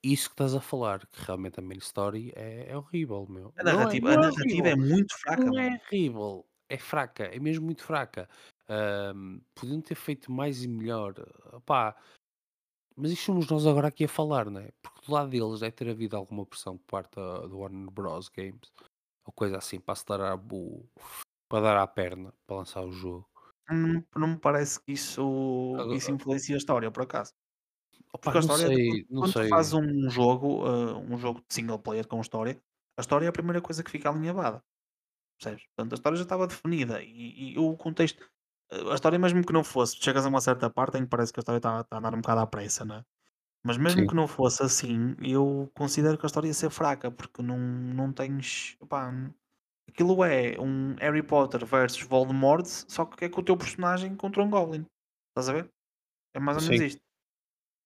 [0.03, 3.55] isso que estás a falar, que realmente a main story é é horrível, meu.
[3.59, 5.65] A Não é narrativa, a não é narrativa é muito fraca, não meu.
[5.65, 8.29] é horrível, é fraca, é mesmo muito fraca.
[8.69, 9.15] Hã,
[9.55, 11.15] podiam ter feito mais e melhor,
[11.55, 11.97] opá,
[12.97, 14.73] mas isto somos nós agora aqui a falar, não é?
[14.83, 18.29] Porque do lado deles deve ter havido alguma pressão por parte da do Warner Bros
[18.29, 18.73] Games,
[19.27, 20.89] ou coisa assim, para acelerar o
[21.49, 23.29] para dar à perna, para lançar o jogo.
[23.71, 27.33] Não, não me parece que isso, que isso influencia a história, por acaso.
[28.13, 29.75] opá, Porque a história, quando, sei, quando tu fazes sei.
[29.75, 32.61] um jogo, eh, um jogo de single player com história,
[32.99, 34.63] a história é a primeira coisa que fica alinhavada.
[35.41, 35.65] Percebes?
[35.77, 38.31] Portanto, a história já estava definida e, e o contexto.
[38.71, 41.41] A história, mesmo que não fosse, chegas a uma certa parte em que parece que
[41.41, 43.05] a história está, está a andar um bocado à pressa, né?
[43.65, 47.11] Mas mesmo Sim, que não fosse assim, eu considero que a história ia ser fraca,
[47.11, 48.77] porque não, não tens.
[48.81, 49.13] opá,
[49.89, 54.43] aquilo é um Harry Potter versus Voldemort, só que é com o teu personagem contra
[54.43, 54.87] um Goblin.
[55.31, 55.71] Estás a ver?
[56.35, 57.03] É mais ou menos sim, isto.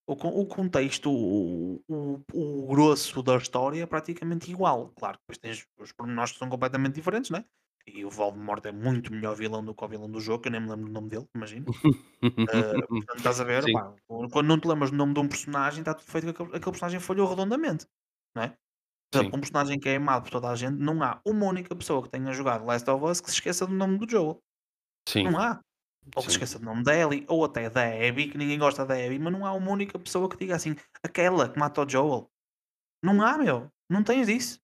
[0.07, 4.91] O, o contexto, o, o, o grosso da história é praticamente igual.
[4.97, 7.45] Claro, depois tens os pormenores que são completamente diferentes, né?
[7.87, 10.53] E o Voldemort é muito melhor vilão do que o vilão do jogo, que eu
[10.53, 11.69] nem me lembro do nome dele, imagino.
[12.49, 13.95] Eh, portanto, estás a ver, opá,
[14.31, 16.71] quando não te lembras do nome de um personagem, está tudo feito que aquele, aquele
[16.73, 17.87] personagem falhou redondamente,
[18.37, 18.49] não é?
[19.13, 21.47] Por sim, exemplo, um personagem que é amado por toda a gente, não há uma
[21.47, 24.41] única pessoa que tenha jogado Last of Us que se esqueça do nome do Joel.
[25.09, 25.61] sim, Não há.
[26.17, 28.85] Ou que se esqueça do nome da Ellie, ou até da Abby, que ninguém gosta
[28.87, 31.89] da Abby, mas não há uma única pessoa que diga assim, aquela que mata o
[31.89, 32.31] Joel.
[33.03, 33.69] Não há, meu.
[33.91, 34.61] Não tens isso.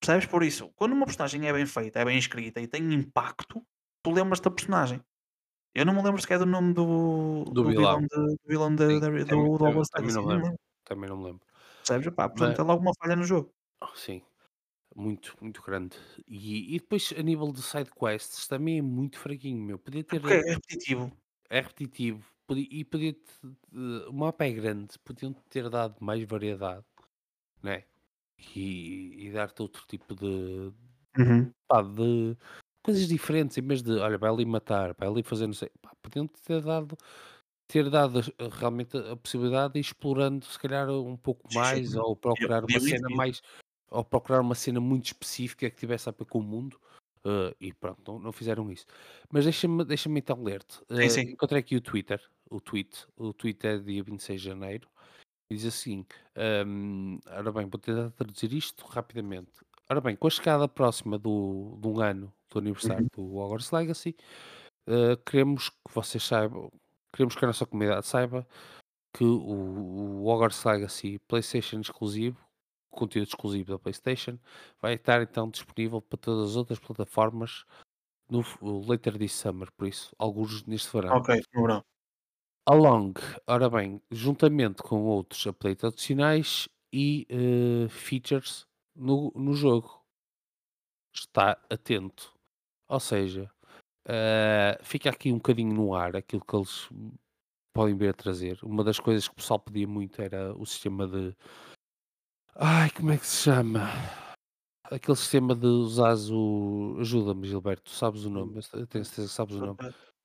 [0.00, 0.26] Percebes?
[0.26, 3.62] Por isso, quando uma personagem é bem feita, é bem escrita e tem impacto,
[4.02, 5.02] tu lembras-te da personagem.
[5.74, 8.74] Eu não me lembro sequer do nome do, do do vilão, vilão, de, do, vilão
[8.74, 10.52] de, sim, do, do também também não me Não lembro,
[10.84, 11.46] também não me lembro.
[11.82, 12.14] Percebes?
[12.16, 13.52] Mas portanto, é logo uma falha no jogo.
[13.94, 14.22] sim,
[14.96, 15.96] muito, muito grande.
[16.28, 20.14] E e depois a nível de side quests também é muito fraquinho, meu, podia É
[20.14, 21.06] ter porque é repetitivo.
[21.50, 23.32] é repetitivo, podia e podia te
[24.08, 26.86] o mapa é grande, podiam ter dado mais variedade,
[27.62, 27.84] né,
[28.38, 30.72] e e dar-te outro tipo de
[31.18, 31.54] Uhum.
[31.68, 32.36] Pá, de
[32.84, 35.92] coisas diferentes, em vez de: "Olha, vai ali matar, vai ali fazer não sei" pá,
[36.02, 36.96] podiam ter dado
[37.68, 38.20] ter dado
[38.52, 43.10] realmente a possibilidade de ir explorando se calhar um pouco mais ou procurar uma cena
[43.10, 43.42] mais
[43.90, 46.78] ou procurar uma cena muito específica que tivesse a ver com o mundo,
[47.24, 48.86] hã, e pronto, não não fizeram isso.
[49.32, 51.32] Mas deixa-me deixa-me então ler-te, sim.
[51.32, 52.20] encontrei aqui o Twitter,
[52.50, 54.88] o tweet, o tweet é dia 26 de janeiro,
[55.50, 56.04] diz assim,
[56.66, 59.50] hum, ora bem, vou tentar traduzir isto rapidamente.
[59.90, 63.08] Ora bem, com a chegada próxima do de um ano do aniversário Uhum.
[63.14, 64.16] do Hogwarts Legacy,
[64.88, 66.70] eh, queremos que vocês saibam
[67.14, 68.46] queremos que a nossa comunidade saiba
[69.14, 72.38] que o o Hogwarts Legacy PlayStation exclusivo,
[72.90, 74.38] conteúdo exclusivo da PlayStation,
[74.82, 77.64] vai estar então disponível para todas as outras plataformas
[78.30, 78.42] no
[78.88, 81.16] later this summer, por isso, alguns neste verão.
[81.16, 81.84] Ok, no verão.
[82.70, 83.14] Along,
[83.46, 90.04] ora bem, juntamente com outros updates adicionais e, eh, features no no jogo.
[91.14, 92.34] está atento.
[92.88, 93.50] Ou seja,
[94.06, 96.88] uh, fica aqui um bocadinho no ar aquilo que eles
[97.74, 98.58] podem vir a trazer.
[98.62, 101.34] Uma das coisas que o pessoal pedia muito era o sistema de.
[102.54, 103.88] Ai, como é que se chama?
[104.84, 106.96] Aquele sistema de usares o.
[107.00, 108.60] Ajuda-me, Gilberto, sabes o nome?
[108.74, 109.78] Eu tenho certeza que sabes o nome.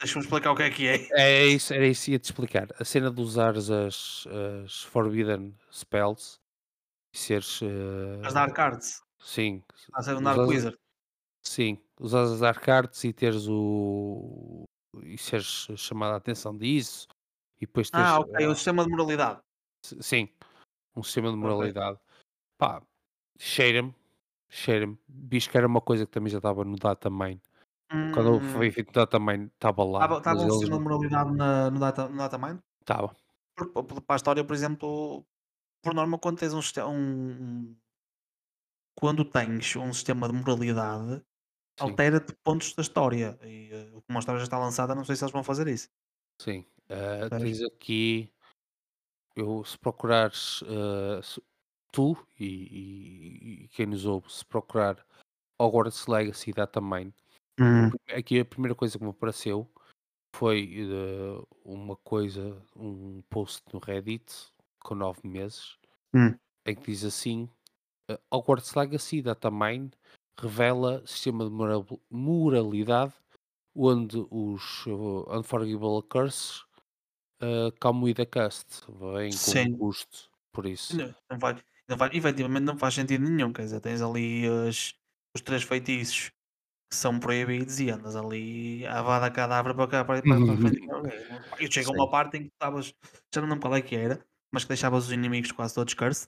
[0.04, 1.08] Deixa-me explicar o que é que é.
[1.14, 2.68] É isso, era isso que ia te explicar.
[2.78, 4.28] A cena de usares as,
[4.66, 6.42] as Forbidden Spells
[7.14, 7.62] e seres.
[7.62, 9.02] Uh, as Dark Cards.
[9.18, 9.64] Sim.
[9.94, 10.78] A ser um Dark Wizard.
[11.42, 14.66] Sim, usares as Dark Cards e teres o.
[15.04, 17.08] e seres chamado a atenção disso.
[17.62, 18.06] E depois teres.
[18.06, 19.40] Ah, ok, o sistema de moralidade.
[20.02, 20.28] Sim,
[20.94, 21.96] um sistema de moralidade.
[21.96, 22.08] Okay.
[22.58, 22.82] Pá,
[23.40, 23.96] cheira-me,
[24.50, 25.00] cheira-me.
[25.08, 27.42] Bicho que era uma coisa que também já estava no Datamine.
[27.94, 28.12] Hum.
[28.12, 30.18] Quando foi feito no Datamine, estava lá.
[30.18, 32.60] Estava um sistema de moralidade na, no, data, no Datamine?
[32.82, 33.16] Estava.
[33.56, 35.26] Para a história, por exemplo,
[35.82, 37.76] por norma, quando tens um, um
[38.96, 41.24] quando tens um sistema de moralidade,
[41.80, 43.38] altera-te pontos da história.
[43.44, 45.90] E uh, como a história já está lançada, não sei se eles vão fazer isso.
[46.42, 46.66] Sim.
[46.86, 48.32] Uh, tens aqui.
[49.36, 50.62] Eu, se procurares.
[50.64, 51.42] Uh, se,
[51.92, 55.06] tu e, e, e, quem nos ouve, se procurar
[55.60, 57.14] Hogwarts Legacy Datamine,
[57.60, 57.90] hum.
[58.10, 59.70] aqui a primeira coisa que me apareceu
[60.36, 65.78] foi uh, uma coisa, um post no Reddit com nove meses,
[66.14, 66.36] hum.
[66.66, 67.50] em que diz assim:
[68.10, 69.92] uh, Hogwarts Legacy Datamine
[70.40, 71.52] revela sistema de
[72.10, 73.14] moralidade
[73.76, 76.64] onde os uh, Unforgivable Curses
[77.42, 79.78] uh, come with a cast, vem com Sim.
[79.78, 80.98] custo, por isso.
[80.98, 84.96] Não, não faz, não faz, efetivamente não faz sentido nenhum, quer dizer, tens ali os,
[85.36, 86.32] os três feitiços
[86.96, 90.80] são proibidos e andas ali a vada cadáver para cá para, para, para frente.
[91.60, 92.94] E chega uma parte em que estavas,
[93.34, 96.28] já não lembro qual é que era, mas que deixavas os inimigos quase todos curse.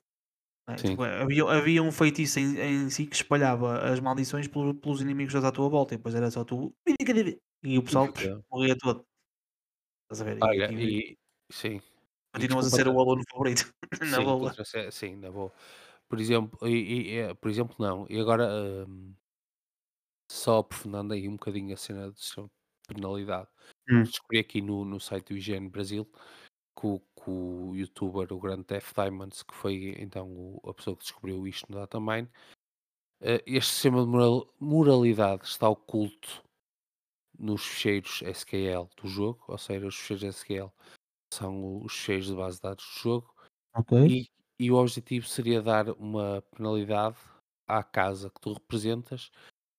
[0.70, 0.76] É?
[0.76, 5.36] Tipo, havia, havia um feitiço em, em si que espalhava as maldições pelos, pelos inimigos
[5.36, 6.74] à tua volta e depois era só tu
[7.64, 8.08] e o pessoal
[8.52, 9.06] morria todo.
[10.04, 10.44] Estás a ver?
[10.44, 11.18] Olha, E, e
[11.52, 11.82] sim.
[12.34, 13.72] Continuas a ser o aluno favorito.
[14.02, 14.26] Na Sim,
[14.60, 15.52] a ser- sim, na boa.
[16.10, 18.06] Por exemplo, e, e- é, por exemplo, não.
[18.10, 18.48] E agora,
[18.88, 19.14] hum,
[20.32, 22.50] só aprofundando aí um bocadinho a cena de
[22.88, 23.50] penalidade.
[23.90, 24.04] Hum.
[24.04, 26.06] Descobri aqui no, no site do IGN Brasil
[26.80, 30.96] que o, que o youtuber, o grande Theft Diamonds, que foi então o- a pessoa
[30.98, 32.30] que descobriu isto no Datamine,
[33.22, 36.44] eh, este sistema de moral- moralidade está oculto
[37.38, 40.72] nos fecheiros SQL do jogo, ou seja, os fecheiros SQL
[41.34, 43.36] são os fecheiros de base de dados do jogo
[43.76, 43.94] Ok.
[44.08, 44.28] e,
[44.60, 47.18] e o objetivo seria dar uma penalidade
[47.68, 49.32] à casa que tu representas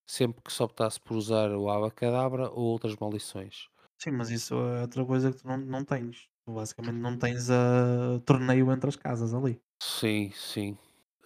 [0.07, 3.69] sempre que se optasse por usar o abacadabra ou outras maldições.
[3.99, 6.29] Sim, mas isso é outra coisa que tu não, não tens.
[6.45, 9.61] Tu basicamente não tens a torneio entre as casas ali.
[9.83, 10.79] Sim, sim.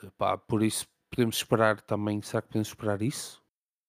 [0.03, 3.43] Epá, por isso podemos esperar também, será que podemos esperar isso?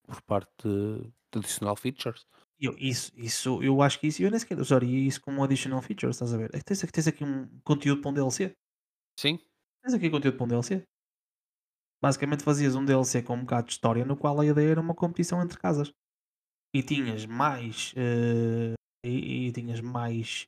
[0.06, 2.26] Por parte de, additional features?
[2.60, 6.12] Eu, isso, isso, eu acho que isso, eu nem sequer usaria isso como additional feature,
[6.12, 6.52] estás a ver?
[6.54, 8.54] É que tens, aqui- tens aqui um conteúdo para um DLC.
[9.18, 9.40] Sim,
[9.84, 10.84] Tens aqui conteúdo para um DLC.
[12.02, 14.96] Basicamente fazias um DLC com um bocado de história no qual a ideia era uma
[14.96, 15.94] competição entre casas.
[16.76, 17.94] E tinhas mais.
[17.98, 18.74] eh,
[19.06, 20.48] e, e tinhas mais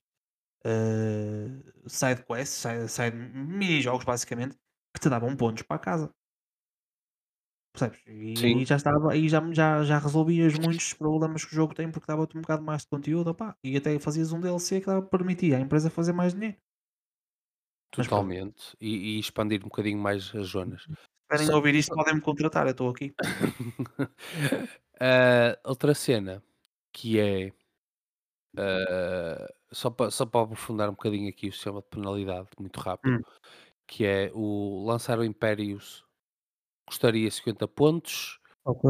[0.66, 1.48] eh,
[1.88, 4.58] side quests, side, side mini-jogos basicamente,
[4.96, 6.12] que te davam pontos para a casa.
[7.74, 8.00] Percebes?
[8.08, 11.90] E aí já estava, aí já, já, já resolvias muitos problemas que o jogo tem
[11.92, 15.02] porque dava-te um bocado mais de conteúdo, opá, e até fazias um DLC que dava,
[15.02, 16.58] permitia à empresa fazer mais dinheiro.
[17.96, 18.76] Mas totalmente.
[18.80, 20.88] E, e expandir um bocadinho mais as zonas.
[21.38, 23.14] Se querem Só- ouvir isto, podem me contratar, eu estou aqui.
[25.00, 26.42] Ah, outra cena
[26.94, 27.52] que é
[28.58, 33.18] ah, só para só para aprofundar um bocadinho aqui o sistema de penalidade, muito rápido,
[33.18, 33.22] Hum.
[33.88, 36.06] que é o lançar o Impérios
[36.88, 38.84] custaria 50 pontos, Ok.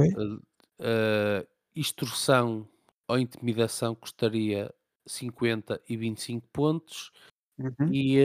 [0.79, 1.45] ah,
[1.75, 2.67] extorsão
[3.07, 4.73] ou intimidação custaria
[5.07, 7.11] 50 e 25 pontos
[7.59, 7.73] Uhum.
[7.91, 8.19] e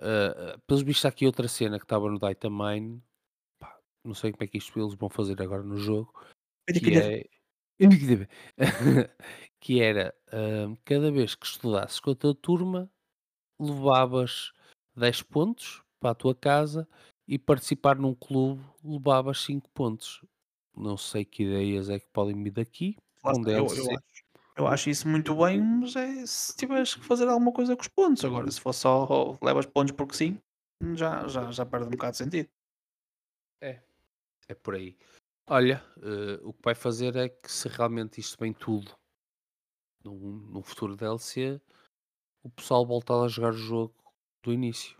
[0.00, 3.02] ah, pelos vistos há aqui outra cena que estava no Datamine,
[3.58, 6.12] pá, não sei como é que isto eles vão fazer agora no jogo,
[6.66, 7.24] que é
[9.60, 12.90] que era hum, cada vez que estudasses com a tua turma,
[13.58, 14.52] levavas
[14.96, 16.88] 10 pontos para a tua casa
[17.26, 20.24] e participar num clube levavas 5 pontos.
[20.76, 22.96] Não sei que ideias é que podem vir daqui.
[23.16, 24.24] Está, eu, eu, acho,
[24.60, 27.88] eu acho isso muito bem, mas é se tiveres que fazer alguma coisa com os
[27.88, 28.24] pontos.
[28.24, 30.38] Agora, se for só oh, levas pontos porque sim,
[30.94, 32.48] já, já, já perde um bocado de sentido.
[33.62, 33.80] É,
[34.48, 34.96] é por aí.
[35.48, 38.94] Olha, eh, o que vai fazer é que se realmente isto vem tudo
[40.04, 41.60] num, num futuro DLC,
[42.42, 43.94] o pessoal voltar a jogar o jogo
[44.42, 44.96] do início.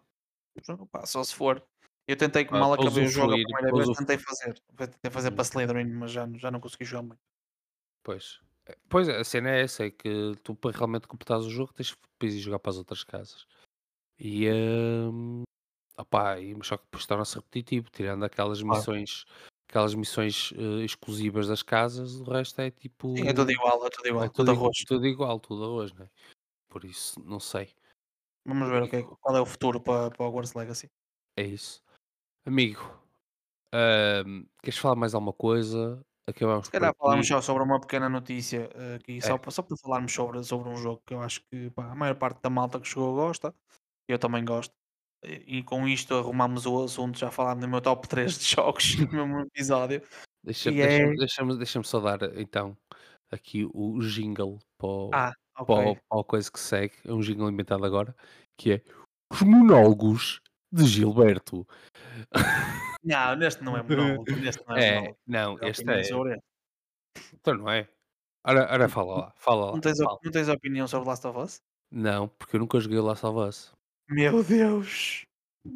[0.91, 1.65] Pá, só se for.
[2.09, 4.61] Eu tentei, para mal para acabei o jogo a usufruir, primeira vez, tentei fazer.
[4.77, 7.21] Tentei fazer para Slytherin, mas já, já não consegui jogar muito.
[8.03, 8.41] Pois.
[8.89, 11.95] Pois é, a cena é essa, é que tu para realmente completares o jogo tens
[11.95, 13.47] que depois ir jogar para as outras casas.
[14.19, 15.43] E, hum,
[15.97, 19.25] opá, e, só que depois torna-se repetitivo, tirando aquelas missões,
[19.69, 23.91] aquelas missões eh, exclusivas das casas, o resto é Sim, é tudo tipo, igual, é
[23.91, 24.85] tudo é igual, tudo tudo, igu- arroz.
[24.87, 26.09] tudo igual, tudo arroz, né?
[26.69, 27.75] Por isso, não sei.
[28.47, 30.89] Vamos ver o que é, qual é o futuro para, para Hogwarts Legacy.
[31.37, 31.83] é isso.
[32.47, 32.81] Amigo,
[33.75, 36.01] hum, queres falar mais alguma coisa?
[36.27, 39.63] Acabamos Se calhar falarmos só sobre uma pequena notícia eh, aqui, É, só, para- só
[39.63, 42.51] para falarmos sobre, sobre um jogo que eu acho que pá, a maior parte da
[42.51, 43.55] malta que jogou gosta,
[44.09, 44.73] eu também gosto.
[45.25, 48.97] E, e com isto arrumamos o assunto, já falámos no meu top 3 de jogos
[48.97, 50.03] no mesmo episódio,
[50.45, 51.15] deixa, e deixa, é.
[51.17, 52.77] deixa-me, deixa-me só dar então
[53.31, 55.67] aqui o jingle para o, Ah, ok.
[55.67, 56.95] para, o- para a coisa que segue.
[57.05, 58.15] É um jingle inventado agora,
[58.59, 58.83] que é
[59.33, 60.41] os monólogos
[60.73, 61.67] de Gilberto.
[63.03, 66.05] Não, neste não é monólogo, neste não é É, não, Tenho este é.
[66.05, 66.39] sobre.
[67.35, 67.89] Então não é.
[68.45, 70.19] Ora, ora fala lá, fala Não lá, tens, op- fala.
[70.25, 71.63] não tens opinião sobre Last of Us?
[71.91, 73.73] Não, porque eu nunca joguei o Last of Us.
[74.09, 75.25] Meu Deus!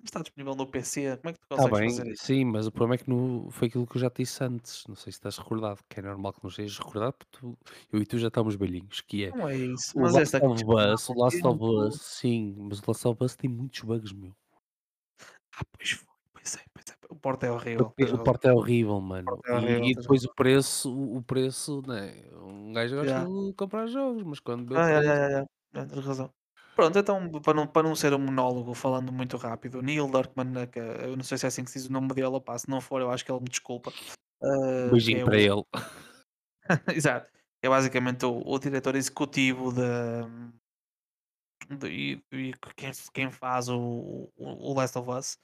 [0.02, 2.24] Está disponível no PC, como é que tu Está consegues bem, fazer isso?
[2.24, 4.86] sim, mas o problema é que no, foi aquilo que eu já te disse antes.
[4.86, 7.58] Não sei se estás recordado, que é normal que não estejas recordado, porque tu-
[7.92, 10.38] eu e tu já estamos velhinhos, que é Não é isso, o mas Last esta
[10.38, 13.80] aqui of Us, o Last of Us, sim, mas o Last of Us tem muitos
[13.82, 14.34] bugs, meu.
[15.56, 16.92] Ah, pois foi, pois é, pois é.
[17.08, 18.24] O porto é horrível, o razão.
[18.24, 19.24] porte é horrível, mano.
[19.26, 22.24] porto é horrível, E, tens depois o preço, o, preço, né?
[22.32, 23.28] Um gajo gosta Yeah.
[23.30, 25.02] de comprar jogos, mas quando vê Ah, preço.
[25.04, 25.94] yeah, yeah, yeah.
[25.94, 26.30] Tens razão.
[26.74, 30.66] Pronto, então, para não, para não ser um monólogo falando muito rápido, Neil Druckmann, eh,
[30.66, 32.68] que eu não sei se é assim que se diz o nome dele, opá, se
[32.68, 33.92] não for, eu acho que ele me desculpa.
[33.92, 35.38] Que beijinho é para o.
[35.38, 35.62] ele.
[36.96, 37.30] Exato.
[37.62, 39.82] É basicamente o, o diretor executivo de-
[41.88, 43.78] e, e quem, quem faz o,
[44.36, 45.38] o, o Last of Us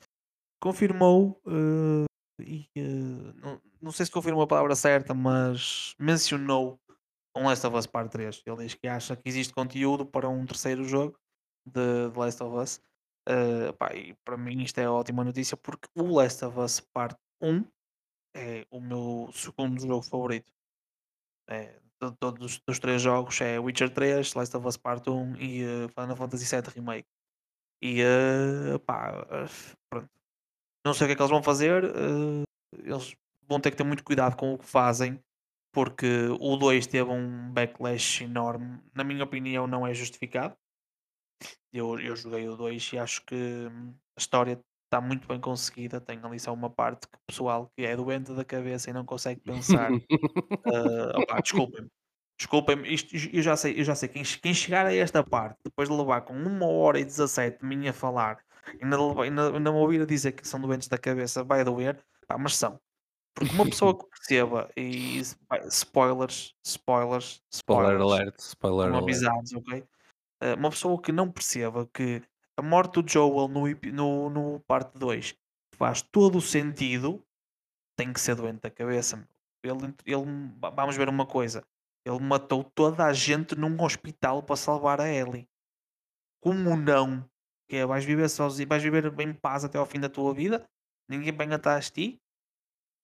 [0.61, 1.41] confirmou.
[1.47, 2.07] eh,
[2.43, 6.81] e, eh, não, não sei se confirmou a palavra certa, mas mencionou
[7.37, 8.43] um Last of Us Part 3.
[8.47, 11.19] Ele diz que acha que existe conteúdo para um terceiro jogo
[11.67, 12.81] de, de Last of Us.
[13.29, 17.17] Eh, pá, e para mim isto é ótima notícia porque o Last of Us Part
[17.41, 17.65] 1
[18.35, 20.53] é o meu segundo jogo favorito.
[21.49, 25.63] É, de todos os três jogos é Witcher 3, Last of Us Part 1 e
[25.63, 27.09] eh, Final Fantasy VII Remake.
[27.83, 29.27] E eh, pá,
[29.91, 30.20] pronto.
[30.85, 31.85] Não sei o que é que eles vão fazer.
[31.85, 32.45] eh,
[32.85, 33.15] eles
[33.49, 35.21] vão ter que ter muito cuidado com o que fazem,
[35.73, 36.07] porque
[36.41, 38.81] o 2 teve um backlash enorme.
[38.95, 40.57] Na minha opinião, não é justificado.
[41.73, 46.01] Eu, eu joguei o 2 e acho que hum, a história está muito bem conseguida.
[46.01, 49.05] Tem ali só uma parte que o pessoal que é doente da cabeça e não
[49.05, 49.95] consegue pensar.
[50.67, 51.89] eh, opá, desculpem-me.
[52.39, 55.89] Desculpem-me, isto, eu já sei, eu já sei quem, quem chegar a esta parte, depois
[55.91, 58.39] de levar com uma hora e 17 de mim a falar,
[58.83, 62.37] ainda, ainda, ainda me ouvir a dizer que são doentes da cabeça, vai doer, pá,
[62.39, 62.81] mas são.
[63.35, 69.03] Porque uma pessoa que perceba, e pá, spoilers, spoilers, Spoiler spoilers, alert, spoiler alert.
[69.03, 69.85] avisados, ok?
[70.43, 72.23] Eh, uma pessoa que não perceba que
[72.57, 75.35] a morte do Joel no, no, no parte 2
[75.77, 77.25] faz todo o sentido,
[77.97, 79.27] tem que ser doente da cabeça.
[79.63, 81.65] Ele, ele, va- vamos ver uma coisa,
[82.05, 85.49] ele matou toda a gente num hospital para salvar a Ellie.
[86.43, 87.25] Como não?
[87.71, 90.67] Que é, vais viver sozinho, vais viver em paz até ao fim da tua vida,
[91.09, 92.21] ninguém vem atrás de ti,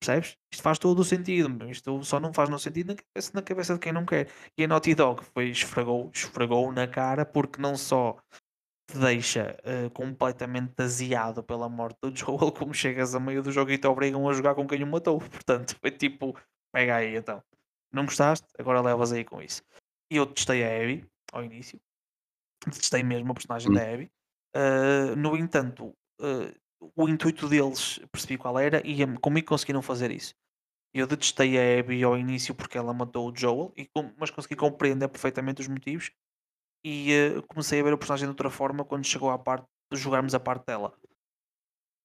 [0.01, 0.36] percebes?
[0.52, 3.74] Isto faz todo o sentido, isto só não faz no sentido na cabeça, na cabeça
[3.74, 4.28] de quem não quer.
[4.59, 8.18] E a Naughty Dog foi, esfregou, esfregou na cara porque não só
[8.90, 13.70] te deixa eh, completamente aziado pela morte do Joel, como chegas a meio do jogo
[13.70, 15.18] e te obrigam a jogar com quem o matou.
[15.30, 16.36] Portanto, foi tipo,
[16.72, 17.43] pega aí então.
[17.93, 18.47] Não gostaste?
[18.59, 19.62] Agora levas aí com isso.
[20.10, 21.80] E eu testei a Abby ao início.
[22.64, 23.74] Testei mesmo a personagem Hum.
[23.74, 24.10] da Abby.
[24.56, 26.54] Eh, no entanto, eh,
[26.96, 30.34] o intuito deles percebi qual era e em- comigo conseguiram fazer isso.
[30.94, 35.08] Eu detestei a Abby ao início porque ela matou o Joel, e mas consegui compreender
[35.08, 36.10] perfeitamente os motivos
[36.84, 39.98] e eh, comecei a ver o personagem de outra forma quando chegou à parte de
[40.00, 40.94] jogarmos a parte dela.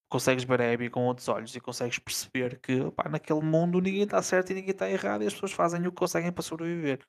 [0.09, 4.03] Consegues ver a Abby com outros olhos e consegues perceber que opá, naquele mundo ninguém
[4.03, 6.99] está certo e ninguém está errado e as pessoas fazem o que conseguem para sobreviver.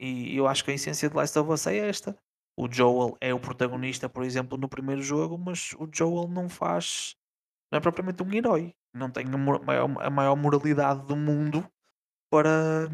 [0.00, 2.18] E eu acho que a essência de Last of Us é esta.
[2.60, 7.14] O Joel é o protagonista, por exemplo, no primeiro jogo, mas o Joel não faz.
[7.70, 8.74] Não é propriamente um herói.
[8.92, 11.64] Não tem a maior, a maior moralidade do mundo
[12.28, 12.88] para,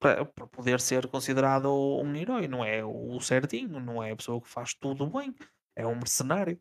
[0.00, 2.48] para, para poder ser considerado um herói.
[2.48, 5.34] Não é o certinho, não é a pessoa que faz tudo bem.
[5.76, 6.58] É um mercenário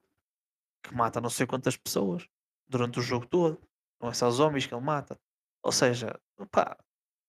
[0.84, 2.28] que mata não sei quantas pessoas
[2.68, 3.58] durante o jogo todo.
[4.02, 5.18] Não é só zombies que ele mata.
[5.64, 6.20] Ou seja,
[6.52, 6.78] pá,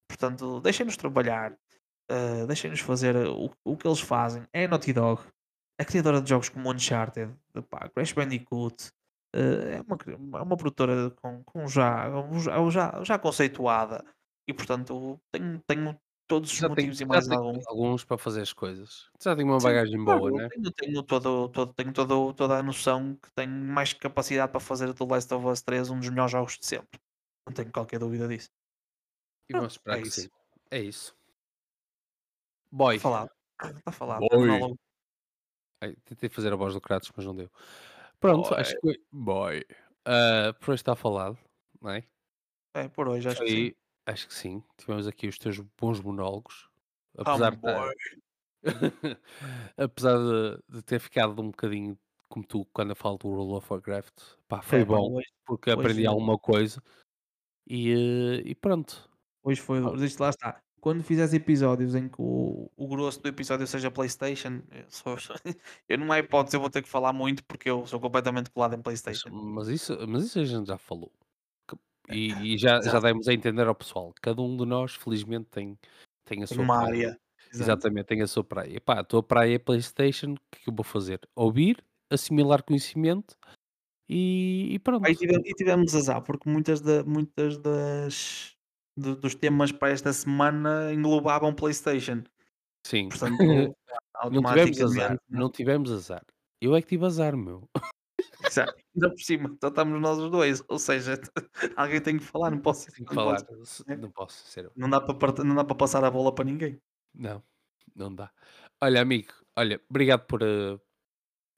[0.08, 1.56] portanto, deixem-nos trabalhar.
[2.10, 4.44] Uh, deixem-nos fazer o, o que eles fazem.
[4.52, 5.22] É a Naughty Dog,
[5.78, 7.34] a criadora de jogos como Uncharted,
[7.68, 8.90] pá, Crash Bandicoot,
[9.34, 12.08] eh, é uma, é uma produtora com, com já,
[12.38, 14.02] já, já, já conceituada
[14.48, 17.66] e portanto tenho, tenho todos os Já motivos e já mais alguns.
[17.66, 19.10] alguns para fazer as coisas.
[19.22, 20.48] Já tem uma Sim, bagagem boa, claro, né?
[20.48, 24.92] tenho, tenho, todo, todo, tenho todo, toda a noção que tenho mais capacidade para fazer
[24.92, 26.98] do Last of Us 3 um dos melhores jogos de sempre.
[27.46, 28.48] Não tenho qualquer dúvida disso.
[29.48, 30.22] E vamos esperar é que isso.
[30.22, 30.28] sim.
[30.70, 31.14] É isso.
[32.66, 32.98] Está Boy.
[32.98, 33.30] falado.
[33.78, 34.20] Está falado.
[34.20, 34.46] Boy.
[34.48, 34.78] monólogo.
[35.82, 37.50] Ai, tentei fazer a voz do Kratos, mas não deu.
[38.18, 38.60] Pronto, Boy.
[38.60, 39.64] acho que foi boy.
[40.04, 41.38] Ah, por hoje está falado,
[41.80, 42.04] não é?
[42.74, 43.72] É, por hoje acho que sim.
[44.06, 44.62] Acho que sim.
[44.76, 46.68] Tivemos aqui os teus bons monólogos,
[47.18, 47.60] apesar de
[49.76, 51.98] apesar de de ter ficado um bocadinho
[52.28, 54.14] como tu quando eu falo do World of Warcraft,
[54.48, 56.82] pá, foi É bom, hoje, porque hoje, aprendi alguma coisa
[57.66, 59.08] e, eh, e pronto.
[59.42, 59.78] hoje foi.
[59.78, 60.62] Ah, Isto lá está.
[60.80, 65.16] Quando fizeres episódios em que o, o grosso do episódio seja PlayStation, eu, sou,
[65.88, 68.74] eu não há hipótese, eu vou ter que falar muito porque eu sou completamente colado
[68.74, 69.30] em PlayStation.
[69.30, 71.10] mas isso mas isso a gente já falou.
[72.08, 75.48] É, e e já já demos a entender ao pessoal, cada um de nós felizmente
[75.50, 75.78] tem
[76.24, 76.88] tem a sua uma praia.
[77.08, 77.20] área.
[77.52, 77.62] Exato.
[77.62, 78.76] Exatamente, tem a sua praia.
[78.76, 81.20] Epá, a tua praia é PlayStation, o que é que eu vou fazer?
[81.34, 83.36] Ouvir, assimilar conhecimento
[84.08, 85.04] e e pronto.
[85.14, 88.55] tive e tivemos azar, porque muitas da muitas das
[88.96, 92.22] do dos temas para esta semana englobavam PlayStation,
[92.84, 93.08] Sim.
[93.08, 93.36] portanto,
[94.30, 96.24] Não tivemos azar, não tivemos azar.
[96.60, 97.68] Eu é que tive azar, meu.
[98.44, 101.20] exato, ainda por cima, só estamos nós os 2, ou seja,
[101.76, 105.00] alguém tem que falar, não posso não falar, posso né, não posso ser não dá
[105.00, 106.80] para não dá para passar a bola para ninguém.
[107.14, 107.42] Não,
[107.94, 108.30] não dá.
[108.80, 110.78] Olha, amigo, olha, obrigado por, eh,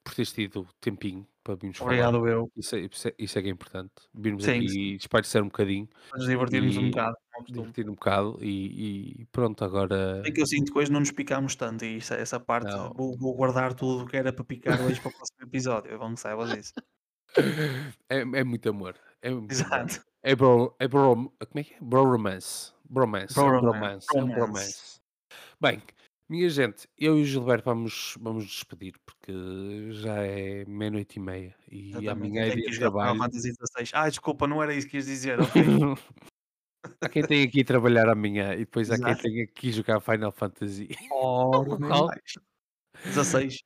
[0.04, 1.90] por teres tido tempinho para virmos falar.
[1.90, 2.52] Obrigado eu.
[2.56, 3.92] Isso é isso é isso é que é importante.
[4.14, 7.27] Virmos Sim, aqui espairecer um bocadinho nos divertirmos um e bocado, é costume.
[7.46, 9.64] Divertir um bocado e e pronto,
[10.24, 12.72] É agora que eu sinto que hoje não nos picámos tanto e isso essa parte
[12.96, 15.98] vou vou guardar tudo o que era para picar hoje para o próximo episódio, é
[15.98, 16.72] bom que saibas isso.
[18.10, 19.86] É é muito amor, é muito amor.
[19.86, 20.02] Exato.
[20.22, 21.78] É bro é bro como é que é?
[21.80, 22.72] Bromance.
[22.88, 24.30] Bromance, é um Bromance, é um bromance.
[24.30, 25.00] bromance.
[25.60, 25.82] Bem,
[26.28, 29.32] minha gente, eu e o Gilberto vamos vamos despedir, porque
[29.92, 33.30] já é meia-noite e meia e Exatamente, amanhã é dia de trabalho.
[33.94, 35.62] Ai, desculpa, não era isso que ias dizer, ok.
[37.00, 39.22] Há quem tenha que ir trabalhar amanhã e depois há quem Exato.
[39.54, 40.88] que ir jogar Final Fantasy.
[41.86, 42.08] Qual?
[42.08, 42.38] mais.
[43.04, 43.58] 16,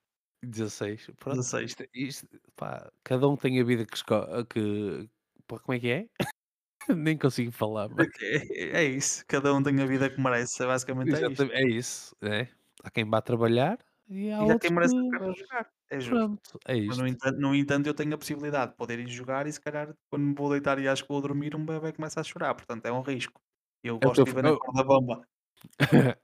[0.42, 1.10] 16.
[1.18, 1.64] Pronto, 16.
[1.64, 2.26] isto isto,
[2.56, 4.14] pá, cada um tem a vida que esco
[4.50, 5.08] que
[5.46, 6.08] pá, como é que é?
[6.96, 10.64] Nem consigo falar, É que é é isso, cada um tem a vida que merece,
[10.66, 11.50] basicamente é isto.
[11.50, 12.48] Exatamente, é isso, é.
[12.82, 13.78] Há quem vá trabalhar
[14.08, 16.28] e há E há quem outros que jogar, é justo.
[16.36, 17.08] pronto, é Mas no isto.
[17.08, 20.24] entanto no entanto eu tenho a possibilidade de poder ir jogar e se calhar quando
[20.26, 22.92] me vou deitar e acho que vou dormir, um bebé começa a chorar, portanto é
[22.92, 23.40] um risco.
[23.84, 25.26] Eu É gosto de é na o corda bamba,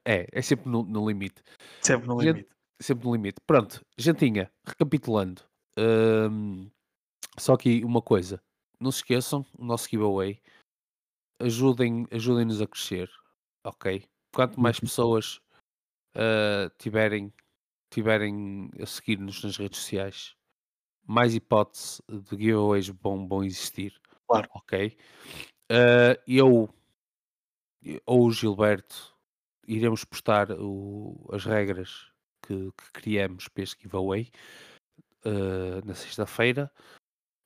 [0.05, 1.41] é, é sempre no no limite.
[1.81, 2.49] sempre no Gente limite.
[2.81, 3.37] sempre no limite.
[3.47, 5.43] Pronto, gentinha, recapitulando,
[5.79, 6.69] hum,
[7.39, 8.41] só aqui uma coisa,
[8.81, 10.41] não se esqueçam, o nosso giveaway,
[11.41, 13.09] ajudem ajudem-nos a crescer,
[13.65, 14.03] ok?
[14.35, 14.81] Quanto mais Uhum.
[14.81, 15.39] pessoas,
[16.15, 17.33] ah, tiverem
[17.89, 20.35] tiverem a seguir-nos nas redes sociais,
[21.05, 24.49] mais hipótese de giveaways vão vão existir, Claro.
[24.53, 24.97] ok?
[25.71, 26.69] Ah, eu
[28.05, 29.15] ou o Gilberto
[29.67, 32.11] iremos postar o as regras
[32.45, 34.29] que que criamos para este giveaway,
[35.25, 36.71] ah, na sexta-feira.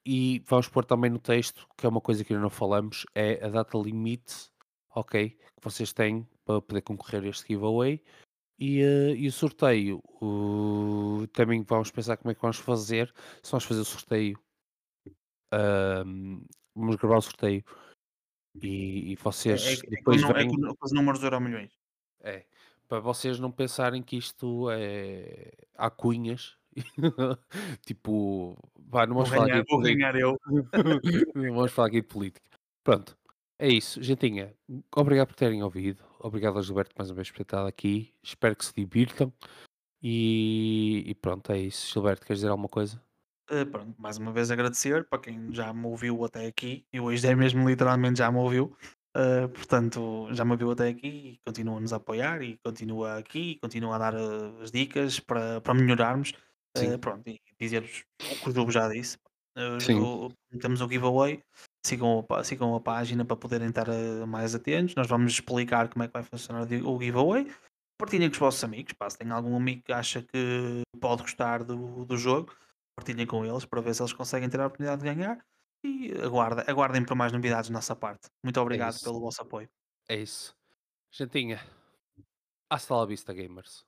[0.06, 3.44] E vamos pôr também no texto, que é uma coisa que ainda não falamos, é
[3.46, 4.50] a data limite,
[4.94, 8.04] ok, que vocês têm para poder concorrer a este giveaway.
[8.64, 13.14] E, eh, e o sorteio, o- também vamos pensar como é que vamos fazer.
[13.42, 14.40] Se vamos fazer o sorteio,
[15.52, 16.42] ahm,
[16.74, 17.62] vamos gravar o sorteio
[18.62, 20.48] e, e É é vocês é com depois nu é vêm.
[20.50, 21.74] com os números do Euromilhões.
[22.22, 22.46] É,
[22.88, 26.58] para vocês não pensarem que isto é há cunhas.
[27.86, 30.00] tipo, vá, não Vou vamos falar aqui ganhar de vou política.
[30.00, 30.40] ganhar eu.
[31.36, 32.50] Não vamos falar aqui de política.
[32.84, 33.18] Pronto,
[33.60, 34.02] é isso.
[34.02, 34.56] Gentinha,
[34.96, 36.02] obrigado por terem ouvido.
[36.24, 38.14] Obrigado ao Gilberto mais uma vez por ter estado aqui.
[38.24, 39.32] Espero que se divirtam.
[40.02, 41.94] E, e pronto, é isso.
[41.94, 43.02] Gilberto, queres dizer alguma coisa?
[43.50, 47.28] Eh, pronto, mais uma vez agradecer para quem já me ouviu até aqui, e hoje
[47.28, 48.76] é mesmo literalmente já me ouviu,
[49.16, 53.96] eh, portanto já me ouviu até aqui e continua-nos a apoiar e continua aqui, continua
[53.96, 56.32] a dar eh, as dicas para, para melhorarmos.
[57.00, 59.18] Pronto, e dizer-vos o que o jogo já disse.
[59.56, 61.42] Eh, temos o giveaway,
[61.86, 64.96] sigam a, sigam a página para poderem estar eh, mais atentos.
[64.96, 67.52] Nós vamos explicar como é que vai funcionar o giveaway.
[68.00, 71.64] Partilhem com os vossos amigos, pá, se tem algum amigo que acha que pode gostar
[71.64, 72.54] do, do jogo
[72.96, 75.44] partilhem com eles para ver se eles conseguem ter a oportunidade de ganhar
[75.84, 78.28] e aguardem, aguardem por mais novidades da nossa parte.
[78.44, 79.04] Muito É obrigado isso.
[79.04, 79.68] pelo vosso apoio.
[80.08, 80.56] É isso.
[81.12, 81.60] Gentinha,
[82.70, 83.84] hasta la vista, gamers.